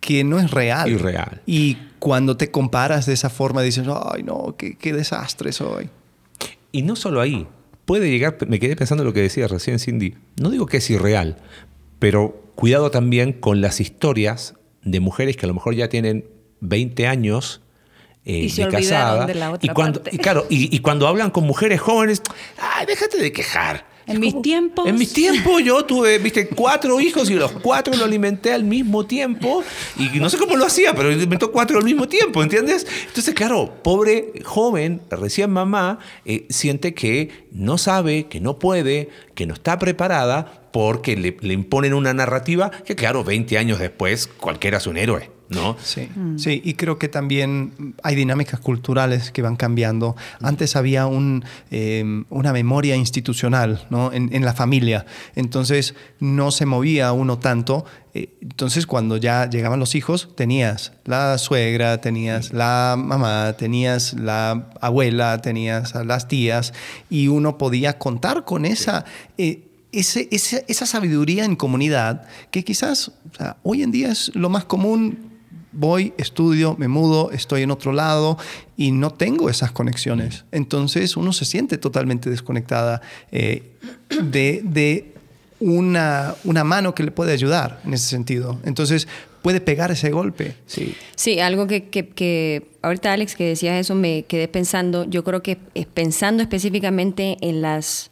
que 0.00 0.22
no 0.22 0.38
es 0.38 0.50
real. 0.50 0.90
Irreal. 0.90 1.42
Y 1.46 1.78
cuando 1.98 2.36
te 2.36 2.50
comparas 2.50 3.06
de 3.06 3.14
esa 3.14 3.30
forma 3.30 3.62
dices, 3.62 3.86
ay 3.88 4.22
no, 4.22 4.54
qué, 4.56 4.76
qué 4.76 4.92
desastre 4.92 5.52
soy. 5.52 5.88
Y 6.70 6.82
no 6.82 6.94
solo 6.94 7.20
ahí, 7.20 7.46
puede 7.86 8.10
llegar, 8.10 8.36
me 8.46 8.60
quedé 8.60 8.76
pensando 8.76 9.02
en 9.02 9.06
lo 9.06 9.14
que 9.14 9.22
decía 9.22 9.48
recién 9.48 9.78
Cindy, 9.78 10.16
no 10.38 10.50
digo 10.50 10.66
que 10.66 10.76
es 10.76 10.90
irreal, 10.90 11.38
pero 11.98 12.42
cuidado 12.54 12.90
también 12.90 13.32
con 13.32 13.62
las 13.62 13.80
historias 13.80 14.54
de 14.82 15.00
mujeres 15.00 15.36
que 15.36 15.46
a 15.46 15.48
lo 15.48 15.54
mejor 15.54 15.74
ya 15.74 15.88
tienen 15.88 16.26
20 16.60 17.06
años 17.06 17.62
eh, 18.24 18.38
y 18.38 18.50
de 18.50 18.68
casada. 18.68 19.26
y 19.62 19.68
cuando, 19.68 20.02
claro, 20.20 20.46
y, 20.50 20.78
cuando 20.80 21.06
hablan 21.06 21.30
con 21.30 21.44
mujeres 21.44 21.80
jóvenes, 21.80 22.22
ay, 22.58 22.84
déjate 22.86 23.18
de 23.18 23.32
quejar. 23.32 23.86
En 24.06 24.20
mis 24.20 24.40
tiempos. 24.40 24.86
En 24.86 24.96
mis 24.96 25.12
tiempos 25.12 25.62
yo 25.64 25.84
tuve, 25.84 26.18
viste, 26.18 26.48
cuatro 26.48 27.00
hijos 27.00 27.28
y 27.28 27.34
los 27.34 27.50
cuatro 27.52 27.94
lo 27.96 28.04
alimenté 28.04 28.52
al 28.52 28.62
mismo 28.62 29.04
tiempo. 29.04 29.64
Y 29.98 30.20
no 30.20 30.30
sé 30.30 30.38
cómo 30.38 30.56
lo 30.56 30.64
hacía, 30.64 30.94
pero 30.94 31.08
alimentó 31.08 31.50
cuatro 31.50 31.78
al 31.78 31.84
mismo 31.84 32.06
tiempo, 32.06 32.42
¿entiendes? 32.42 32.86
Entonces, 33.08 33.34
claro, 33.34 33.74
pobre 33.82 34.32
joven, 34.44 35.02
recién 35.10 35.50
mamá, 35.50 35.98
eh, 36.24 36.46
siente 36.50 36.94
que 36.94 37.46
no 37.50 37.78
sabe, 37.78 38.26
que 38.28 38.40
no 38.40 38.58
puede, 38.58 39.08
que 39.34 39.46
no 39.46 39.54
está 39.54 39.78
preparada 39.78 40.68
porque 40.72 41.16
le, 41.16 41.36
le 41.40 41.54
imponen 41.54 41.92
una 41.92 42.14
narrativa 42.14 42.70
que, 42.70 42.94
claro, 42.94 43.24
20 43.24 43.58
años 43.58 43.78
después 43.78 44.28
cualquiera 44.28 44.78
es 44.78 44.86
un 44.86 44.98
héroe. 44.98 45.35
¿No? 45.48 45.76
Sí, 45.82 46.08
mm. 46.14 46.38
sí, 46.38 46.60
y 46.64 46.74
creo 46.74 46.98
que 46.98 47.08
también 47.08 47.94
hay 48.02 48.14
dinámicas 48.14 48.60
culturales 48.60 49.30
que 49.30 49.42
van 49.42 49.56
cambiando. 49.56 50.16
Antes 50.40 50.76
había 50.76 51.06
un, 51.06 51.44
em, 51.70 52.24
una 52.30 52.52
memoria 52.52 52.96
institucional 52.96 53.86
¿no? 53.90 54.12
en, 54.12 54.44
la 54.44 54.54
familia, 54.54 55.06
entonces 55.34 55.94
no 56.20 56.50
se 56.50 56.66
movía 56.66 57.12
uno 57.12 57.38
tanto. 57.38 57.84
Eh, 58.14 58.30
entonces 58.40 58.86
cuando 58.86 59.16
ya 59.16 59.48
llegaban 59.48 59.78
los 59.78 59.94
hijos, 59.94 60.30
tenías 60.36 60.92
la 61.04 61.38
suegra, 61.38 62.00
tenías 62.00 62.52
la 62.52 62.96
mamá, 62.98 63.54
tenías 63.58 64.14
la 64.14 64.68
abuela, 64.80 65.40
tenías 65.42 65.94
a 65.94 66.04
las 66.04 66.28
tías, 66.28 66.72
y 67.10 67.28
uno 67.28 67.58
podía 67.58 67.98
contar 67.98 68.44
con 68.44 68.64
esa... 68.64 69.04
Eh, 69.38 69.62
ese, 69.92 70.28
esa 70.30 70.84
sabiduría 70.84 71.46
en 71.46 71.56
comunidad 71.56 72.26
que 72.50 72.64
quizás 72.64 73.12
hoy 73.62 73.82
en 73.82 73.92
día 73.92 74.12
es 74.12 74.30
lo 74.34 74.50
más 74.50 74.66
común 74.66 75.35
voy, 75.76 76.14
estudio, 76.16 76.74
me 76.78 76.88
mudo, 76.88 77.30
estoy 77.30 77.62
en 77.62 77.70
otro 77.70 77.92
lado 77.92 78.38
y 78.76 78.92
no 78.92 79.12
tengo 79.12 79.50
esas 79.50 79.72
conexiones. 79.72 80.44
Entonces 80.52 81.16
uno 81.16 81.32
se 81.32 81.44
siente 81.44 81.78
totalmente 81.78 82.30
desconectada 82.30 83.02
eh, 83.30 83.62
de, 84.22 84.62
de 84.64 85.12
una, 85.60 86.34
una, 86.44 86.64
mano 86.64 86.94
que 86.94 87.02
le 87.02 87.10
puede 87.10 87.32
ayudar 87.32 87.80
en 87.84 87.94
ese 87.94 88.08
sentido. 88.08 88.58
Entonces 88.64 89.06
puede 89.42 89.60
pegar 89.60 89.90
ese 89.90 90.10
golpe. 90.10 90.56
Sí, 90.66 90.94
sí 91.14 91.38
algo 91.40 91.66
que, 91.66 91.84
que, 91.88 92.08
que 92.08 92.68
ahorita 92.82 93.12
Alex 93.12 93.36
que 93.36 93.44
decías 93.44 93.78
eso 93.78 93.94
me 93.94 94.24
quedé 94.24 94.48
pensando, 94.48 95.04
yo 95.04 95.24
creo 95.24 95.42
que 95.42 95.56
pensando 95.94 96.42
específicamente 96.42 97.36
en 97.40 97.62
las 97.62 98.10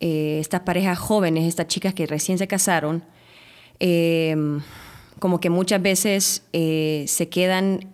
eh, 0.00 0.38
estas 0.40 0.60
parejas 0.62 0.98
jóvenes, 0.98 1.44
estas 1.44 1.66
chicas 1.66 1.92
que 1.94 2.06
recién 2.06 2.38
se 2.38 2.48
casaron, 2.48 3.04
eh, 3.80 4.34
como 5.20 5.38
que 5.38 5.50
muchas 5.50 5.80
veces 5.80 6.42
eh, 6.52 7.04
se 7.06 7.28
quedan, 7.28 7.88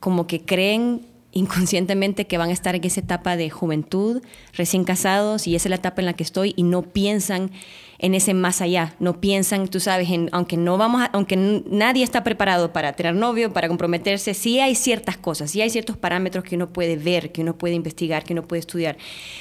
como 0.00 0.26
que 0.26 0.40
creen 0.40 1.02
inconscientemente 1.30 2.26
que 2.26 2.38
van 2.38 2.50
a 2.50 2.52
estar 2.52 2.74
en 2.74 2.84
esa 2.84 3.00
etapa 3.00 3.36
de 3.36 3.50
juventud, 3.50 4.22
recién 4.52 4.84
casados, 4.84 5.46
y 5.46 5.54
esa 5.54 5.68
es 5.68 5.70
la 5.70 5.76
etapa 5.76 6.00
en 6.00 6.06
la 6.06 6.14
que 6.14 6.22
estoy, 6.22 6.54
y 6.56 6.62
no 6.62 6.82
piensan 6.82 7.50
en 7.98 8.14
ese 8.14 8.34
más 8.34 8.60
allá. 8.60 8.94
No 8.98 9.20
piensan, 9.20 9.68
tú 9.68 9.80
sabes, 9.80 10.10
en, 10.10 10.28
aunque 10.32 10.56
no 10.56 10.78
vamos 10.78 11.02
aunque 11.12 11.36
nadie 11.36 12.04
está 12.04 12.22
preparado 12.22 12.72
para 12.72 12.92
tener 12.92 13.14
novio, 13.14 13.52
para 13.52 13.68
comprometerse, 13.68 14.34
sí 14.34 14.60
hay 14.60 14.74
ciertas 14.74 15.16
cosas, 15.16 15.50
sí 15.50 15.60
hay 15.60 15.70
ciertos 15.70 15.96
parámetros 15.96 16.44
que 16.44 16.56
uno 16.56 16.72
puede 16.72 16.96
ver, 16.96 17.32
que 17.32 17.42
uno 17.42 17.56
puede 17.56 17.74
investigar, 17.74 18.24
que 18.24 18.32
uno 18.32 18.42
puede 18.42 18.60
estudiar, 18.60 18.96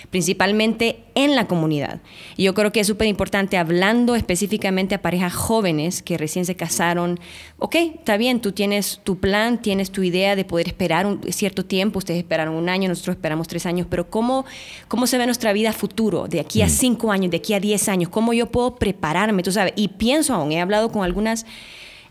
principalmente 0.09 1.03
en 1.15 1.35
la 1.35 1.47
comunidad. 1.47 2.01
Y 2.37 2.43
yo 2.43 2.53
creo 2.53 2.71
que 2.71 2.79
es 2.79 2.87
súper 2.87 3.07
importante, 3.07 3.57
hablando 3.57 4.15
específicamente 4.15 4.95
a 4.95 5.01
parejas 5.01 5.33
jóvenes 5.33 6.01
que 6.01 6.17
recién 6.17 6.45
se 6.45 6.55
casaron, 6.55 7.19
ok, 7.59 7.75
está 7.75 8.17
bien, 8.17 8.39
tú 8.39 8.51
tienes 8.51 9.01
tu 9.03 9.19
plan, 9.19 9.61
tienes 9.61 9.91
tu 9.91 10.03
idea 10.03 10.35
de 10.35 10.45
poder 10.45 10.67
esperar 10.67 11.05
un 11.05 11.21
cierto 11.31 11.65
tiempo, 11.65 11.99
ustedes 11.99 12.19
esperaron 12.19 12.55
un 12.55 12.69
año, 12.69 12.89
nosotros 12.89 13.15
esperamos 13.15 13.47
tres 13.47 13.65
años, 13.65 13.87
pero 13.89 14.09
¿cómo, 14.09 14.45
cómo 14.87 15.07
se 15.07 15.17
ve 15.17 15.25
nuestra 15.25 15.53
vida 15.53 15.73
futuro, 15.73 16.27
de 16.27 16.39
aquí 16.39 16.61
a 16.61 16.67
mm. 16.67 16.69
cinco 16.69 17.11
años, 17.11 17.31
de 17.31 17.37
aquí 17.37 17.53
a 17.53 17.59
diez 17.59 17.89
años? 17.89 18.09
¿Cómo 18.09 18.33
yo 18.33 18.51
puedo 18.51 18.75
prepararme, 18.75 19.43
tú 19.43 19.51
sabes. 19.51 19.73
Y 19.75 19.89
pienso 19.89 20.33
aún, 20.33 20.51
he 20.51 20.61
hablado 20.61 20.91
con 20.91 21.03
algunas 21.03 21.45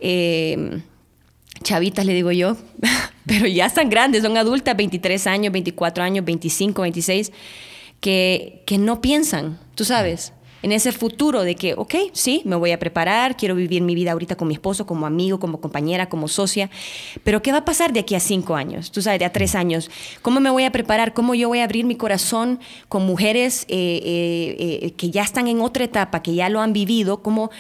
eh, 0.01 0.81
chavitas, 1.63 2.05
le 2.07 2.15
digo 2.15 2.33
yo, 2.33 2.57
pero 3.27 3.47
ya 3.47 3.67
están 3.67 3.91
grandes, 3.91 4.23
son 4.23 4.37
adultas, 4.37 4.77
23 4.77 5.27
años, 5.27 5.53
24 5.53 6.05
años, 6.05 6.25
25, 6.25 6.83
26, 6.83 7.33
que, 8.03 8.63
que 8.67 8.77
no 8.77 9.01
piensan, 9.01 9.59
tú 9.75 9.87
sabes 9.87 10.35
en 10.63 10.71
ese 10.71 10.93
futuro 10.93 11.43
de 11.43 11.57
que, 11.57 11.75
ok, 11.75 11.95
sí, 12.13 12.43
me 12.45 12.57
voy 12.57 12.71
a 12.71 12.79
preparar, 12.79 13.37
quiero 13.37 13.55
vivir 13.55 13.83
mi 13.83 13.95
vida 13.95 14.13
ahorita 14.13 14.37
con 14.37 14.49
mi 14.49 14.55
esposo, 14.55 14.87
como 14.87 15.07
amigo, 15.07 15.41
como 15.41 15.61
compañera, 15.61 16.09
como 16.09 16.29
socia, 16.29 16.71
pero 17.25 17.43
¿qué 17.43 17.51
va 17.53 17.59
a 17.59 17.65
pasar 17.65 17.93
de 17.93 18.01
aquí 18.01 18.15
a 18.15 18.21
cinco 18.21 18.55
años? 18.55 18.93
Tú 18.93 19.03
sabes, 19.03 19.19
de 19.19 19.25
a 19.25 19.33
tres 19.33 19.55
años. 19.55 19.91
¿Cómo 20.23 20.41
me 20.41 20.51
voy 20.51 20.65
a 20.65 20.71
preparar? 20.71 21.15
¿Cómo 21.15 21.35
yo 21.35 21.49
voy 21.49 21.59
a 21.59 21.65
abrir 21.65 21.85
mi 21.85 21.97
corazón 21.97 22.61
con 22.89 23.05
mujeres 23.05 23.65
eh, 23.69 24.01
eh, 24.05 24.79
eh, 24.83 24.91
que 24.93 25.11
ya 25.11 25.23
están 25.23 25.49
en 25.49 25.61
otra 25.61 25.85
etapa, 25.85 26.23
que 26.23 26.35
ya 26.35 26.49
lo 26.49 26.61
han 26.61 26.73
vivido? 26.73 27.23
¿Cómo 27.23 27.51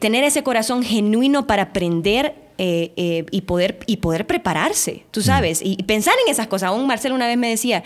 tener 0.00 0.24
ese 0.24 0.42
corazón 0.42 0.82
genuino 0.82 1.46
para 1.46 1.62
aprender 1.64 2.34
y, 2.58 3.40
poder, 3.42 3.80
y 3.86 3.96
poder 3.96 4.26
prepararse, 4.26 5.04
tú 5.10 5.20
sabes, 5.20 5.62
y, 5.62 5.76
y 5.78 5.82
pensar 5.82 6.14
en 6.24 6.30
esas 6.30 6.46
cosas. 6.46 6.68
Aún 6.68 6.86
Marcelo 6.86 7.14
una 7.14 7.26
vez 7.26 7.36
me 7.36 7.48
decía, 7.48 7.82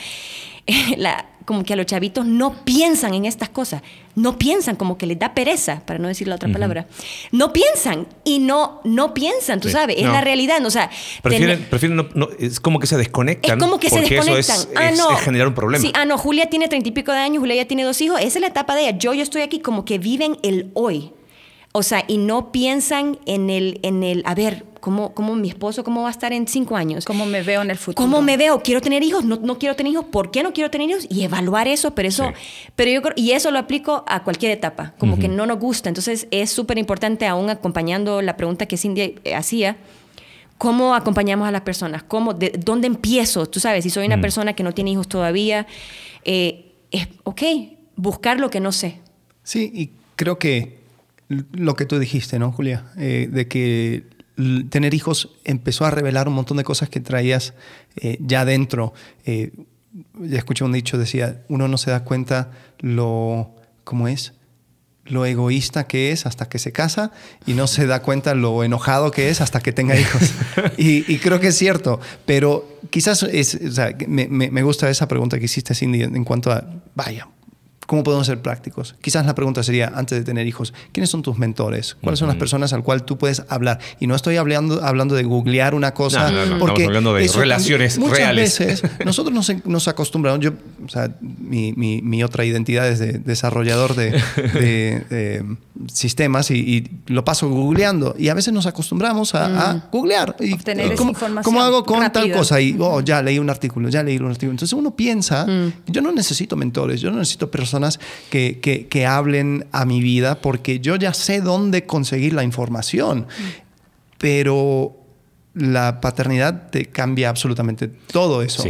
la, 0.96 1.26
como 1.46 1.64
que 1.64 1.72
a 1.72 1.76
los 1.76 1.86
chavitos 1.86 2.26
no 2.26 2.64
piensan 2.64 3.14
en 3.14 3.24
estas 3.24 3.48
cosas, 3.48 3.80
no 4.16 4.36
piensan, 4.36 4.76
como 4.76 4.98
que 4.98 5.06
les 5.06 5.18
da 5.18 5.32
pereza, 5.32 5.80
para 5.86 5.98
no 5.98 6.08
decir 6.08 6.28
la 6.28 6.34
otra 6.34 6.52
palabra. 6.52 6.86
No 7.32 7.52
piensan 7.52 8.06
y 8.24 8.40
no, 8.40 8.80
no 8.84 9.14
piensan, 9.14 9.60
tú 9.60 9.70
sabes, 9.70 9.96
es 9.98 10.04
la 10.04 10.20
realidad. 10.20 10.64
O 10.66 10.70
sea, 10.70 10.90
prefieren, 11.22 11.66
no, 12.14 12.28
es 12.38 12.60
como 12.60 12.80
que 12.80 12.86
se 12.86 12.96
desconectan. 12.96 13.58
Es 13.58 13.64
como 13.64 13.78
que 13.78 13.88
se 13.88 14.00
desconectan. 14.00 14.38
Eso 14.38 14.68
es, 14.68 14.68
ah, 14.76 14.90
no. 14.90 15.16
generar 15.16 15.46
un 15.48 15.54
problema. 15.54 15.80
Sí, 15.80 15.92
ah, 15.94 16.04
no, 16.04 16.18
Julia 16.18 16.50
tiene 16.50 16.68
treinta 16.68 16.88
y 16.88 16.92
pico 16.92 17.12
de 17.12 17.18
años, 17.18 17.40
Julia 17.40 17.56
ya 17.56 17.64
tiene 17.66 17.84
dos 17.84 18.00
hijos, 18.00 18.20
esa 18.20 18.38
es 18.38 18.40
la 18.40 18.48
etapa 18.48 18.74
de 18.74 18.82
ella. 18.82 18.98
Yo, 18.98 19.14
yo 19.14 19.22
estoy 19.22 19.42
aquí 19.42 19.60
como 19.60 19.84
que 19.84 19.98
viven 19.98 20.36
el 20.42 20.70
hoy. 20.74 21.12
O 21.72 21.82
sea, 21.82 22.04
y 22.08 22.18
no 22.18 22.52
piensan 22.52 23.18
en 23.26 23.50
el, 23.50 23.80
en 23.82 24.02
el, 24.02 24.22
a 24.26 24.34
ver, 24.34 24.64
¿cómo, 24.86 25.12
cómo 25.14 25.34
mi 25.34 25.48
esposo, 25.48 25.82
cómo 25.82 26.02
va 26.02 26.08
a 26.08 26.10
estar 26.12 26.32
en 26.32 26.46
cinco 26.46 26.76
años? 26.76 27.04
¿Cómo 27.04 27.26
me 27.26 27.42
veo 27.42 27.60
en 27.60 27.70
el 27.70 27.76
futuro? 27.76 28.06
¿Cómo 28.06 28.22
me 28.22 28.36
veo? 28.36 28.62
¿Quiero 28.62 28.80
tener 28.80 29.02
hijos? 29.02 29.24
¿No, 29.24 29.34
no 29.34 29.58
quiero 29.58 29.74
tener 29.74 29.90
hijos? 29.92 30.04
¿Por 30.04 30.30
qué 30.30 30.44
no 30.44 30.52
quiero 30.52 30.70
tener 30.70 30.88
hijos? 30.88 31.08
Y 31.10 31.24
evaluar 31.24 31.66
eso, 31.66 31.92
pero 31.96 32.06
eso, 32.06 32.32
pero 32.76 32.92
yo 32.92 33.02
creo, 33.02 33.12
y 33.16 33.32
eso 33.32 33.50
lo 33.50 33.58
aplico 33.58 34.04
a 34.06 34.22
cualquier 34.22 34.52
etapa, 34.52 34.94
como 34.98 35.18
que 35.18 35.26
no 35.26 35.44
nos 35.44 35.58
gusta. 35.58 35.88
Entonces 35.88 36.28
es 36.30 36.50
súper 36.50 36.78
importante, 36.78 37.26
aún 37.26 37.50
acompañando 37.50 38.22
la 38.22 38.36
pregunta 38.36 38.66
que 38.66 38.76
Cindy 38.76 39.16
eh, 39.24 39.34
hacía, 39.34 39.76
¿Cómo 40.56 40.94
acompañamos 40.94 41.46
a 41.46 41.50
las 41.50 41.62
personas? 41.62 42.02
¿Cómo, 42.04 42.32
de, 42.32 42.50
¿Dónde 42.56 42.86
empiezo? 42.86 43.44
Tú 43.44 43.60
sabes, 43.60 43.82
si 43.84 43.90
soy 43.90 44.06
una 44.06 44.22
persona 44.22 44.54
que 44.54 44.62
no 44.62 44.72
tiene 44.72 44.92
hijos 44.92 45.06
todavía, 45.06 45.66
eh, 46.24 46.72
es, 46.92 47.08
ok, 47.24 47.42
buscar 47.96 48.40
lo 48.40 48.48
que 48.48 48.60
no 48.60 48.72
sé. 48.72 49.00
Sí, 49.42 49.70
y 49.74 49.90
creo 50.14 50.38
que 50.38 50.78
lo 51.28 51.74
que 51.74 51.84
tú 51.84 51.98
dijiste, 51.98 52.38
¿no, 52.38 52.52
Julia? 52.52 52.86
Eh, 52.96 53.28
de 53.30 53.48
que 53.48 54.04
tener 54.68 54.94
hijos 54.94 55.30
empezó 55.44 55.84
a 55.86 55.90
revelar 55.90 56.28
un 56.28 56.34
montón 56.34 56.58
de 56.58 56.64
cosas 56.64 56.88
que 56.88 57.00
traías 57.00 57.54
eh, 57.96 58.18
ya 58.20 58.44
dentro. 58.44 58.92
Eh, 59.24 59.52
ya 60.20 60.38
escuché 60.38 60.64
un 60.64 60.72
dicho, 60.72 60.98
decía, 60.98 61.42
uno 61.48 61.68
no 61.68 61.78
se 61.78 61.90
da 61.90 62.04
cuenta 62.04 62.50
lo, 62.80 63.54
¿cómo 63.84 64.08
es? 64.08 64.34
Lo 65.04 65.24
egoísta 65.24 65.86
que 65.86 66.10
es 66.10 66.26
hasta 66.26 66.48
que 66.48 66.58
se 66.58 66.72
casa 66.72 67.12
y 67.46 67.54
no 67.54 67.66
se 67.66 67.86
da 67.86 68.02
cuenta 68.02 68.34
lo 68.34 68.64
enojado 68.64 69.10
que 69.10 69.30
es 69.30 69.40
hasta 69.40 69.60
que 69.60 69.72
tenga 69.72 69.98
hijos. 69.98 70.32
y, 70.76 71.18
creo 71.18 71.40
que 71.40 71.48
es 71.48 71.56
cierto, 71.56 72.00
pero 72.26 72.80
quizás 72.90 73.22
es, 73.22 73.54
o 73.54 73.70
sea, 73.70 73.96
me, 74.06 74.26
me, 74.28 74.62
gusta 74.62 74.90
esa 74.90 75.08
pregunta 75.08 75.38
que 75.38 75.44
hiciste, 75.44 75.74
Cindy, 75.74 76.02
en 76.02 76.24
cuanto 76.24 76.50
a, 76.50 76.64
vaya, 76.94 77.28
¿Cómo 77.86 78.02
podemos 78.02 78.26
ser 78.26 78.42
prácticos? 78.42 78.96
Quizás 79.00 79.24
la 79.26 79.34
pregunta 79.34 79.62
sería, 79.62 79.92
antes 79.94 80.18
de 80.18 80.24
tener 80.24 80.46
hijos, 80.46 80.74
¿quiénes 80.90 81.08
son 81.08 81.22
tus 81.22 81.38
mentores? 81.38 81.96
¿Cuáles 82.02 82.18
son 82.18 82.26
las 82.26 82.36
personas 82.36 82.72
al 82.72 82.82
cual 82.82 83.04
tú 83.04 83.16
puedes 83.16 83.44
hablar? 83.48 83.78
Y 84.00 84.08
no 84.08 84.16
estoy 84.16 84.36
hablando, 84.36 84.84
hablando 84.84 85.14
de 85.14 85.22
googlear 85.22 85.72
una 85.72 85.94
cosa. 85.94 86.30
No, 86.32 86.46
no, 86.46 86.58
porque 86.58 86.82
estamos 86.82 86.88
hablando 86.88 87.14
de 87.14 87.28
relaciones 87.28 87.98
muchas 87.98 88.18
reales. 88.18 88.58
veces 88.58 88.82
nosotros 89.04 89.32
nos, 89.32 89.64
nos, 89.66 89.86
acostumbramos, 89.86 90.40
yo, 90.40 90.50
o 90.84 90.88
sea, 90.88 91.14
mi, 91.20 91.72
mi, 91.74 92.02
mi 92.02 92.24
otra 92.24 92.44
identidad 92.44 92.88
es 92.88 92.98
de 92.98 93.12
desarrollador 93.20 93.94
de, 93.94 94.10
de, 94.52 95.44
sistemas 95.92 96.50
y, 96.50 96.88
lo 97.06 97.24
paso 97.24 97.48
googleando. 97.48 98.16
Y 98.18 98.30
a 98.30 98.34
veces 98.34 98.52
nos 98.52 98.66
acostumbramos 98.66 99.34
a, 99.36 99.74
mm. 99.74 99.82
googlear. 99.92 100.34
Y, 100.40 100.54
Obtener 100.54 100.92
esa 100.92 101.02
información 101.04 101.44
¿Cómo 101.44 101.62
hago 101.62 101.84
con 101.84 102.10
tal 102.10 102.32
cosa? 102.32 102.60
Y, 102.60 102.76
oh, 102.80 103.00
ya 103.00 103.22
leí 103.22 103.38
un 103.38 103.48
artículo, 103.48 103.88
ya 103.90 104.02
leí 104.02 104.16
un 104.18 104.30
artículo. 104.30 104.52
Entonces 104.52 104.72
uno 104.72 104.96
piensa, 104.96 105.46
mm. 105.46 105.72
yo 105.86 106.02
no 106.02 106.10
necesito 106.10 106.56
mentores, 106.56 107.00
yo 107.00 107.12
no 107.12 107.18
necesito 107.18 107.48
personas 107.48 107.75
que, 108.30 108.58
que, 108.90 109.06
hablen 109.06 109.66
a 109.72 109.84
mi 109.84 110.00
vida 110.00 110.40
porque 110.40 110.80
yo 110.80 110.96
ya 110.96 111.14
sé 111.14 111.40
dónde 111.40 111.86
conseguir 111.86 112.32
la 112.32 112.44
información. 112.44 113.26
Pero 114.18 114.96
la 115.54 116.00
paternidad 116.00 116.70
te 116.70 116.86
cambia 116.86 117.30
absolutamente 117.30 117.88
todo 117.88 118.42
eso. 118.42 118.64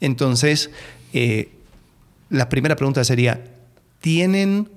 Entonces, 0.00 0.70
eh, 1.12 1.50
la 2.28 2.48
primera 2.48 2.76
pregunta 2.76 3.02
sería, 3.04 3.44
¿tienen 4.00 4.68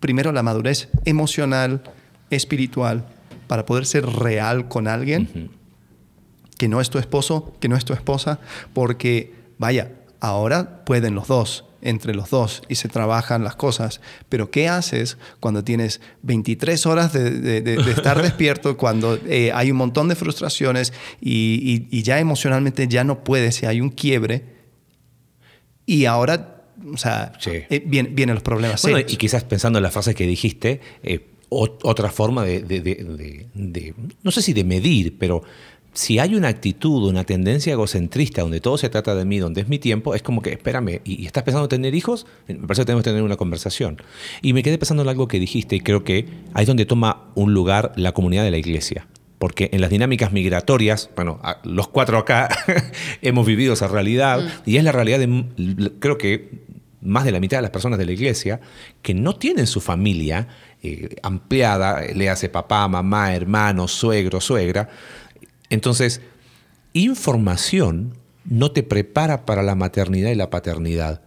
primero 0.00 0.32
la 0.32 0.42
madurez 0.42 0.88
emocional, 1.04 1.82
espiritual, 2.30 3.06
para 3.46 3.64
poder 3.64 3.86
ser 3.86 4.04
real 4.04 4.68
con 4.68 4.88
alguien? 4.88 5.50
Que 6.58 6.68
no 6.68 6.80
es 6.80 6.90
tu 6.90 6.98
esposo, 6.98 7.54
que 7.60 7.68
no 7.68 7.76
es 7.76 7.84
tu 7.84 7.92
esposa, 7.92 8.40
porque, 8.74 9.32
vaya, 9.58 9.92
ahora 10.22 10.84
pueden 10.84 11.16
los 11.16 11.26
dos 11.26 11.64
entre 11.82 12.14
los 12.14 12.30
dos 12.30 12.62
y 12.68 12.76
se 12.76 12.88
trabajan 12.88 13.42
las 13.42 13.56
cosas. 13.56 14.00
Pero 14.28 14.52
¿qué 14.52 14.68
haces 14.68 15.18
cuando 15.40 15.64
tienes 15.64 16.00
23 16.22 16.86
horas 16.86 17.12
de, 17.12 17.58
estar 17.90 18.22
despierto, 18.22 18.76
cuando 18.76 19.18
eh, 19.26 19.50
hay 19.52 19.72
un 19.72 19.76
montón 19.76 20.08
de 20.08 20.14
frustraciones 20.14 20.92
y, 21.20 22.02
ya 22.02 22.20
emocionalmente 22.20 22.86
ya 22.86 23.02
no 23.02 23.24
puedes, 23.24 23.62
y 23.64 23.66
hay 23.66 23.80
un 23.80 23.90
quiebre? 23.90 24.44
Y 25.86 26.04
ahora, 26.04 26.62
o 26.92 26.96
sea, 26.96 27.32
eh, 27.44 27.82
vienen, 27.84 28.34
los 28.34 28.44
problemas. 28.44 28.80
Bueno, 28.82 29.00
y 29.00 29.16
quizás 29.16 29.42
pensando 29.42 29.80
en 29.80 29.82
la 29.82 29.90
frase 29.90 30.14
que 30.14 30.24
dijiste, 30.24 30.80
eh, 31.02 31.32
otra 31.48 32.10
forma 32.10 32.44
de, 32.44 33.48
no 34.22 34.30
sé 34.30 34.40
si 34.40 34.52
de 34.52 34.64
medir, 34.64 35.18
pero 35.18 35.42
si 35.94 36.18
hay 36.18 36.34
una 36.34 36.48
actitud, 36.48 37.08
una 37.08 37.24
tendencia 37.24 37.72
egocentrista 37.72 38.42
donde 38.42 38.60
todo 38.60 38.78
se 38.78 38.88
trata 38.88 39.14
de 39.14 39.24
mí, 39.24 39.38
donde 39.38 39.60
es 39.60 39.68
mi 39.68 39.78
tiempo, 39.78 40.14
es 40.14 40.22
como 40.22 40.40
que, 40.40 40.50
espérame, 40.50 41.00
¿y, 41.04 41.26
estás 41.26 41.42
pensando 41.42 41.66
en 41.66 41.68
tener 41.68 41.94
hijos? 41.94 42.26
Me 42.48 42.54
parece 42.54 42.82
que 42.82 42.86
tenemos 42.86 43.04
que 43.04 43.10
tener 43.10 43.22
una 43.22 43.36
conversación. 43.36 43.98
Y 44.40 44.54
me 44.54 44.62
quedé 44.62 44.78
pensando 44.78 45.02
en 45.02 45.08
algo 45.08 45.28
que 45.28 45.38
dijiste 45.38 45.76
y 45.76 45.80
creo 45.80 46.02
que 46.02 46.26
ahí 46.54 46.62
es 46.62 46.66
donde 46.66 46.86
toma 46.86 47.30
un 47.34 47.52
lugar 47.52 47.92
la 47.96 48.12
comunidad 48.12 48.44
de 48.44 48.50
la 48.50 48.58
iglesia. 48.58 49.06
Porque 49.38 49.70
en 49.72 49.80
las 49.80 49.90
dinámicas 49.90 50.32
migratorias, 50.32 51.10
bueno, 51.16 51.40
los 51.64 51.88
cuatro 51.88 52.16
acá 52.16 52.48
hemos 53.22 53.44
vivido 53.44 53.74
esa 53.74 53.88
realidad 53.88 54.40
mm. 54.40 54.70
y 54.70 54.76
es 54.76 54.84
la 54.84 54.92
realidad 54.92 55.18
de, 55.18 55.92
creo 55.98 56.16
que 56.16 56.62
más 57.02 57.24
de 57.24 57.32
la 57.32 57.40
mitad 57.40 57.58
de 57.58 57.62
las 57.62 57.70
personas 57.70 57.98
de 57.98 58.06
la 58.06 58.12
iglesia 58.12 58.60
que 59.02 59.12
no 59.12 59.34
tienen 59.34 59.66
su 59.66 59.80
familia 59.80 60.46
eh, 60.82 61.16
ampliada, 61.22 62.00
le 62.14 62.30
hace 62.30 62.48
papá, 62.48 62.88
mamá, 62.88 63.34
hermano, 63.34 63.88
suegro, 63.88 64.40
suegra, 64.40 64.88
Entonces, 65.72 66.20
información 66.92 68.12
no 68.44 68.72
te 68.72 68.82
prepara 68.82 69.46
para 69.46 69.62
la 69.62 69.74
maternidad 69.74 70.30
y 70.30 70.34
la 70.34 70.50
paternidad. 70.50 71.22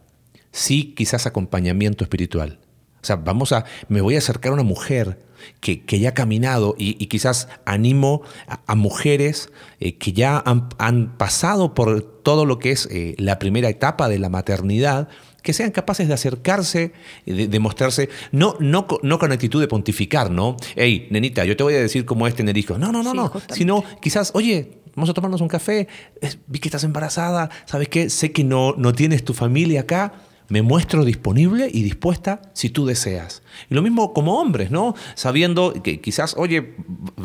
Sí, 0.51 0.93
quizás 0.95 1.25
acompañamiento 1.25 2.03
espiritual. 2.03 2.59
O 3.01 3.05
sea, 3.05 3.15
vamos 3.15 3.53
a, 3.53 3.65
me 3.89 4.01
voy 4.01 4.13
a 4.13 4.19
acercar 4.19 4.51
a 4.51 4.53
una 4.53 4.63
mujer 4.63 5.17
que, 5.61 5.83
ya 5.99 6.09
ha 6.09 6.13
caminado 6.13 6.75
y, 6.77 6.93
quizás 7.07 7.47
animo 7.65 8.21
a, 8.47 8.75
mujeres 8.75 9.49
eh, 9.79 9.97
que 9.97 10.13
ya 10.13 10.43
han, 10.45 11.17
pasado 11.17 11.73
por 11.73 12.03
todo 12.03 12.45
lo 12.45 12.59
que 12.59 12.69
es 12.69 12.87
eh, 12.91 13.15
la 13.17 13.39
primera 13.39 13.69
etapa 13.69 14.09
de 14.09 14.19
la 14.19 14.29
maternidad, 14.29 15.09
que 15.45 15.53
sean 15.53 15.69
capaces 15.69 16.07
de 16.07 16.13
acercarse, 16.15 16.91
de, 17.25 17.59
mostrarse, 17.59 18.09
no, 18.31 18.57
no, 18.59 18.87
no 19.03 19.19
con 19.19 19.31
actitud 19.31 19.61
de 19.61 19.67
pontificar, 19.67 20.31
¿no? 20.31 20.57
Hey, 20.75 21.07
nenita, 21.11 21.45
yo 21.45 21.55
te 21.55 21.63
voy 21.63 21.75
a 21.75 21.79
decir 21.79 22.03
cómo 22.03 22.25
es 22.25 22.33
tener 22.33 22.57
hijos. 22.57 22.79
No, 22.79 22.91
no, 22.91 23.03
no, 23.03 23.13
no. 23.13 23.31
Sino 23.53 23.83
quizás, 24.01 24.31
oye, 24.33 24.79
vamos 24.95 25.09
a 25.11 25.13
tomarnos 25.13 25.41
un 25.41 25.47
café, 25.47 25.87
vi 26.47 26.57
que 26.57 26.67
estás 26.67 26.83
embarazada, 26.83 27.51
¿sabes 27.65 27.89
qué? 27.89 28.09
Sé 28.09 28.31
que 28.31 28.43
no, 28.43 28.73
no 28.75 28.91
tienes 28.93 29.23
tu 29.23 29.35
familia 29.35 29.81
acá, 29.81 30.13
me 30.47 30.63
muestro 30.63 31.05
disponible 31.05 31.69
y 31.71 31.83
dispuesta 31.83 32.41
si 32.53 32.69
tú 32.69 32.87
deseas. 32.87 33.43
Y 33.69 33.75
lo 33.75 33.83
mismo 33.83 34.13
como 34.13 34.39
hombres, 34.39 34.71
¿no? 34.71 34.95
Sabiendo 35.13 35.73
que 35.83 36.01
quizás, 36.01 36.35
oye, 36.37 36.75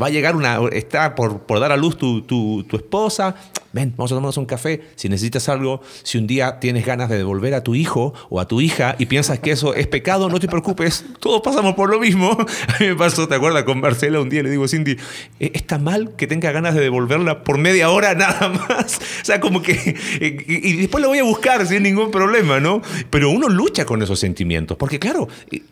va 0.00 0.06
a 0.06 0.10
llegar 0.10 0.36
una, 0.36 0.58
está 0.72 1.14
por, 1.14 1.42
por 1.42 1.58
dar 1.58 1.72
a 1.72 1.76
luz 1.76 1.96
tu, 1.96 2.22
tu, 2.22 2.64
tu, 2.64 2.76
esposa, 2.76 3.36
ven, 3.72 3.94
vamos 3.96 4.12
a 4.12 4.14
tomarnos 4.14 4.36
un 4.36 4.46
café. 4.46 4.82
Si 4.96 5.08
necesitas 5.08 5.48
algo, 5.48 5.80
si 6.02 6.18
un 6.18 6.26
día 6.26 6.58
tienes 6.60 6.84
ganas 6.84 7.08
de 7.08 7.16
devolver 7.16 7.54
a 7.54 7.62
tu 7.62 7.74
hijo 7.74 8.14
o 8.28 8.40
a 8.40 8.48
tu 8.48 8.60
hija 8.60 8.96
y 8.98 9.06
piensas 9.06 9.38
que 9.38 9.52
eso 9.52 9.74
es 9.74 9.86
pecado, 9.86 10.28
no 10.28 10.40
te 10.40 10.48
preocupes, 10.48 11.04
todos 11.20 11.40
pasamos 11.42 11.74
por 11.74 11.90
lo 11.90 12.00
mismo. 12.00 12.30
A 12.68 12.78
mí 12.80 12.88
me 12.88 12.96
pasó, 12.96 13.28
¿te 13.28 13.34
acuerdas? 13.34 13.64
Con 13.64 13.80
Marcela 13.80 14.20
un 14.20 14.28
día 14.28 14.42
le 14.42 14.50
digo, 14.50 14.66
Cindy, 14.66 14.96
¿e-, 15.38 15.52
¿está 15.54 15.78
mal 15.78 16.14
que 16.16 16.26
tenga 16.26 16.52
ganas 16.52 16.74
de 16.74 16.80
devolverla 16.80 17.44
por 17.44 17.58
media 17.58 17.90
hora 17.90 18.14
nada 18.16 18.48
más? 18.48 18.98
O 19.22 19.24
sea, 19.24 19.40
como 19.40 19.62
que... 19.62 19.96
Y 20.20 20.76
después 20.76 21.02
lo 21.02 21.08
voy 21.08 21.18
a 21.18 21.24
buscar 21.24 21.66
sin 21.66 21.82
ningún 21.82 22.10
problema, 22.10 22.60
¿no? 22.60 22.82
Pero 23.10 23.30
uno 23.30 23.48
lucha 23.48 23.84
con 23.84 24.02
esos 24.02 24.18
sentimientos, 24.18 24.76
porque 24.76 24.98
claro, 24.98 25.28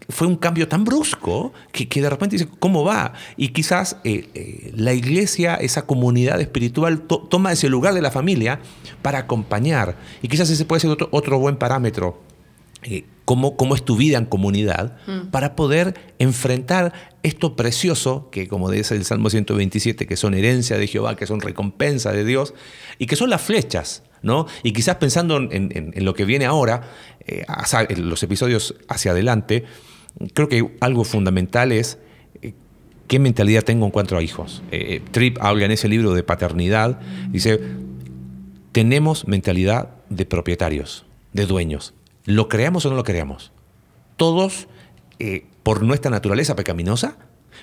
fue 0.08 0.26
un 0.26 0.36
cambio 0.36 0.68
tan 0.68 0.84
brusco 0.84 1.52
que, 1.72 1.86
de 2.00 2.10
repente 2.10 2.36
dice, 2.36 2.48
¿cómo 2.58 2.84
va? 2.84 3.12
Y 3.36 3.48
quizás 3.48 3.96
eh, 4.04 4.28
eh, 4.34 4.72
la 4.74 4.92
iglesia, 4.92 5.56
esa 5.56 5.86
comunidad 5.86 6.40
espiritual, 6.40 7.02
toma 7.02 7.52
ese 7.52 7.68
lugar 7.68 7.87
de 7.94 8.02
la 8.02 8.10
familia 8.10 8.60
para 9.02 9.18
acompañar. 9.18 9.96
Y 10.22 10.28
quizás 10.28 10.50
ese 10.50 10.64
puede 10.64 10.80
ser 10.80 10.96
otro, 11.10 11.38
buen 11.38 11.56
parámetro. 11.56 12.22
Eh, 12.82 13.04
cómo, 13.24 13.74
es 13.74 13.84
tu 13.84 13.96
vida 13.96 14.16
en 14.16 14.24
comunidad, 14.24 14.96
mm. 15.06 15.26
para 15.30 15.54
poder 15.54 15.94
enfrentar 16.18 16.94
esto 17.22 17.56
precioso, 17.56 18.30
que 18.30 18.48
como 18.48 18.70
dice 18.70 18.94
el 18.94 19.04
Salmo 19.04 19.28
127, 19.28 20.06
que 20.06 20.16
son 20.16 20.32
herencia 20.32 20.78
de 20.78 20.86
Jehová, 20.86 21.14
que 21.16 21.26
son 21.26 21.40
recompensa 21.40 22.12
de 22.12 22.24
Dios, 22.24 22.54
y 22.98 23.06
que 23.06 23.16
son 23.16 23.28
las 23.28 23.42
flechas, 23.42 24.02
¿no? 24.22 24.46
Y 24.62 24.72
quizás 24.72 24.96
pensando 24.96 25.36
en, 25.36 25.92
lo 25.96 26.14
que 26.14 26.24
viene 26.24 26.46
ahora, 26.46 26.88
en 27.26 28.08
los 28.08 28.22
episodios 28.22 28.76
hacia 28.88 29.10
adelante, 29.10 29.64
creo 30.32 30.48
que 30.48 30.76
algo 30.80 31.04
fundamental 31.04 31.72
es 31.72 31.96
eh, 31.96 32.07
qué 33.08 33.18
mentalidad 33.18 33.64
tengo 33.64 33.86
en 33.86 33.90
cuanto 33.90 34.16
a 34.16 34.22
hijos. 34.22 34.62
Eh, 34.70 35.02
Tripp 35.10 35.38
habla 35.40 35.64
en 35.64 35.72
ese 35.72 35.88
libro 35.88 36.14
de 36.14 36.22
paternidad, 36.22 37.00
dice, 37.30 37.58
tenemos 38.72 39.26
mentalidad 39.26 39.88
de 40.10 40.26
propietarios, 40.26 41.04
de 41.32 41.46
dueños. 41.46 41.94
¿Lo 42.24 42.48
creamos 42.48 42.86
o 42.86 42.90
no 42.90 42.96
lo 42.96 43.04
creamos? 43.04 43.50
Todos, 44.16 44.68
eh, 45.18 45.46
por 45.62 45.82
nuestra 45.82 46.10
naturaleza 46.10 46.54
pecaminosa, 46.54 47.16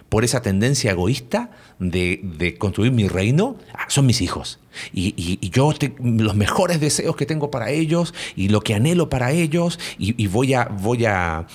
por 0.09 0.23
esa 0.23 0.41
tendencia 0.41 0.91
egoísta 0.91 1.51
de, 1.79 2.55
construir 2.57 2.91
mi 2.91 3.07
reino, 3.07 3.57
ah, 3.73 3.85
son 3.87 4.05
mis 4.05 4.21
hijos. 4.21 4.59
Y, 4.93 5.39
yo 5.49 5.71
los 5.99 6.35
mejores 6.35 6.81
deseos 6.81 7.15
que 7.15 7.25
tengo 7.25 7.49
para 7.49 7.69
ellos 7.69 8.13
y 8.35 8.49
lo 8.49 8.61
que 8.61 8.73
anhelo 8.73 9.09
para 9.09 9.31
ellos 9.31 9.79
y, 9.97 10.27
voy 10.27 10.53
a... 10.53 10.65
Voy 10.65 11.05
a 11.05 11.47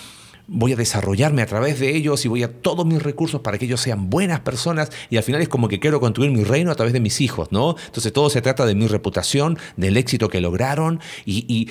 voy 0.52 0.72
a 0.72 0.76
desarrollarme 0.76 1.42
a 1.42 1.46
través 1.46 1.78
de 1.78 1.96
ellos 1.96 2.24
y 2.24 2.28
voy 2.28 2.42
a 2.42 2.52
todos 2.52 2.84
mis 2.84 3.00
recursos 3.00 3.40
para 3.40 3.56
que 3.56 3.66
ellos 3.66 3.80
sean 3.80 4.10
buenas 4.10 4.40
personas 4.40 4.90
y 5.08 5.16
al 5.16 5.22
final 5.22 5.40
es 5.40 5.48
como 5.48 5.68
que 5.68 5.78
quiero 5.78 6.00
construir 6.00 6.32
mi 6.32 6.42
reino 6.42 6.72
a 6.72 6.74
través 6.74 6.92
de 6.92 6.98
mis 6.98 7.20
hijos, 7.20 7.52
¿no? 7.52 7.76
Entonces 7.86 8.12
todo 8.12 8.28
se 8.30 8.42
trata 8.42 8.66
de 8.66 8.74
mi 8.74 8.88
reputación, 8.88 9.58
del 9.76 9.96
éxito 9.96 10.28
que 10.28 10.40
lograron 10.40 10.98
y, 11.24 11.70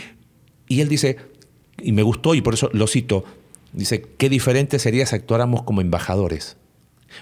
él 0.70 0.88
dice, 0.88 1.18
y 1.82 1.92
me 1.92 2.04
gustó 2.04 2.36
y 2.36 2.42
por 2.42 2.54
eso 2.54 2.70
lo 2.72 2.88
cito, 2.88 3.26
dice, 3.74 4.02
qué 4.18 4.30
diferente 4.30 4.80
sería 4.80 5.06
si 5.06 5.14
actuáramos 5.14 5.64
como 5.64 5.82
embajadores, 5.82 6.56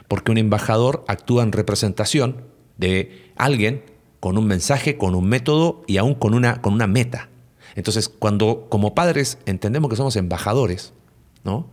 porque 0.07 0.31
un 0.31 0.37
embajador 0.37 1.03
actúa 1.07 1.41
en 1.41 1.51
representación 1.51 2.43
de 2.77 3.31
alguien 3.35 3.83
con 4.19 4.37
un 4.37 4.45
mensaje, 4.45 4.95
con 4.95 5.15
un 5.15 5.27
método 5.27 5.81
y 5.87 5.97
aún 5.97 6.13
con 6.13 6.35
una, 6.35 6.61
con 6.61 6.73
una 6.73 6.85
meta. 6.85 7.29
Entonces, 7.73 8.09
cuando 8.09 8.67
como 8.69 8.93
padres 8.93 9.39
entendemos 9.47 9.89
que 9.89 9.95
somos 9.95 10.15
embajadores, 10.17 10.93
¿no? 11.43 11.71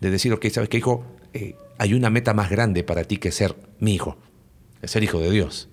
De 0.00 0.10
decir, 0.10 0.32
ok, 0.32 0.46
¿sabes 0.48 0.68
qué, 0.68 0.78
hijo? 0.78 1.04
Eh, 1.32 1.56
hay 1.78 1.94
una 1.94 2.10
meta 2.10 2.34
más 2.34 2.50
grande 2.50 2.84
para 2.84 3.04
ti 3.04 3.16
que 3.16 3.32
ser 3.32 3.56
mi 3.78 3.94
hijo, 3.94 4.16
ser 4.82 5.02
hijo 5.02 5.20
de 5.20 5.30
Dios. 5.30 5.68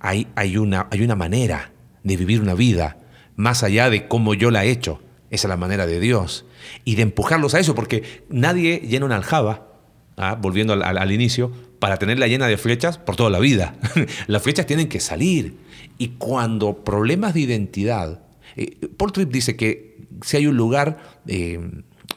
Hay, 0.00 0.26
hay, 0.34 0.56
una, 0.56 0.88
hay 0.90 1.02
una 1.02 1.14
manera 1.14 1.72
de 2.02 2.16
vivir 2.16 2.40
una 2.40 2.54
vida 2.54 2.98
más 3.36 3.62
allá 3.62 3.90
de 3.90 4.08
cómo 4.08 4.34
yo 4.34 4.50
la 4.50 4.64
he 4.64 4.70
hecho. 4.70 5.00
Esa 5.30 5.46
es 5.46 5.50
la 5.50 5.56
manera 5.56 5.86
de 5.86 6.00
Dios. 6.00 6.44
Y 6.84 6.94
de 6.94 7.02
empujarlos 7.02 7.54
a 7.54 7.60
eso, 7.60 7.74
porque 7.74 8.24
nadie 8.28 8.80
llena 8.80 9.06
una 9.06 9.16
aljaba, 9.16 9.68
¿ah? 10.16 10.38
volviendo 10.40 10.74
al, 10.74 11.12
inicio, 11.12 11.50
para 11.80 11.96
tenerla 11.96 12.28
llena 12.28 12.46
de 12.46 12.56
flechas 12.56 12.98
por 12.98 13.16
toda 13.16 13.30
la 13.30 13.40
vida. 13.40 13.74
Las 14.26 14.42
flechas 14.42 14.66
tienen 14.66 14.88
que 14.88 15.00
salir. 15.00 15.56
Y 15.98 16.08
cuando 16.10 16.84
problemas 16.84 17.34
de 17.34 17.40
identidad, 17.40 18.22
eh, 18.56 18.88
Paul 18.96 19.12
Tripp 19.12 19.30
dice 19.30 19.56
que 19.56 20.06
si 20.22 20.36
hay 20.36 20.46
un 20.46 20.56
lugar 20.56 20.98
eh, 21.26 21.58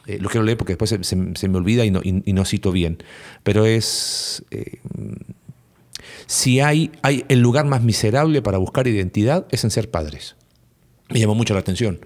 eh, 0.08 0.18
lo 0.18 0.30
quiero 0.30 0.44
leer 0.44 0.56
porque 0.56 0.72
después 0.72 0.96
se, 1.00 1.16
me 1.16 1.58
olvida 1.58 1.84
y 1.84 1.90
no, 1.90 2.00
no, 2.02 2.44
cito 2.46 2.72
bien, 2.72 2.96
pero 3.42 3.66
es, 3.66 4.42
eh, 4.50 4.78
si 6.26 6.60
hay, 6.60 6.90
hay 7.02 7.26
el 7.28 7.40
lugar 7.40 7.66
más 7.66 7.82
miserable 7.82 8.40
para 8.40 8.56
buscar 8.56 8.86
identidad 8.86 9.46
es 9.50 9.64
en 9.64 9.70
ser 9.70 9.90
padres. 9.90 10.34
Me 11.10 11.20
llamó 11.20 11.34
mucho 11.34 11.52
la 11.52 11.60
atención. 11.60 12.00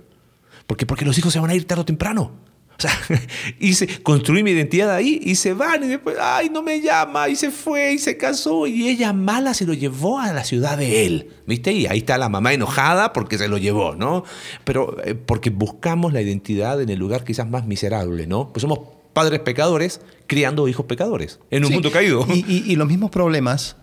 porque 0.67 0.85
Porque 0.85 1.05
los 1.05 1.17
hijos 1.17 1.33
se 1.33 1.39
van 1.39 1.51
a 1.51 1.55
ir 1.55 1.65
tarde 1.65 1.83
o 1.83 1.85
temprano. 1.85 2.33
O 2.79 2.81
sea, 2.83 2.93
hice, 3.61 4.03
construí 4.03 4.43
mi 4.43 4.51
identidad 4.51 4.95
ahí 4.95 5.21
y 5.23 5.35
se 5.37 5.55
van 5.55 5.85
y 5.85 5.89
después, 5.89 6.17
ay, 6.21 6.51
no 6.51 6.63
me 6.63 6.81
llama 6.81 7.29
y 7.29 7.37
se 7.37 7.51
fue 7.51 7.93
y 7.93 7.99
se 7.99 8.17
casó 8.17 8.67
y 8.67 8.89
ella 8.89 9.13
mala 9.13 9.55
se 9.55 9.67
lo 9.67 9.75
llevó 9.75 10.19
a 10.19 10.33
la 10.33 10.45
ciudad 10.45 10.79
de 10.79 11.07
él, 11.07 11.31
¿viste? 11.47 11.73
Y 11.73 11.87
ahí 11.87 11.99
está 11.99 12.19
la 12.19 12.29
mamá 12.29 12.53
enojada 12.53 13.13
porque 13.13 13.39
se 13.39 13.49
lo 13.49 13.59
llevó, 13.59 13.95
¿no? 13.95 14.25
Pero 14.65 14.97
eh, 15.05 15.15
porque 15.15 15.51
buscamos 15.51 16.13
la 16.13 16.23
identidad 16.23 16.81
en 16.81 16.89
el 16.89 16.99
lugar 16.99 17.25
quizás 17.25 17.49
más 17.49 17.67
miserable, 17.67 18.27
¿no? 18.27 18.53
Pues 18.53 18.63
somos 18.63 18.81
padres 19.13 19.41
pecadores 19.41 20.01
criando 20.27 20.67
hijos 20.69 20.87
pecadores 20.87 21.41
en 21.51 21.65
un 21.65 21.73
mundo 21.73 21.91
caído. 21.91 22.27
y 22.29 22.77
los 22.77 22.89
mismos 22.89 23.11
problemas 23.11 23.77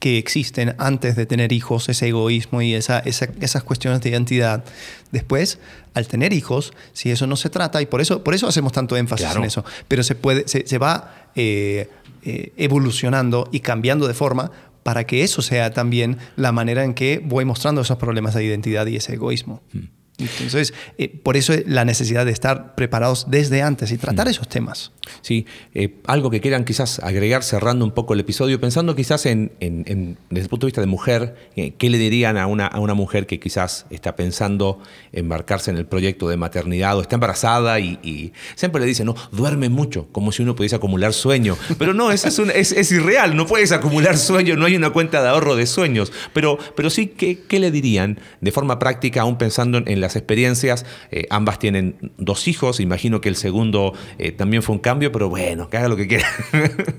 que 0.00 0.16
existen 0.16 0.74
antes 0.78 1.14
de 1.14 1.26
tener 1.26 1.52
hijos, 1.52 1.88
ese 1.90 2.08
egoísmo 2.08 2.62
y 2.62 2.74
esa, 2.74 3.00
esas 3.00 3.62
cuestiones 3.62 4.00
de 4.00 4.08
identidad. 4.08 4.64
Después, 5.12 5.58
al 5.92 6.08
tener 6.08 6.32
hijos, 6.32 6.72
si 6.94 7.10
eso 7.10 7.26
no 7.26 7.36
se 7.36 7.50
trata, 7.50 7.82
y 7.82 7.86
por 7.86 8.00
eso, 8.00 8.24
por 8.24 8.34
eso 8.34 8.48
hacemos 8.48 8.72
tanto 8.72 8.96
énfasis 8.96 9.36
en 9.36 9.44
eso, 9.44 9.62
pero 9.88 10.02
se, 10.02 10.14
puede, 10.14 10.48
se, 10.48 10.78
va 10.78 11.28
eh, 11.36 11.90
eh, 12.22 12.52
evolucionando 12.56 13.48
y 13.52 13.60
cambiando 13.60 14.08
de 14.08 14.14
forma 14.14 14.50
para 14.82 15.04
que 15.04 15.22
eso 15.22 15.42
sea 15.42 15.72
también 15.72 16.16
la 16.34 16.50
manera 16.50 16.82
en 16.82 16.94
que 16.94 17.20
voy 17.22 17.44
mostrando 17.44 17.82
esos 17.82 17.98
problemas 17.98 18.34
de 18.34 18.42
identidad 18.42 18.86
y 18.86 18.96
ese 18.96 19.12
egoísmo. 19.12 19.62
Hmm. 19.72 19.99
Entonces, 20.20 20.74
eh, 20.98 21.08
por 21.08 21.36
eso 21.36 21.52
la 21.66 21.84
necesidad 21.84 22.26
de 22.26 22.32
estar 22.32 22.74
preparados 22.74 23.26
desde 23.28 23.62
antes 23.62 23.92
y 23.92 23.98
tratar 23.98 24.26
mm. 24.26 24.30
esos 24.30 24.48
temas. 24.48 24.92
Sí, 25.22 25.46
eh, 25.74 25.96
algo 26.06 26.30
que 26.30 26.40
quieran 26.40 26.64
quizás 26.64 27.00
agregar 27.00 27.42
cerrando 27.42 27.84
un 27.84 27.90
poco 27.92 28.14
el 28.14 28.20
episodio, 28.20 28.60
pensando 28.60 28.94
quizás 28.94 29.26
en, 29.26 29.52
desde 29.58 30.42
el 30.42 30.48
punto 30.48 30.66
de 30.66 30.68
vista 30.68 30.80
de 30.80 30.86
mujer, 30.86 31.36
eh, 31.56 31.72
¿qué 31.76 31.90
le 31.90 31.98
dirían 31.98 32.36
a 32.36 32.46
una, 32.46 32.66
a 32.66 32.80
una 32.80 32.94
mujer 32.94 33.26
que 33.26 33.40
quizás 33.40 33.86
está 33.90 34.16
pensando 34.16 34.78
embarcarse 35.12 35.70
en 35.70 35.76
el 35.76 35.86
proyecto 35.86 36.28
de 36.28 36.36
maternidad 36.36 36.96
o 36.96 37.02
está 37.02 37.16
embarazada 37.16 37.80
y, 37.80 38.32
siempre 38.54 38.80
le 38.80 38.86
dicen, 38.86 39.06
no, 39.06 39.14
duerme 39.32 39.68
mucho, 39.68 40.08
como 40.12 40.32
si 40.32 40.42
uno 40.42 40.54
pudiese 40.54 40.76
acumular 40.76 41.12
sueño. 41.12 41.56
Pero 41.78 41.94
no, 41.94 42.12
eso 42.12 42.28
es, 42.28 42.72
es, 42.72 42.92
irreal, 42.92 43.36
no 43.36 43.46
puedes 43.46 43.72
acumular 43.72 44.16
sueño, 44.16 44.56
no 44.56 44.66
hay 44.66 44.76
una 44.76 44.90
cuenta 44.90 45.22
de 45.22 45.28
ahorro 45.28 45.56
de 45.56 45.66
sueños. 45.66 46.12
Pero, 46.32 46.58
pero 46.76 46.90
sí, 46.90 47.08
¿qué, 47.08 47.40
¿qué 47.48 47.58
le 47.58 47.70
dirían 47.70 48.18
de 48.40 48.52
forma 48.52 48.78
práctica, 48.78 49.22
aún 49.22 49.38
pensando 49.38 49.78
en 49.78 50.00
experiencias. 50.16 50.86
Eh, 51.10 51.26
ambas 51.30 51.58
tienen 51.58 52.12
dos 52.18 52.48
hijos, 52.48 52.80
imagino 52.80 53.20
que 53.20 53.28
el 53.28 53.36
segundo 53.36 53.94
eh, 54.18 54.32
también 54.32 54.62
fue 54.62 54.74
un 54.74 54.80
cambio, 54.80 55.12
pero 55.12 55.28
bueno, 55.28 55.68
que 55.68 55.76
haga 55.76 55.88
lo 55.88 55.96
que 55.96 56.08
quiera. 56.08 56.26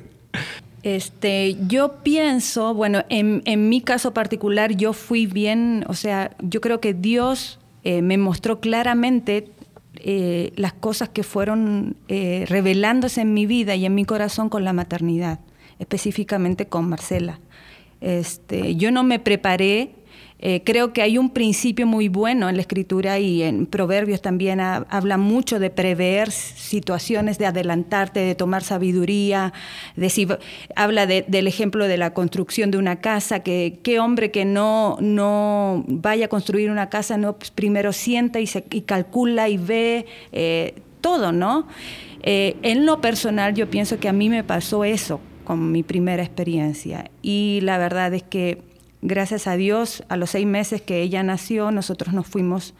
Este, 0.84 1.58
yo 1.68 2.02
pienso, 2.02 2.74
bueno, 2.74 3.04
en, 3.10 3.70
mi 3.70 3.82
caso 3.82 4.16
particular, 4.16 4.76
yo 4.76 4.94
fui 4.94 5.28
bien, 5.28 5.86
o 5.88 5.94
sea, 5.94 6.36
yo 6.40 6.60
creo 6.60 6.82
que 6.82 6.96
Dios 6.96 7.60
eh, 7.84 8.02
me 8.02 8.18
mostró 8.18 8.60
claramente 8.60 9.52
las 10.56 10.74
cosas 10.74 11.10
que 11.10 11.22
fueron 11.22 11.98
revelándose 12.08 13.22
en 13.22 13.36
mi 13.36 13.46
vida 13.46 13.76
y 13.76 13.86
en 13.86 13.94
mi 13.94 14.06
corazón 14.06 14.50
con 14.50 14.64
la 14.64 14.74
maternidad, 14.74 15.40
específicamente 15.78 16.66
con 16.66 16.90
Marcela. 16.90 17.40
Este, 18.02 18.76
yo 18.76 18.90
no 18.90 19.04
me 19.04 19.20
preparé 19.20 19.92
eh, 20.44 20.64
creo 20.64 20.92
que 20.92 21.04
hay 21.04 21.20
un 21.20 21.30
principio 21.30 21.86
muy 21.86 22.08
bueno 22.08 22.50
en 22.50 22.56
la 22.56 22.62
escritura 22.62 23.20
y 23.20 23.44
en 23.44 23.68
Proverbios 23.68 24.22
también 24.22 24.60
habla 24.60 25.18
mucho 25.18 25.60
de 25.60 25.70
prever 25.70 26.32
situaciones, 26.32 27.38
de 27.38 27.46
adelantarte, 27.46 28.22
de 28.22 28.34
tomar 28.34 28.64
sabiduría. 28.64 29.54
De 29.96 30.38
habla 30.76 31.06
del 31.06 31.48
ejemplo 31.48 31.88
de 31.88 31.98
la 31.98 32.14
construcción 32.14 32.72
de 32.72 32.78
una 32.78 33.02
casa, 33.02 33.42
que 33.42 33.80
qué 33.84 34.00
hombre 34.00 34.32
que 34.32 34.46
no, 34.46 34.98
no 35.00 35.84
vaya 35.88 36.26
a 36.26 36.30
construir 36.30 36.72
una 36.72 36.90
casa, 36.90 37.18
no 37.18 37.38
pues, 37.38 37.52
primero 37.52 37.94
sienta 37.94 38.40
y, 38.40 38.48
se, 38.48 38.64
calcula 38.64 39.48
y 39.48 39.58
ve 39.58 40.06
eh, 40.32 40.76
todo, 41.02 41.32
¿no? 41.32 41.68
Eh, 42.24 42.58
en 42.64 42.86
lo 42.86 43.00
personal 43.02 43.54
yo 43.54 43.70
pienso 43.70 44.00
que 44.00 44.10
a 44.10 44.14
mí 44.14 44.30
me 44.30 44.44
pasó 44.44 44.84
eso 44.84 45.20
con 45.44 45.72
mi 45.72 45.82
primera 45.82 46.22
experiencia 46.22 47.10
y 47.22 47.60
la 47.64 47.80
verdad 47.80 48.14
es 48.14 48.24
que 48.24 48.71
gracias 49.02 49.48
a 49.48 49.56
Dios, 49.56 50.04
a 50.10 50.18
los 50.18 50.32
seis 50.32 50.46
meses 50.46 50.82
que 50.82 51.02
ella 51.02 51.24
nació, 51.24 51.72
nosotros 51.72 52.14
nos 52.14 52.28
fuimos, 52.28 52.74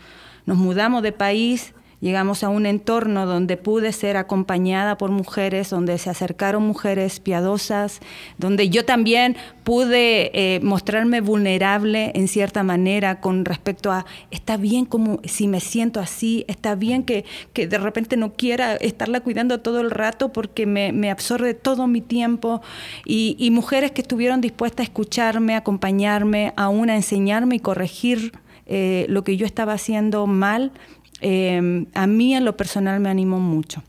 nos 0.46 0.58
mudamos 0.58 1.04
de 1.04 1.12
país, 1.12 1.74
llegamos 2.02 2.44
a 2.44 2.50
un 2.50 2.66
entorno 2.66 3.26
donde 3.26 3.56
pude 3.56 3.94
ser 3.94 4.18
acompañada 4.18 4.98
por 4.98 5.12
mujeres, 5.12 5.70
donde 5.70 5.98
se 5.98 6.10
acercaron 6.10 6.64
mujeres 6.64 7.20
piadosas, 7.20 8.02
donde 8.38 8.70
yo 8.70 8.84
también 8.84 9.38
pude 9.64 10.32
eh, 10.34 10.60
mostrarme 10.62 11.22
vulnerable 11.22 12.12
en 12.16 12.28
cierta 12.28 12.64
manera 12.64 13.22
con 13.22 13.46
respecto 13.46 13.92
a, 13.92 14.06
está 14.32 14.58
bien 14.58 14.86
como 14.86 15.20
si 15.24 15.48
me 15.48 15.60
siento 15.60 16.00
así, 16.00 16.44
está 16.48 16.76
bien 16.76 17.04
que, 17.04 17.24
que 17.54 17.68
de 17.68 17.78
repente 17.78 18.18
no 18.18 18.34
quiera 18.34 18.76
estarla 18.76 19.22
cuidando 19.22 19.60
todo 19.60 19.80
el 19.80 19.92
rato 19.92 20.34
porque 20.34 20.66
me, 20.66 21.12
absorbe 21.12 21.54
todo 21.54 21.88
mi 21.88 22.02
tiempo, 22.02 22.62
y, 23.06 23.36
y 23.38 23.52
mujeres 23.52 23.92
que 23.92 24.02
estuvieron 24.02 24.42
dispuestas 24.42 24.82
a 24.82 24.84
escucharme, 24.84 25.56
acompañarme, 25.56 26.54
aún 26.56 26.90
a 26.90 26.96
enseñarme 26.96 27.56
y 27.56 27.60
corregir. 27.60 28.32
Eh, 28.68 29.06
lo 29.10 29.26
que 29.26 29.36
yo 29.36 29.46
estaba 29.46 29.74
haciendo 29.74 30.28
mal 30.28 30.72
Em, 31.22 31.86
a 31.94 32.08
mí 32.08 32.36
en 32.36 32.44
lo 32.46 32.58
personal 32.58 33.00
me 33.00 33.10
animó 33.10 33.40
mucho. 33.40 33.84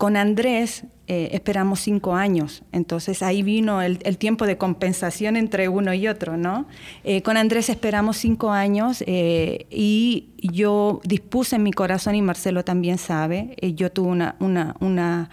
Con 0.00 0.16
Andrés 0.16 0.84
eh, 1.08 1.28
esperamos 1.32 1.80
cinco 1.80 2.14
años, 2.14 2.62
entonces 2.72 3.22
ahí 3.22 3.42
vino 3.42 3.82
el, 3.82 3.98
tiempo 4.16 4.46
de 4.46 4.56
compensación 4.56 5.36
entre 5.36 5.68
uno 5.68 5.92
y 5.92 6.08
otro, 6.08 6.38
¿no? 6.38 6.64
Eh, 7.04 7.20
con 7.20 7.36
Andrés 7.36 7.68
esperamos 7.68 8.16
cinco 8.16 8.50
años 8.50 9.04
eh, 9.06 9.66
y 9.70 10.30
yo 10.40 11.00
dispuse 11.04 11.56
en 11.56 11.64
mi 11.64 11.72
corazón, 11.72 12.14
y 12.14 12.22
Marcelo 12.22 12.64
también 12.64 12.96
sabe, 12.96 13.56
yo 13.76 13.92
tuve 13.92 14.08
una, 14.08 14.36
una, 14.40 14.74
una, 14.80 15.28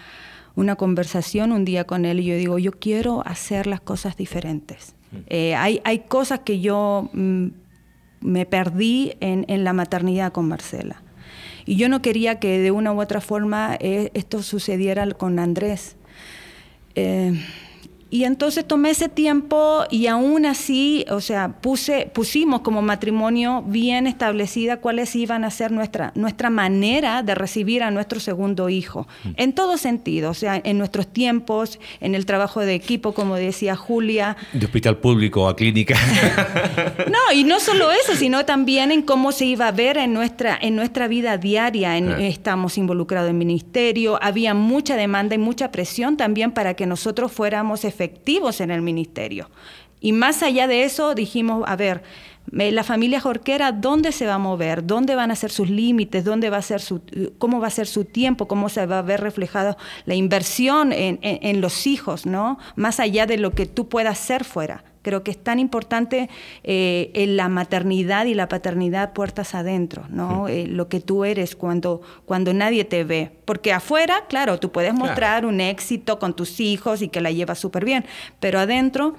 una, 0.55 0.75
conversación 0.75 1.53
un 1.53 1.63
día 1.63 1.85
con 1.85 2.03
él 2.03 2.19
y 2.19 2.25
yo 2.25 2.35
digo, 2.35 2.59
yo 2.59 2.73
quiero 2.73 3.25
hacer 3.25 3.67
las 3.67 3.79
cosas 3.79 4.17
diferentes. 4.17 4.95
Mm. 5.11 5.53
hay, 5.55 5.81
hay 5.85 5.99
cosas 5.99 6.39
que 6.39 6.59
yo... 6.59 7.09
Mm, 7.13 7.47
me 8.21 8.45
perdí 8.45 9.13
en, 9.19 9.45
en, 9.47 9.63
la 9.63 9.73
maternidad 9.73 10.31
con 10.31 10.47
Marcela. 10.47 11.01
Y 11.65 11.75
yo 11.75 11.89
no 11.89 12.01
quería 12.01 12.39
que 12.39 12.59
de 12.59 12.71
una 12.71 12.93
u 12.93 13.01
otra 13.01 13.21
forma 13.21 13.75
eh, 13.79 14.09
esto 14.13 14.41
sucediera 14.41 15.05
con 15.11 15.37
Andrés. 15.37 15.97
Eh, 16.95 17.39
y 18.09 18.23
entonces 18.23 18.65
tomé 18.65 18.91
ese 18.91 19.09
tiempo 19.09 19.83
y 19.89 20.07
aún 20.07 20.45
así, 20.45 21.05
o 21.09 21.19
sea, 21.19 21.59
puse, 21.61 22.09
pusimos 22.13 22.61
como 22.61 22.81
matrimonio 22.81 23.63
bien 23.67 24.07
establecida 24.07 24.77
cuáles 24.77 25.13
iban 25.15 25.43
a 25.43 25.51
ser 25.51 25.71
nuestra, 25.71 26.13
nuestra 26.15 26.49
manera 26.49 27.21
de 27.21 27.35
recibir 27.35 27.83
a 27.83 27.91
nuestro 27.91 28.21
segundo 28.21 28.69
hijo, 28.69 29.07
mm. 29.25 29.29
en 29.35 29.53
todo 29.53 29.77
sentido, 29.77 30.31
o 30.31 30.33
sea, 30.33 30.61
en 30.63 30.77
nuestros 30.77 31.07
tiempos, 31.07 31.79
en 31.99 32.15
el 32.15 32.25
trabajo 32.25 32.61
de 32.61 32.75
equipo, 32.75 33.13
como 33.13 33.35
decía 33.35 33.75
Julia. 33.75 34.37
De 34.53 34.65
hospital 34.65 34.97
público 34.97 35.49
a 35.49 35.55
clínica. 35.55 35.95
no, 37.11 37.33
y 37.35 37.43
no 37.43 37.59
solo 37.59 37.91
eso, 37.91 38.15
sino 38.15 38.45
también 38.45 38.91
en 38.91 39.01
cómo 39.01 39.33
se 39.33 39.45
iba 39.45 39.67
a 39.67 39.71
ver 39.71 39.97
en 39.97 40.13
nuestra, 40.13 40.57
en 40.61 40.77
nuestra 40.77 41.09
vida 41.09 41.37
diaria. 41.37 41.97
Estamos 41.97 42.77
involucrados 42.77 43.29
en 43.29 43.37
ministerio, 43.37 44.17
había 44.21 44.53
mucha 44.53 44.95
demanda 44.95 45.35
y 45.35 45.39
mucha 45.39 45.71
presión 45.71 46.15
también 46.15 46.51
para 46.51 46.73
que 46.75 46.85
nosotros 46.85 47.33
fuéramos 47.33 47.83
efectivos 47.83 47.96
en 47.99 48.71
el 48.71 48.81
ministerio. 48.81 49.49
Y 49.99 50.11
más 50.11 50.43
allá 50.43 50.67
de 50.67 50.83
eso, 50.83 51.15
dijimos, 51.15 51.63
a 51.67 51.75
ver, 51.75 52.03
la 52.51 52.83
familia 52.83 53.19
Jorquera, 53.19 53.71
¿dónde 53.71 54.11
se 54.11 54.25
va 54.25 54.35
a 54.35 54.39
mover? 54.39 54.85
¿Dónde 54.85 55.15
van 55.15 55.31
a 55.31 55.35
ser 55.35 55.51
sus 55.51 55.69
límites? 55.69 56.23
¿Dónde 56.23 56.49
va 56.49 56.57
a 56.57 56.61
ser 56.61 56.81
su, 56.81 57.01
¿Cómo 57.37 57.59
va 57.59 57.67
a 57.67 57.71
ser 57.71 57.87
su 57.87 58.05
tiempo? 58.05 58.47
¿Cómo 58.47 58.69
se 58.69 58.85
va 58.85 58.99
a 58.99 59.01
ver 59.01 59.21
reflejado 59.21 59.75
la 60.05 60.15
inversión 60.15 60.93
en, 60.93 61.19
en 61.21 61.61
los 61.61 61.87
hijos? 61.87 62.25
¿no? 62.25 62.57
Más 62.75 62.99
allá 62.99 63.25
de 63.25 63.37
lo 63.37 63.51
que 63.51 63.65
tú 63.65 63.89
puedas 63.89 64.19
hacer 64.19 64.43
fuera. 64.43 64.83
Creo 65.07 65.23
que 65.23 65.31
es 65.31 65.41
tan 65.41 65.57
importante 65.57 66.29
eh, 66.65 67.11
en 67.13 67.37
la 67.37 67.47
maternidad 67.47 68.25
y 68.25 68.33
la 68.33 68.49
paternidad 68.49 69.13
puertas 69.13 69.55
adentro, 69.55 70.03
¿no? 70.09 70.49
Eh, 70.49 70.67
lo 70.67 70.89
que 70.89 70.99
tú 70.99 71.23
eres 71.23 71.55
cuando, 71.55 72.01
cuando 72.25 72.53
nadie 72.53 72.83
te 72.83 73.05
ve. 73.05 73.31
Porque 73.45 73.71
afuera, 73.71 74.25
claro, 74.27 74.59
tú 74.59 74.73
puedes 74.73 74.93
mostrar 74.93 75.45
un 75.45 75.61
éxito 75.61 76.19
con 76.19 76.35
tus 76.35 76.59
hijos 76.59 77.01
y 77.01 77.07
que 77.07 77.21
la 77.21 77.31
llevas 77.31 77.57
súper 77.57 77.85
bien, 77.85 78.03
pero 78.41 78.59
adentro... 78.59 79.15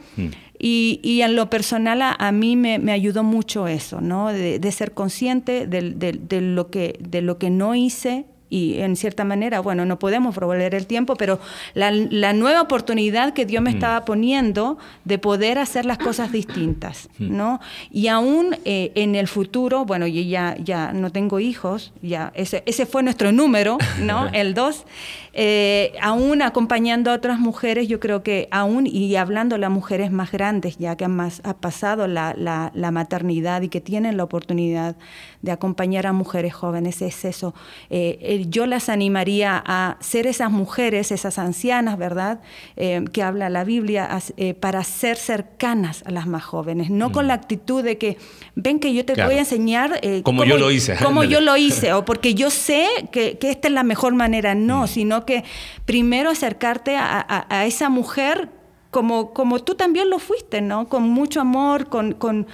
Y, 0.60 0.98
y, 1.04 1.22
en 1.22 1.36
lo 1.36 1.48
personal 1.50 2.02
a, 2.02 2.32
mí 2.32 2.56
me, 2.56 2.80
me, 2.80 2.90
ayudó 2.90 3.22
mucho 3.22 3.68
eso, 3.68 4.00
¿no? 4.00 4.32
De, 4.32 4.58
de 4.58 4.72
ser 4.72 4.90
consciente 4.90 5.68
de, 5.68 5.92
de, 5.92 6.18
de, 6.20 6.40
lo 6.40 6.68
que, 6.68 6.98
de 6.98 7.22
lo 7.22 7.38
que 7.38 7.48
no 7.48 7.76
hice 7.76 8.26
y 8.50 8.78
en 8.80 8.96
cierta 8.96 9.24
manera, 9.24 9.60
bueno, 9.60 9.84
no 9.84 9.98
podemos 9.98 10.34
volver 10.34 10.74
el 10.74 10.86
tiempo, 10.86 11.16
pero 11.16 11.38
la, 11.74 11.90
la 11.90 12.32
nueva 12.32 12.62
oportunidad 12.62 13.32
que 13.34 13.46
Dios 13.46 13.62
me 13.62 13.70
mm. 13.70 13.74
estaba 13.74 14.04
poniendo 14.04 14.78
de 15.04 15.18
poder 15.18 15.58
hacer 15.58 15.84
las 15.84 15.98
cosas 15.98 16.32
distintas, 16.32 17.08
mm. 17.18 17.36
¿no? 17.36 17.60
Y 17.90 18.08
aún 18.08 18.56
eh, 18.64 18.92
en 18.94 19.14
el 19.14 19.28
futuro, 19.28 19.84
bueno, 19.84 20.06
yo 20.06 20.22
ya, 20.22 20.56
ya 20.58 20.92
no 20.92 21.10
tengo 21.10 21.40
hijos, 21.40 21.92
ya 22.02 22.32
ese, 22.34 22.62
ese 22.66 22.86
fue 22.86 23.02
nuestro 23.02 23.32
número, 23.32 23.78
¿no? 24.00 24.28
el 24.32 24.54
2. 24.54 24.84
Eh, 25.32 25.92
aún 26.00 26.42
acompañando 26.42 27.10
a 27.10 27.14
otras 27.14 27.38
mujeres, 27.38 27.88
yo 27.88 28.00
creo 28.00 28.22
que 28.22 28.48
aún, 28.50 28.86
y 28.86 29.14
hablando 29.16 29.54
a 29.54 29.58
las 29.58 29.70
mujeres 29.70 30.10
más 30.10 30.32
grandes, 30.32 30.78
ya 30.78 30.96
que 30.96 31.04
han 31.04 31.16
más, 31.16 31.40
ha 31.44 31.54
pasado 31.54 32.06
la, 32.06 32.34
la, 32.36 32.70
la 32.74 32.90
maternidad 32.90 33.62
y 33.62 33.68
que 33.68 33.80
tienen 33.80 34.16
la 34.16 34.24
oportunidad 34.24 34.96
de 35.42 35.52
acompañar 35.52 36.06
a 36.06 36.12
mujeres 36.12 36.54
jóvenes, 36.54 37.00
es 37.02 37.24
eso. 37.24 37.54
Eh, 37.90 38.46
yo 38.48 38.66
las 38.66 38.88
animaría 38.88 39.62
a 39.64 39.96
ser 40.00 40.26
esas 40.26 40.50
mujeres, 40.50 41.12
esas 41.12 41.38
ancianas, 41.38 41.98
¿verdad? 41.98 42.40
Eh, 42.76 43.04
que 43.12 43.22
habla 43.22 43.48
la 43.48 43.64
Biblia, 43.64 44.08
eh, 44.36 44.54
para 44.54 44.82
ser 44.84 45.16
cercanas 45.16 46.02
a 46.06 46.10
las 46.10 46.26
más 46.26 46.44
jóvenes, 46.44 46.90
no 46.90 47.12
con 47.12 47.26
mm. 47.26 47.28
la 47.28 47.34
actitud 47.34 47.82
de 47.82 47.98
que, 47.98 48.16
ven 48.54 48.78
que 48.80 48.92
yo 48.94 49.04
te 49.04 49.14
voy 49.14 49.34
a 49.34 49.40
enseñar... 49.40 49.98
Eh, 50.02 50.22
como 50.22 50.44
yo 50.44 50.58
lo 50.58 50.70
hice. 50.70 50.96
Como 50.96 51.24
yo 51.24 51.40
lo 51.40 51.56
hice, 51.56 51.92
o 51.92 52.04
porque 52.04 52.34
yo 52.34 52.50
sé 52.50 52.86
que, 53.12 53.38
esta 53.40 53.68
es 53.68 53.74
la 53.74 53.82
mejor 53.82 54.14
manera, 54.14 54.54
no, 54.54 54.84
mm. 54.84 54.88
sino 54.88 55.17
que 55.24 55.44
primero 55.84 56.30
acercarte 56.30 56.96
a 56.96 57.64
esa 57.66 57.88
mujer 57.88 58.50
como, 58.90 59.34
como 59.34 59.58
tú 59.58 59.74
también 59.74 60.08
lo 60.08 60.18
fuiste, 60.18 60.62
¿no? 60.62 60.88
Con 60.88 61.08
mucho 61.10 61.40
amor, 61.42 61.88
con, 61.88 62.14
con, 62.14 62.46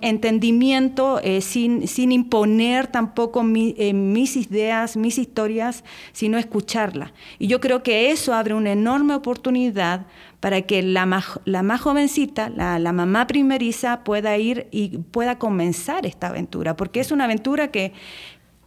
entendimiento, 0.00 1.20
eh, 1.22 1.42
sin, 1.42 1.86
sin 1.86 2.12
imponer 2.12 2.86
tampoco 2.86 3.44
eh, 3.54 3.92
mis 3.92 4.36
ideas, 4.36 4.96
mis 4.96 5.18
historias, 5.18 5.84
sino 6.12 6.38
escucharla. 6.38 7.12
Y 7.38 7.48
yo 7.48 7.60
creo 7.60 7.82
que 7.82 8.10
eso 8.10 8.32
abre 8.32 8.54
una 8.54 8.72
enorme 8.72 9.14
oportunidad 9.14 10.06
para 10.40 10.62
que 10.62 10.82
la 10.82 11.04
más, 11.04 11.40
la 11.44 11.62
más 11.62 11.82
jovencita, 11.82 12.48
la, 12.48 12.78
la 12.78 12.92
mamá 12.92 13.26
primeriza, 13.26 14.02
pueda 14.02 14.38
ir 14.38 14.68
y 14.70 14.98
pueda 14.98 15.38
comenzar 15.38 16.06
esta 16.06 16.28
aventura, 16.28 16.74
porque 16.74 17.00
es 17.00 17.10
una 17.12 17.24
aventura 17.24 17.68
que, 17.68 17.92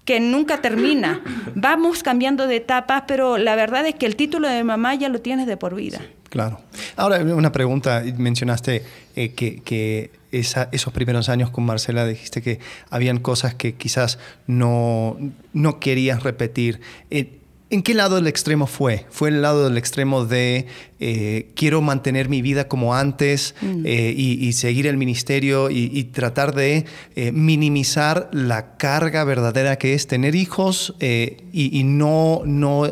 que 0.10 0.20
nunca 0.20 0.60
termina. 0.60 1.22
Vamos 1.53 2.01
cambiando 2.01 2.47
de 2.47 2.55
etapas, 2.55 3.03
pero 3.07 3.38
la 3.38 3.53
verdad 3.53 3.86
es 3.86 3.93
que 3.93 4.07
el 4.07 4.16
título 4.16 4.47
de 4.47 4.64
mamá 4.64 4.95
ya 4.95 5.07
lo 5.07 5.22
tienes 5.22 5.45
de 5.45 5.55
por 5.55 5.76
vida. 5.76 6.01
Claro. 6.30 6.62
Ahora, 6.95 7.20
una 7.20 7.51
pregunta. 7.51 8.01
Mencionaste 8.18 8.84
eh, 9.16 9.34
que, 9.34 10.10
esos 10.32 10.93
primeros 10.93 11.30
años 11.30 11.51
con 11.51 11.64
Marcela 11.64 12.07
dijiste 12.07 12.41
que 12.41 12.60
habían 12.89 13.20
cosas 13.20 13.53
que 13.53 13.76
quizás 13.76 14.18
no, 14.47 15.16
no 15.53 15.80
querías 15.80 16.24
repetir. 16.24 16.82
Eh, 17.12 17.39
¿En 17.72 17.84
qué 17.84 17.93
lado 17.93 18.15
del 18.15 18.28
extremo 18.28 18.65
fue? 18.65 19.05
¿Fue 19.09 19.30
el 19.30 19.43
lado 19.43 19.65
del 19.65 19.78
extremo 19.78 20.26
de 20.26 20.65
eh, 20.99 21.51
quiero 21.55 21.82
mantener 21.82 22.28
mi 22.28 22.41
vida 22.41 22.67
como 22.67 22.95
antes 22.95 23.53
mm. 23.61 23.86
y, 23.86 24.53
seguir 24.53 24.88
el 24.88 24.97
ministerio 24.97 25.70
y, 25.70 26.03
tratar 26.05 26.55
de 26.55 26.86
minimizar 27.32 28.30
la 28.34 28.76
carga 28.78 29.24
verdadera 29.24 29.78
que 29.78 29.93
es 29.93 30.07
tener 30.07 30.34
hijos 30.34 30.95
y, 30.99 31.84
no, 31.84 32.41
no 32.45 32.91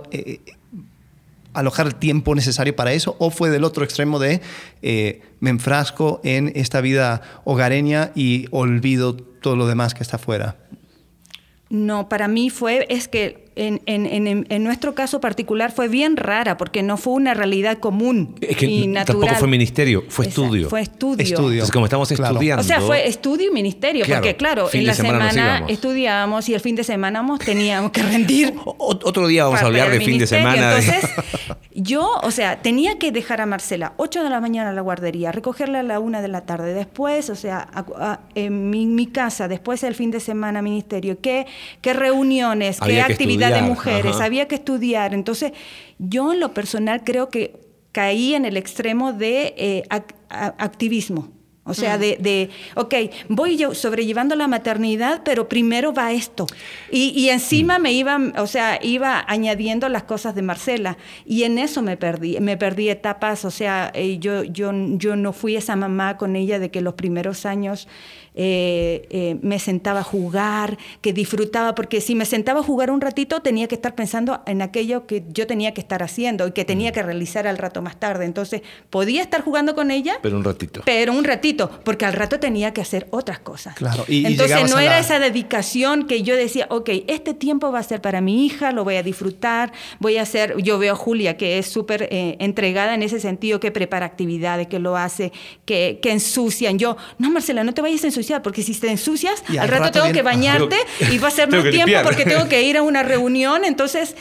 alojar 1.58 1.88
el 1.88 1.96
tiempo 1.96 2.36
necesario 2.36 2.76
para 2.76 2.94
eso? 2.94 3.16
¿O 3.20 3.32
fue 3.32 3.50
del 3.50 3.64
otro 3.64 3.84
extremo 3.84 4.20
de 4.20 4.42
eh, 4.84 5.22
me 5.40 5.50
enfrasco 5.50 6.22
en 6.24 6.52
esta 6.56 6.82
vida 6.82 7.22
hogareña 7.46 8.12
y 8.14 8.46
olvido 8.52 9.16
todo 9.16 9.56
lo 9.56 9.66
demás 9.68 9.96
que 9.96 10.04
está 10.04 10.18
afuera? 10.18 10.56
No, 11.70 12.10
para 12.10 12.28
mí 12.28 12.52
fue, 12.52 12.86
es 12.90 13.08
que 13.08 13.47
en, 13.58 13.82
en, 13.86 14.46
en, 14.50 14.64
nuestro 14.64 14.94
caso 14.96 15.20
particular 15.20 15.72
fue 15.72 15.88
bien 15.88 16.18
rara 16.18 16.58
porque 16.58 16.84
no 16.84 16.98
fue 16.98 17.14
una 17.14 17.34
realidad 17.34 17.78
común 17.80 18.36
es 18.42 18.56
que 18.58 18.66
y 18.66 18.88
natural. 18.88 19.22
Tampoco 19.22 19.40
fue 19.40 19.48
ministerio, 19.48 20.04
fue 20.10 20.26
Exacto, 20.26 20.44
estudio. 20.46 20.70
Fue 20.70 20.82
estudio. 20.82 21.24
Estudio. 21.24 21.50
Entonces, 21.52 21.72
como 21.74 21.86
estamos 21.86 22.08
Claro. 22.10 22.34
estudiando. 22.36 22.62
O 22.62 22.66
sea, 22.66 22.82
fue 22.82 23.08
estudio 23.08 23.50
y 23.50 23.54
ministerio, 23.54 24.06
Claro, 24.06 24.22
porque 24.22 24.36
claro, 24.36 24.68
fin 24.68 24.82
en 24.82 24.88
la 24.88 24.94
semana 24.94 25.32
semana 25.32 25.66
estudiábamos 25.68 26.48
y 26.50 26.54
el 26.54 26.60
fin 26.62 26.76
de 26.76 26.84
semana 26.84 27.24
teníamos 27.44 27.92
que 27.92 28.04
rendir. 28.04 28.54
O- 28.66 28.92
otro 29.04 29.28
día 29.28 29.44
vamos 29.46 29.62
a 29.62 29.66
hablar 29.66 29.90
de 29.92 30.00
fin 30.02 30.18
de 30.20 30.28
semana. 30.28 30.78
Entonces, 30.78 31.10
yo, 31.74 32.10
o 32.24 32.32
sea, 32.32 32.62
tenía 32.62 32.98
que 32.98 33.12
dejar 33.12 33.42
a 33.42 33.46
Marcela 33.46 33.94
8 33.98 34.24
de 34.24 34.30
la 34.30 34.40
mañana 34.40 34.70
a 34.70 34.74
la 34.74 34.82
guardería, 34.82 35.32
recogerla 35.32 35.80
a 35.80 35.84
la 35.84 36.00
1 36.00 36.22
de 36.22 36.28
la 36.28 36.42
tarde, 36.42 36.74
después, 36.74 37.30
o 37.30 37.36
sea, 37.36 37.68
a- 37.74 37.86
a- 37.98 38.20
en 38.36 38.70
mi, 38.70 38.86
mi 38.86 39.08
casa, 39.08 39.48
después 39.48 39.84
el 39.84 39.96
fin 39.96 40.12
de 40.12 40.20
semana 40.20 40.62
ministerio, 40.62 41.20
qué, 41.22 41.46
qué 41.82 41.94
reuniones, 41.94 42.78
qué 42.80 42.86
Había 42.86 43.08
de 43.52 43.62
mujeres, 43.62 44.16
ajá. 44.16 44.26
había 44.26 44.48
que 44.48 44.56
estudiar. 44.56 45.14
Entonces, 45.14 45.54
yo 46.00 46.34
en 46.34 46.40
lo 46.40 46.54
personal 46.54 47.04
creo 47.04 47.30
que 47.30 47.60
caí 47.92 48.36
en 48.36 48.46
el 48.46 48.58
extremo 48.58 49.14
de 49.14 49.56
eh, 49.58 49.84
activismo. 50.30 51.32
O 51.68 51.74
sea, 51.74 51.98
de, 51.98 52.18
de, 52.22 52.50
ok, 52.76 52.96
voy 53.28 53.58
yo 53.58 53.76
sobrellevando 53.76 54.38
la 54.38 54.48
maternidad, 54.48 55.22
pero 55.26 55.50
primero 55.50 55.94
va 55.94 56.14
esto. 56.14 56.48
Y, 56.92 57.10
y 57.10 57.30
encima 57.30 57.78
me 57.78 57.92
iba, 57.92 58.18
o 58.38 58.48
sea, 58.48 58.80
iba 58.82 59.26
añadiendo 59.28 59.90
las 59.90 60.04
cosas 60.04 60.34
de 60.34 60.44
Marcela. 60.44 60.98
Y 61.26 61.44
en 61.44 61.58
eso 61.58 61.82
me 61.82 61.98
perdí, 61.98 62.40
me 62.40 62.56
perdí 62.56 62.88
etapas. 62.88 63.44
O 63.44 63.52
sea, 63.52 63.92
eh, 63.94 64.18
yo, 64.18 64.44
yo, 64.46 64.72
yo 64.74 65.18
no 65.18 65.34
fui 65.34 65.58
esa 65.58 65.76
mamá 65.76 66.16
con 66.16 66.38
ella 66.38 66.58
de 66.58 66.72
que 66.72 66.80
los 66.80 66.94
primeros 66.94 67.46
años 67.46 67.90
eh, 68.40 69.08
eh, 69.10 69.38
me 69.42 69.58
sentaba 69.60 70.02
a 70.02 70.04
jugar, 70.04 70.78
que 71.02 71.12
disfrutaba, 71.12 71.74
porque 71.76 72.00
si 72.02 72.14
me 72.16 72.26
sentaba 72.26 72.60
a 72.60 72.64
jugar 72.64 72.92
un 72.92 73.02
ratito 73.02 73.42
tenía 73.42 73.68
que 73.68 73.76
estar 73.76 73.96
pensando 73.96 74.42
en 74.46 74.62
aquello 74.62 75.08
que 75.08 75.24
yo 75.34 75.48
tenía 75.48 75.74
que 75.74 75.82
estar 75.82 76.04
haciendo 76.04 76.48
y 76.48 76.52
que 76.52 76.64
tenía 76.64 76.92
que 76.92 77.02
realizar 77.02 77.48
al 77.48 77.58
rato 77.58 77.82
más 77.82 78.00
tarde. 78.00 78.26
Entonces, 78.26 78.62
podía 78.92 79.24
estar 79.24 79.42
jugando 79.42 79.74
con 79.74 79.90
ella, 79.90 80.20
Pero 80.22 80.38
un 80.38 80.44
ratito. 80.44 80.82
pero 80.86 81.14
un 81.14 81.24
ratito, 81.24 81.70
porque 81.84 82.06
al 82.06 82.14
rato 82.14 82.40
tenía 82.40 82.74
que 82.74 82.82
hacer 82.82 83.08
otras 83.10 83.40
cosas. 83.40 83.76
Claro, 83.76 84.06
y- 84.08 84.26
Entonces 84.26 84.70
no 84.70 84.78
era 84.80 84.92
la- 84.92 85.00
esa 85.00 85.18
dedicación 85.20 86.06
que 86.06 86.22
yo 86.22 86.36
decía, 86.36 86.68
ok, 86.70 86.90
este 87.08 87.34
tiempo 87.34 87.72
va 87.72 87.80
a 87.80 87.84
ser 87.84 88.02
para 88.02 88.22
mi 88.22 88.46
hija, 88.46 88.72
lo 88.72 88.84
voy 88.84 88.98
a 88.98 89.04
disfrutar, 89.04 89.72
voy 90.00 90.18
a 90.18 90.22
hacer, 90.22 90.56
yo 90.62 90.78
veo 90.78 90.94
a 90.94 90.96
Julia 90.96 91.38
que 91.38 91.58
es 91.58 91.66
súper 91.66 92.08
eh, 92.12 92.36
entregada 92.40 92.94
en 92.94 93.02
ese 93.02 93.20
sentido, 93.20 93.60
que 93.60 93.72
prepara 93.72 94.06
actividades, 94.06 94.68
que 94.68 94.78
lo 94.78 94.96
hace, 94.96 95.32
que, 95.66 96.00
que 96.04 96.12
ensucian. 96.12 96.78
Yo, 96.78 96.98
no 97.18 97.32
Marcela, 97.32 97.64
no 97.64 97.74
te 97.74 97.82
vayas 97.82 98.04
a 98.04 98.08
ensuciar, 98.08 98.27
porque 98.44 98.62
si 98.64 98.74
te 98.76 98.90
ensucias, 98.92 99.44
Y 99.50 99.58
al, 99.58 99.64
al 99.64 99.68
rato, 99.70 99.84
rato 99.86 100.02
tengo 100.02 100.14
que 100.14 100.22
bañarte 100.22 100.76
y 101.12 101.18
va 101.18 101.28
a 101.30 101.32
ser 101.32 101.50
más 101.50 101.62
tiempo 101.62 101.78
limpiar. 101.78 102.04
porque 102.04 102.26
tengo 102.26 102.48
que 102.48 102.62
ir 102.64 102.78
a 102.78 102.82
una 102.84 103.04
reunión. 103.14 103.64
Entonces, 103.66 104.16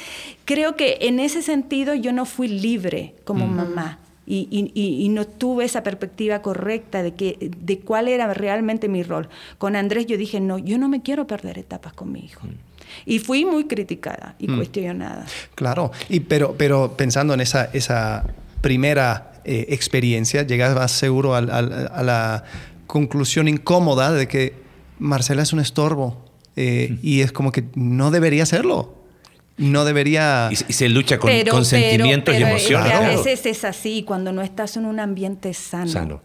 creo 0.44 0.76
que 0.76 0.98
en 1.02 1.20
ese 1.20 1.42
sentido 1.42 1.94
yo 1.94 2.12
no 2.12 2.24
fui 2.24 2.48
libre 2.48 3.14
como 3.24 3.46
mamá. 3.46 3.98
Y, 4.28 4.48
y- 4.50 4.72
y- 4.74 5.04
y 5.04 5.08
no 5.08 5.24
tuve 5.24 5.64
esa 5.64 5.84
perspectiva 5.84 6.42
correcta 6.42 7.04
de, 7.04 7.14
que, 7.14 7.38
de 7.60 7.78
cuál 7.78 8.08
era 8.08 8.34
realmente 8.34 8.88
mi 8.88 9.04
rol. 9.04 9.28
Con 9.56 9.76
Andrés 9.76 10.06
yo 10.06 10.16
dije, 10.16 10.40
no, 10.40 10.58
yo 10.58 10.78
no 10.78 10.88
me 10.88 11.00
quiero 11.00 11.28
perder 11.28 11.58
etapas 11.58 11.92
con 11.92 12.10
mi 12.10 12.24
hijo. 12.24 12.40
Y 13.04 13.20
fui 13.20 13.44
muy 13.44 13.66
criticada 13.66 14.34
y 14.40 14.48
cuestionada. 14.48 15.26
Claro, 15.54 15.92
y 16.08 16.18
pero, 16.20 16.56
pero 16.58 16.96
pensando 16.96 17.34
en 17.34 17.40
esa, 17.40 17.66
esa 17.72 18.24
primera 18.62 19.32
eh, 19.44 19.66
experiencia, 19.68 20.42
llegabas 20.42 20.90
seguro 20.90 21.36
al- 21.36 21.50
al- 21.50 21.88
a 21.94 22.02
la 22.02 22.44
conclusión 22.86 23.48
incómoda 23.48 24.12
de 24.12 24.28
que 24.28 24.54
Marcela 24.98 25.42
es 25.42 25.52
un 25.52 25.60
estorbo 25.60 26.24
eh, 26.56 26.98
y 27.02 27.20
es 27.20 27.32
como 27.32 27.52
que 27.52 27.64
no 27.74 28.10
debería 28.10 28.46
serlo. 28.46 28.94
No 29.58 29.86
debería... 29.86 30.50
Y, 30.52 30.56
se- 30.56 30.66
y 30.68 30.72
se 30.74 30.88
lucha 30.90 31.18
con, 31.18 31.30
Pero- 31.30 31.52
con 31.52 31.60
pero- 31.62 31.64
sentimientos 31.64 32.34
pero 32.34 32.46
y 32.46 32.50
emociones. 32.50 32.92
a 32.92 32.98
Claro. 32.98 33.16
veces 33.24 33.46
es 33.46 33.64
así, 33.64 34.02
cuando 34.02 34.30
no 34.30 34.42
estás 34.42 34.76
en 34.76 34.84
un 34.84 35.00
ambiente 35.00 35.54
sano, 35.54 35.88
Sano. 35.90 36.20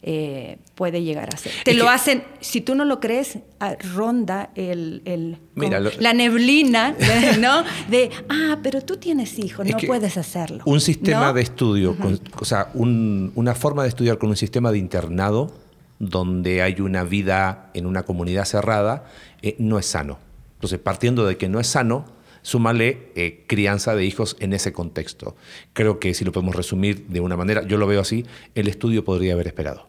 eh, 0.00 0.56
puede 0.76 1.02
llegar 1.02 1.28
a 1.30 1.36
ser. 1.36 1.52
Te 1.62 1.72
Es 1.72 1.76
lo 1.76 1.84
que- 1.84 1.90
hacen, 1.90 2.24
si 2.40 2.62
tú 2.62 2.74
no 2.74 2.86
lo 2.86 2.98
crees, 2.98 3.38
ah, 3.60 3.76
ronda 3.94 4.48
el, 4.54 5.02
el- 5.04 5.36
Mira, 5.56 5.76
como 5.76 5.90
lo- 5.90 6.00
la 6.00 6.14
neblina, 6.14 6.94
¿no? 7.38 7.64
De, 7.90 8.10
ah, 8.30 8.58
pero 8.62 8.80
tú 8.80 8.96
tienes 8.96 9.38
hijos, 9.38 9.66
Es 9.66 9.72
no 9.74 9.78
puedes 9.86 10.16
hacerlo. 10.16 10.62
Un 10.64 10.80
sistema 10.80 11.26
¿no? 11.26 11.32
de 11.34 11.42
estudio, 11.42 11.94
con- 11.98 12.18
o 12.40 12.44
sea, 12.46 12.70
un- 12.72 13.30
una 13.34 13.54
forma 13.54 13.82
de 13.82 13.90
estudiar 13.90 14.16
con 14.16 14.30
un 14.30 14.36
sistema 14.36 14.72
de 14.72 14.78
internado 14.78 15.52
donde 16.00 16.62
hay 16.62 16.80
una 16.80 17.04
vida 17.04 17.70
en 17.74 17.86
una 17.86 18.02
comunidad 18.02 18.46
cerrada, 18.46 19.04
eh, 19.42 19.54
no 19.58 19.78
es 19.78 19.86
sano. 19.86 20.18
Entonces, 20.54 20.80
partiendo 20.80 21.26
de 21.26 21.36
que 21.36 21.48
no 21.48 21.60
es 21.60 21.68
sano, 21.68 22.06
súmale 22.42 23.12
eh, 23.14 23.44
crianza 23.46 23.94
de 23.94 24.04
hijos 24.04 24.36
en 24.40 24.52
ese 24.54 24.72
contexto. 24.72 25.36
Creo 25.74 26.00
que 26.00 26.14
si 26.14 26.24
lo 26.24 26.32
podemos 26.32 26.56
resumir 26.56 27.06
de 27.06 27.20
una 27.20 27.36
manera, 27.36 27.62
yo 27.66 27.76
lo 27.76 27.86
veo 27.86 28.00
así, 28.00 28.24
el 28.54 28.66
estudio 28.66 29.04
podría 29.04 29.34
haber 29.34 29.46
esperado. 29.46 29.88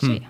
Sí. 0.00 0.22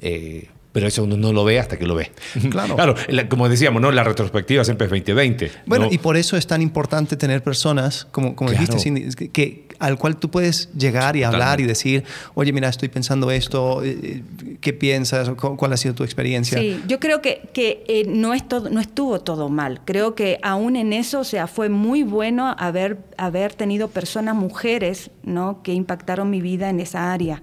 Eh, 0.00 0.50
pero 0.72 0.86
eso 0.86 1.04
uno 1.04 1.16
no 1.16 1.32
lo 1.32 1.44
ve 1.44 1.58
hasta 1.58 1.78
que 1.78 1.86
lo 1.86 1.94
ve. 1.94 2.10
Claro. 2.50 2.74
claro, 2.74 2.94
la- 3.08 3.28
como 3.28 3.48
decíamos, 3.48 3.80
¿no? 3.82 3.90
La 3.92 4.04
retrospectiva 4.04 4.64
siempre 4.64 4.86
es 4.86 4.90
2020. 4.90 5.50
Bueno, 5.66 5.86
¿no? 5.86 5.92
y 5.92 5.98
por 5.98 6.16
eso 6.16 6.36
es 6.36 6.46
tan 6.46 6.62
importante 6.62 7.16
tener 7.16 7.42
personas, 7.42 8.06
como, 8.10 8.34
como 8.36 8.50
Claro. 8.50 8.66
dijiste, 8.74 9.16
que, 9.16 9.30
que- 9.30 9.72
al 9.78 9.98
cual 9.98 10.16
tú 10.16 10.30
puedes 10.30 10.68
llegar 10.78 11.16
y 11.16 11.24
hablar 11.24 11.60
y 11.60 11.64
decir, 11.64 12.04
oye, 12.34 12.52
mira, 12.52 12.68
estoy 12.68 12.88
pensando 12.88 13.32
esto, 13.32 13.82
eh, 13.82 14.22
¿qué 14.60 14.72
piensas? 14.72 15.30
¿Cu- 15.30 15.56
¿Cuál 15.56 15.72
ha 15.72 15.76
sido 15.76 15.92
tu 15.94 16.04
experiencia? 16.04 16.56
Sí, 16.58 16.80
yo 16.86 17.00
creo 17.00 17.20
que, 17.20 17.48
que 17.52 17.82
eh, 17.88 18.04
no, 18.06 18.32
es 18.32 18.46
todo, 18.46 18.70
no 18.70 18.80
estuvo 18.80 19.20
todo 19.20 19.48
mal. 19.48 19.80
Creo 19.84 20.14
que 20.14 20.38
aún 20.42 20.76
en 20.76 20.92
eso, 20.92 21.18
o 21.20 21.24
sea, 21.24 21.48
fue 21.48 21.68
muy 21.68 22.04
bueno 22.04 22.54
haber, 22.58 22.98
haber 23.16 23.54
tenido 23.54 23.88
personas, 23.88 24.36
mujeres, 24.36 25.10
¿no? 25.24 25.62
que 25.64 25.72
impactaron 25.72 26.30
mi 26.30 26.40
vida 26.40 26.70
en 26.70 26.78
esa 26.78 27.12
área. 27.12 27.42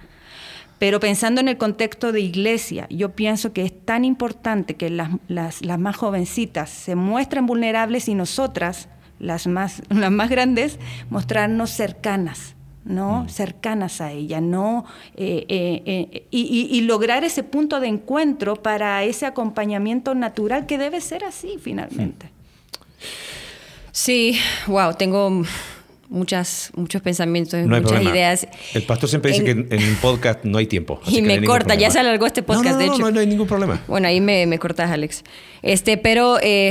Pero 0.79 0.99
pensando 0.99 1.41
en 1.41 1.49
el 1.49 1.57
contexto 1.57 2.11
de 2.11 2.21
iglesia, 2.21 2.87
yo 2.89 3.09
pienso 3.09 3.51
que 3.53 3.63
es 3.65 3.85
tan 3.85 4.05
importante 4.05 4.75
que 4.75 4.89
las, 4.89 5.09
las, 5.27 5.63
las 5.63 5.77
más 5.77 5.95
jovencitas 5.97 6.69
se 6.69 6.95
muestren 6.95 7.45
vulnerables 7.45 8.07
y 8.07 8.15
nosotras, 8.15 8.87
las 9.19 9.45
más, 9.45 9.81
las 9.89 10.11
más 10.11 10.29
grandes, 10.29 10.79
mostrarnos 11.09 11.69
cercanas. 11.69 12.55
¿no? 12.85 13.27
cercanas 13.29 14.01
a 14.01 14.11
ella, 14.13 14.41
no 14.41 14.85
Eh, 15.15 15.45
eh, 15.49 15.83
eh, 15.85 16.27
y, 16.31 16.39
y- 16.71 16.75
y 16.77 16.81
lograr 16.81 17.23
ese 17.23 17.43
punto 17.43 17.79
de 17.79 17.87
encuentro 17.87 18.55
para 18.55 19.03
ese 19.03 19.27
acompañamiento 19.27 20.15
natural 20.15 20.65
que 20.65 20.77
debe 20.79 20.99
ser 21.01 21.23
así 21.25 21.57
finalmente. 21.61 22.31
Sí, 23.91 24.39
wow, 24.65 24.93
tengo 24.95 25.43
muchas, 26.09 26.71
muchos 26.75 27.01
pensamientos, 27.01 27.59
No 27.61 27.67
muchas 27.77 27.83
problema. 27.91 28.11
ideas. 28.11 28.47
El 28.73 28.83
pastor 28.83 29.07
siempre 29.09 29.31
dice 29.31 29.43
que 29.43 29.51
en 29.51 29.83
un 29.83 29.95
podcast 30.01 30.43
no 30.43 30.57
hay 30.57 30.65
tiempo. 30.67 30.99
así 31.03 31.11
Y 31.11 31.15
que 31.15 31.21
no 31.21 31.27
me 31.27 31.33
ningún 31.35 31.47
corta, 31.47 31.75
ya 31.75 31.89
se 31.91 31.99
alargó 31.99 32.25
este 32.25 32.43
podcast, 32.43 32.65
no, 32.65 32.71
no, 32.73 32.77
de 32.79 32.85
no, 32.87 32.93
hecho. 32.93 33.01
No, 33.03 33.11
no 33.11 33.19
hay 33.19 33.27
ningún 33.27 33.47
problema. 33.47 33.81
Bueno, 33.87 34.07
ahí 34.07 34.19
me, 34.19 34.45
me 34.47 34.59
cortas, 34.59 34.89
Alex. 34.91 35.23
Este, 35.61 35.97
pero 35.97 36.39
eh, 36.41 36.69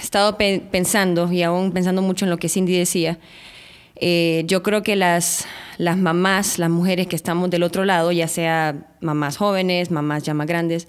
he 0.00 0.02
estado 0.02 0.36
pe- 0.38 0.62
pensando, 0.70 1.30
y 1.32 1.42
aún 1.42 1.72
pensando 1.72 2.02
mucho 2.02 2.24
en 2.24 2.30
lo 2.30 2.38
que 2.38 2.48
Cindy 2.48 2.76
decía, 2.78 3.18
eh, 3.96 4.44
yo 4.46 4.62
creo 4.62 4.82
que 4.82 4.96
las, 4.96 5.46
las 5.76 5.96
mamás, 5.96 6.58
las 6.58 6.70
mujeres 6.70 7.06
que 7.08 7.16
estamos 7.16 7.50
del 7.50 7.64
otro 7.64 7.84
lado, 7.84 8.12
ya 8.12 8.28
sea 8.28 8.76
mamás 9.00 9.36
jóvenes, 9.36 9.90
mamás 9.90 10.22
ya 10.22 10.34
más 10.34 10.46
grandes, 10.46 10.88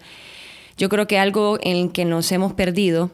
yo 0.78 0.88
creo 0.90 1.08
que 1.08 1.18
algo 1.20 1.58
en 1.62 1.90
que 1.90 2.06
nos 2.06 2.32
hemos 2.32 2.54
perdido 2.54 3.12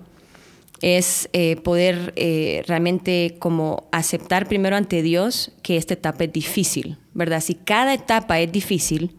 es 0.85 1.29
eh, 1.33 1.55
poder 1.55 2.13
eh, 2.15 2.61
realmente 2.67 3.37
como 3.39 3.89
aceptar 3.91 4.47
primero 4.47 4.75
ante 4.75 5.01
Dios 5.01 5.51
que 5.63 5.77
esta 5.77 5.95
etapa 5.95 6.25
es 6.25 6.31
difícil, 6.31 6.99
¿verdad? 7.15 7.41
Si 7.41 7.55
cada 7.55 7.95
etapa 7.95 8.39
es 8.39 8.51
difícil, 8.51 9.15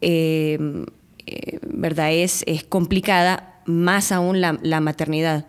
eh, 0.00 0.58
¿verdad? 1.62 2.12
Es, 2.12 2.42
es 2.48 2.64
complicada, 2.64 3.60
más 3.64 4.10
aún 4.10 4.40
la, 4.40 4.58
la 4.60 4.80
maternidad. 4.80 5.46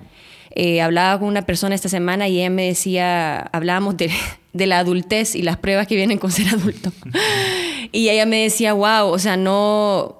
Hablaba 0.84 1.18
con 1.18 1.28
una 1.28 1.47
persona 1.47 1.74
esta 1.74 1.89
semana 1.89 2.28
y 2.28 2.39
ella 2.39 2.52
me 2.52 2.68
decía, 2.68 3.39
hablábamos 3.39 3.97
de, 3.97 4.12
de 4.54 4.68
la 4.68 4.78
adultez 4.78 5.34
y 5.34 5.41
las 5.41 5.58
pruebas 5.58 5.88
que 5.88 5.95
vienen 5.95 6.20
con 6.20 6.32
ser 6.32 6.50
adulto. 6.50 6.91
y 7.91 8.10
ella 8.10 8.28
me 8.28 8.43
decía, 8.43 8.74
wow, 8.74 9.08
o 9.08 9.18
sea, 9.18 9.36
no, 9.36 10.16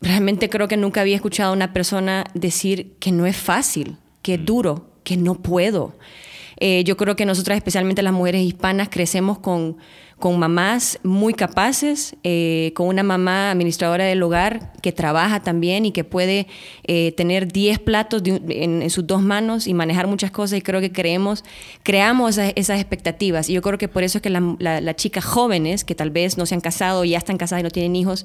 realmente 0.00 0.48
creo 0.48 0.66
que 0.66 0.76
nunca 0.76 1.02
había 1.02 1.14
escuchado 1.14 1.50
a 1.50 1.52
una 1.52 1.72
persona 1.72 2.24
decir 2.34 2.96
que 2.98 3.12
no 3.12 3.24
es 3.24 3.36
fácil, 3.36 3.98
que 4.24 4.34
es 4.34 4.44
duro, 4.44 4.86
que 5.04 5.18
no 5.18 5.34
puedo. 5.34 5.92
Eh, 6.58 6.82
yo 6.84 6.96
creo 6.96 7.14
que 7.14 7.26
nosotras, 7.26 7.58
especialmente 7.58 8.02
las 8.02 8.14
mujeres 8.14 8.42
hispanas, 8.42 8.88
crecemos 8.88 9.38
con, 9.38 9.76
con 10.18 10.38
mamás 10.38 10.98
muy 11.02 11.34
capaces, 11.34 12.16
eh, 12.22 12.72
con 12.74 12.86
una 12.86 13.02
mamá 13.02 13.50
administradora 13.50 14.04
del 14.04 14.22
hogar 14.22 14.72
que 14.80 14.92
trabaja 14.92 15.42
también 15.42 15.84
y 15.86 15.92
que 15.92 16.04
puede 16.04 16.46
eh, 16.84 17.12
tener 17.12 17.50
10 17.50 17.80
platos 17.80 18.22
en, 18.24 18.88
sus 18.90 19.06
dos 19.06 19.22
manos 19.22 19.66
y 19.66 19.74
manejar 19.74 20.06
muchas 20.06 20.30
cosas 20.30 20.58
y 20.58 20.62
creo 20.62 20.80
que 20.80 20.92
creemos, 20.92 21.44
creamos 21.82 22.38
esas, 22.38 22.80
expectativas. 22.80 23.48
Y 23.48 23.54
yo 23.54 23.62
creo 23.62 23.78
que 23.78 23.88
por 23.88 24.02
eso 24.02 24.18
es 24.18 24.22
que 24.22 24.30
las 24.30 24.96
chicas 24.96 25.24
jóvenes, 25.24 25.84
que 25.84 25.94
tal 25.94 26.10
vez 26.10 26.38
no 26.38 26.46
se 26.46 26.54
han 26.54 26.60
casado, 26.60 27.04
ya 27.04 27.18
están 27.18 27.36
casadas 27.36 27.60
y 27.60 27.64
no 27.64 27.70
tienen 27.70 27.96
hijos, 27.96 28.24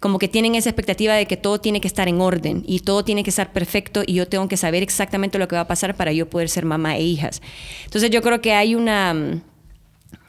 como 0.00 0.18
que 0.18 0.28
tienen 0.28 0.54
esa 0.54 0.70
expectativa 0.70 1.14
de 1.14 1.26
que 1.26 1.36
todo 1.36 1.60
tiene 1.60 1.80
que 1.80 1.88
estar 1.88 2.08
en 2.08 2.20
orden 2.20 2.62
y 2.66 2.80
todo 2.80 3.04
tiene 3.04 3.24
que 3.24 3.30
estar 3.30 3.52
perfecto 3.52 4.02
y 4.06 4.14
yo 4.14 4.28
tengo 4.28 4.48
que 4.48 4.56
saber 4.56 4.82
exactamente 4.82 5.38
lo 5.38 5.48
que 5.48 5.56
va 5.56 5.62
a 5.62 5.68
pasar 5.68 5.96
para 5.96 6.12
yo 6.12 6.28
poder 6.28 6.48
ser 6.48 6.64
mamá 6.64 6.96
e 6.96 7.02
hijas. 7.02 7.42
Entonces 7.84 8.10
yo 8.10 8.22
creo 8.22 8.40
que 8.40 8.52
hay 8.52 8.74
una 8.74 9.42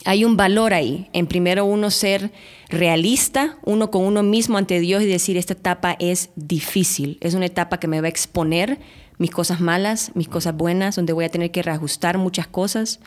hay 0.05 0.23
un 0.23 0.37
valor 0.37 0.73
ahí, 0.73 1.09
en 1.13 1.25
primero 1.25 1.65
uno 1.65 1.89
ser 1.89 2.31
realista, 2.69 3.57
uno 3.63 3.89
con 3.89 4.03
uno 4.03 4.21
mismo 4.23 4.57
ante 4.57 4.79
Dios 4.79 5.01
y 5.01 5.07
decir, 5.07 5.35
esta 5.35 5.53
etapa 5.53 5.95
es 5.99 6.29
difícil, 6.35 7.17
es 7.21 7.33
una 7.33 7.47
etapa 7.47 7.79
que 7.79 7.87
me 7.87 7.99
va 7.99 8.05
a 8.05 8.09
exponer 8.09 8.79
mis 9.17 9.31
cosas 9.31 9.61
malas, 9.61 10.11
mis 10.13 10.27
cosas 10.27 10.55
buenas, 10.55 10.95
donde 10.95 11.13
voy 11.13 11.25
a 11.25 11.29
tener 11.29 11.49
que 11.51 11.63
reajustar 11.63 12.17
muchas 12.19 12.47
cosas, 12.47 12.99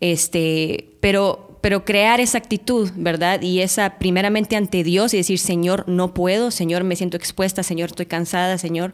este, 0.00 0.96
pero, 1.00 1.58
pero 1.60 1.84
crear 1.84 2.20
esa 2.20 2.38
actitud, 2.38 2.90
¿verdad? 2.96 3.42
Y 3.42 3.60
esa 3.60 3.98
primeramente 3.98 4.56
ante 4.56 4.84
Dios 4.84 5.12
y 5.12 5.18
decir, 5.18 5.38
Señor, 5.38 5.84
no 5.86 6.14
puedo, 6.14 6.50
Señor, 6.50 6.82
me 6.82 6.96
siento 6.96 7.16
expuesta, 7.16 7.62
Señor, 7.62 7.90
estoy 7.90 8.06
cansada, 8.06 8.56
Señor, 8.56 8.92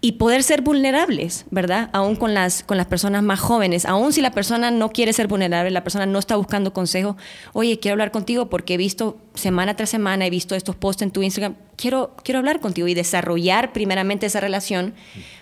y 0.00 0.12
poder 0.12 0.44
ser 0.44 0.62
vulnerables, 0.62 1.44
¿verdad? 1.50 1.90
Aún 1.92 2.14
con 2.14 2.32
las, 2.32 2.62
con 2.62 2.76
las 2.76 2.86
personas 2.86 3.24
más 3.24 3.40
jóvenes, 3.40 3.84
aún 3.84 4.12
si 4.12 4.20
la 4.20 4.30
persona 4.30 4.70
no 4.70 4.90
quiere 4.90 5.12
ser 5.12 5.26
vulnerable, 5.26 5.72
la 5.72 5.82
persona 5.82 6.06
no 6.06 6.20
está 6.20 6.36
buscando 6.36 6.72
consejo, 6.72 7.16
oye, 7.52 7.80
quiero 7.80 7.94
hablar 7.94 8.12
contigo 8.12 8.48
porque 8.48 8.74
he 8.74 8.76
visto 8.76 9.18
semana 9.34 9.74
tras 9.74 9.90
semana, 9.90 10.24
he 10.24 10.30
visto 10.30 10.54
estos 10.54 10.76
posts 10.76 11.02
en 11.02 11.10
tu 11.10 11.22
Instagram, 11.22 11.56
quiero, 11.76 12.14
quiero 12.22 12.38
hablar 12.38 12.60
contigo 12.60 12.86
y 12.86 12.94
desarrollar 12.94 13.72
primeramente 13.72 14.26
esa 14.26 14.38
relación 14.38 14.94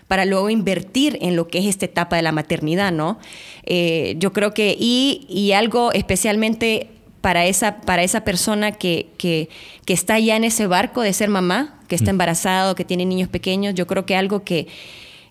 para 0.09 0.25
luego 0.25 0.49
invertir 0.49 1.19
en 1.21 1.37
lo 1.37 1.49
que 1.49 1.59
es 1.59 1.67
esta 1.67 1.85
etapa 1.85 2.17
de 2.17 2.23
la 2.23 2.33
maternidad, 2.33 2.93
¿no? 2.93 3.19
Eh, 3.65 4.15
yo 4.19 4.33
creo 4.33 4.55
que, 4.55 4.75
y, 4.79 5.27
y 5.29 5.53
algo 5.53 5.93
especialmente 5.93 6.89
para 7.21 7.45
esa, 7.45 7.81
para 7.81 8.05
esa 8.05 8.23
persona 8.23 8.73
que, 8.73 9.09
que, 9.19 9.51
que, 9.85 9.93
está 9.93 10.19
ya 10.19 10.37
en 10.37 10.45
ese 10.45 10.67
barco 10.67 11.03
de 11.03 11.13
ser 11.13 11.29
mamá, 11.29 11.76
que 11.87 11.95
está 11.95 12.11
mm. 12.11 12.15
embarazado, 12.15 12.75
que 12.75 12.85
tiene 12.85 13.05
niños 13.05 13.29
pequeños. 13.29 13.75
Yo 13.75 13.87
creo 13.87 14.07
que 14.07 14.17
algo 14.17 14.45
que, 14.45 14.67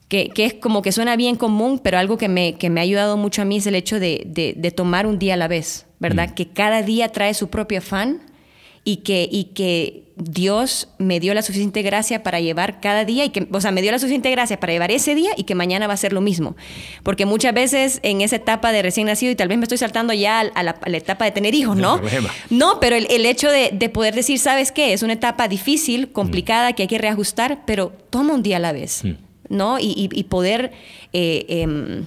que, 0.08 0.30
que, 0.30 0.46
es 0.46 0.54
como 0.54 0.82
que 0.82 0.92
suena 0.92 1.16
bien 1.16 1.36
común, 1.36 1.80
pero 1.80 1.98
algo 1.98 2.18
que 2.18 2.28
me, 2.28 2.56
que 2.56 2.70
me 2.70 2.80
ha 2.80 2.84
ayudado 2.84 3.18
mucho 3.18 3.42
a 3.42 3.46
mí 3.46 3.58
es 3.58 3.68
el 3.68 3.76
hecho 3.76 4.00
de, 4.00 4.24
de, 4.26 4.54
de 4.56 4.72
tomar 4.72 5.08
un 5.08 5.20
día 5.20 5.36
a 5.36 5.38
la 5.38 5.48
vez, 5.48 5.86
¿verdad? 6.00 6.30
Mm. 6.30 6.34
Que 6.34 6.48
cada 6.50 6.82
día 6.82 7.10
trae 7.10 7.34
su 7.34 7.50
propio 7.50 7.80
afán 7.80 8.22
y 8.86 8.98
que, 8.98 9.28
y 9.30 9.46
que 9.46 10.04
Dios 10.16 10.88
me 11.00 11.20
dio 11.20 11.34
la 11.34 11.42
suficiente 11.42 11.82
gracia 11.82 12.24
para 12.24 12.40
llevar 12.40 12.80
cada 12.80 13.04
día, 13.04 13.26
y 13.26 13.30
que, 13.32 13.48
o 13.52 13.60
sea, 13.60 13.72
me 13.72 13.82
dio 13.82 13.92
la 13.92 14.00
suficiente 14.00 14.32
gracia 14.32 14.60
para 14.60 14.72
llevar 14.72 14.92
ese 14.92 15.16
día 15.16 15.32
y 15.36 15.44
que 15.44 15.56
mañana 15.56 15.88
va 15.88 15.94
a 15.94 15.98
ser 15.98 16.14
lo 16.14 16.22
mismo. 16.22 16.56
Porque 17.04 17.26
muchas 17.26 17.54
veces 17.54 18.00
en 18.04 18.22
esa 18.22 18.38
etapa 18.38 18.72
de 18.72 18.84
recién 18.84 19.08
nacido, 19.08 19.32
y 19.32 19.36
tal 19.36 19.50
vez 19.50 19.58
me 19.58 19.64
estoy 19.64 19.80
saltando 19.80 20.14
ya 20.14 20.40
a 20.40 20.64
la, 20.64 20.78
etapa 20.86 21.26
de 21.26 21.32
tener 21.32 21.56
hijos, 21.56 21.76
¿no? 21.76 22.00
No, 22.50 22.80
pero 22.80 22.96
el, 22.96 23.26
hecho 23.26 23.50
de, 23.50 23.90
poder 23.90 24.16
decir, 24.16 24.40
¿sabes 24.40 24.72
qué? 24.72 24.94
Es 24.94 25.04
una 25.04 25.14
etapa 25.14 25.48
difícil, 25.48 26.12
complicada, 26.12 26.74
que 26.74 26.84
hay 26.84 26.88
que 26.88 27.00
reajustar, 27.00 27.64
pero 27.66 27.92
toma 28.10 28.36
un 28.36 28.44
día 28.44 28.58
a 28.58 28.60
la 28.60 28.72
vez, 28.72 29.04
mm. 29.04 29.14
¿no? 29.50 29.78
Y, 29.80 30.24
poder... 30.30 30.72
Eh, 31.12 31.46
em, 31.50 32.06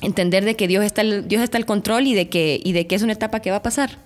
entender 0.00 0.44
de 0.44 0.54
que 0.54 0.68
Dios 0.68 0.84
está, 0.84 1.02
Dios 1.02 1.42
está 1.42 1.58
al 1.58 1.66
control 1.66 2.06
y 2.06 2.14
de, 2.14 2.28
que, 2.28 2.60
y 2.62 2.70
de 2.70 2.86
que 2.86 2.94
es 2.94 3.02
una 3.02 3.12
etapa 3.12 3.40
que 3.40 3.50
va 3.50 3.56
a 3.56 3.62
pasar. 3.62 3.98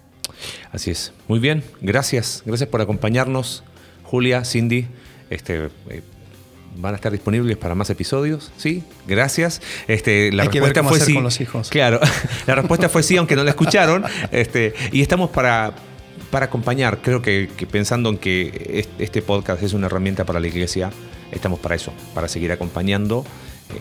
Así 0.72 0.90
es. 0.90 1.12
Muy 1.28 1.38
bien, 1.38 1.62
gracias. 1.80 2.42
Gracias 2.46 2.68
por 2.68 2.80
acompañarnos. 2.80 3.62
Julia, 4.04 4.44
Cindy, 4.44 4.86
este, 5.30 5.70
eh, 5.88 6.02
van 6.76 6.94
a 6.94 6.96
estar 6.96 7.12
disponibles 7.12 7.56
para 7.56 7.74
más 7.74 7.90
episodios, 7.90 8.52
¿sí? 8.56 8.82
Gracias. 9.06 9.60
Este, 9.88 10.32
la 10.32 10.44
respuesta 10.44 10.84
fue 10.84 11.00
sí. 11.00 11.14
Con 11.14 11.22
los 11.24 11.40
hijos. 11.40 11.70
Claro, 11.70 12.00
la 12.46 12.54
respuesta 12.54 12.88
fue 12.88 13.02
sí, 13.02 13.16
aunque 13.16 13.36
no 13.36 13.44
la 13.44 13.50
escucharon. 13.50 14.04
Este, 14.30 14.74
y 14.92 15.02
estamos 15.02 15.30
para, 15.30 15.74
para 16.30 16.46
acompañar. 16.46 17.00
Creo 17.02 17.22
que, 17.22 17.48
que, 17.56 17.66
pensando 17.66 18.10
en 18.10 18.18
que 18.18 18.86
este 18.98 19.22
podcast 19.22 19.62
es 19.62 19.72
una 19.72 19.86
herramienta 19.86 20.24
para 20.24 20.40
la 20.40 20.46
iglesia, 20.46 20.90
estamos 21.30 21.58
para 21.60 21.74
eso, 21.74 21.92
para 22.14 22.28
seguir 22.28 22.52
acompañando 22.52 23.24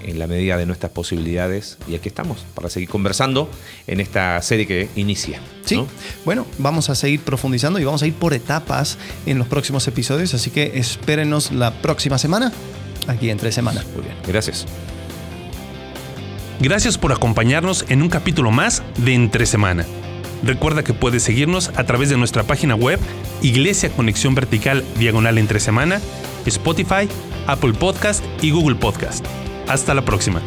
en 0.04 0.20
la 0.20 0.28
medida 0.28 0.58
de 0.58 0.66
nuestras 0.66 0.92
posibilidades. 0.92 1.78
Y 1.88 1.96
aquí 1.96 2.10
estamos 2.10 2.46
para 2.54 2.70
seguir 2.70 2.90
conversando 2.90 3.50
en 3.88 4.00
esta 4.00 4.42
serie 4.42 4.68
que 4.68 4.90
inicia. 4.96 5.40
Sí, 5.66 5.84
bueno, 6.26 6.46
vamos 6.58 6.90
a 6.90 6.96
seguir 6.96 7.22
profundizando 7.22 7.80
y 7.80 7.84
vamos 7.84 8.04
a 8.04 8.08
ir 8.08 8.14
por 8.14 8.34
etapas 8.34 8.98
en 9.26 9.38
los 9.38 9.48
próximos 9.48 9.88
episodios, 9.88 10.34
así 10.34 10.50
que 10.50 10.74
espérenos 10.76 11.52
la 11.52 11.82
próxima 11.82 12.18
semana, 12.18 12.52
aquí 13.08 13.30
en 13.30 13.38
tres 13.38 13.56
semanas. 13.56 13.86
Muy 13.96 14.04
bien, 14.04 14.16
gracias. 14.28 14.66
Gracias 16.60 16.98
por 16.98 17.12
acompañarnos 17.12 17.86
en 17.90 18.04
un 18.04 18.10
capítulo 18.10 18.52
más 18.52 18.84
de 18.98 19.16
Entre 19.16 19.48
Semana. 19.48 19.86
Recuerda 20.44 20.84
que 20.84 20.94
puedes 20.94 21.24
seguirnos 21.24 21.70
a 21.76 21.86
través 21.86 22.10
de 22.10 22.18
nuestra 22.18 22.44
página 22.44 22.76
web, 22.76 23.00
Iglesia 23.42 23.90
Conexión 23.90 24.36
Vertical 24.36 24.84
Diagonal 24.98 25.38
Entre 25.38 25.60
Semana, 25.60 26.02
Spotify, 26.46 27.08
Apple 27.48 27.74
Podcast 27.74 28.24
y 28.42 28.52
Google 28.52 28.76
Podcast. 28.76 29.26
Hasta 29.72 29.94
la 29.94 30.02
próxima. 30.02 30.42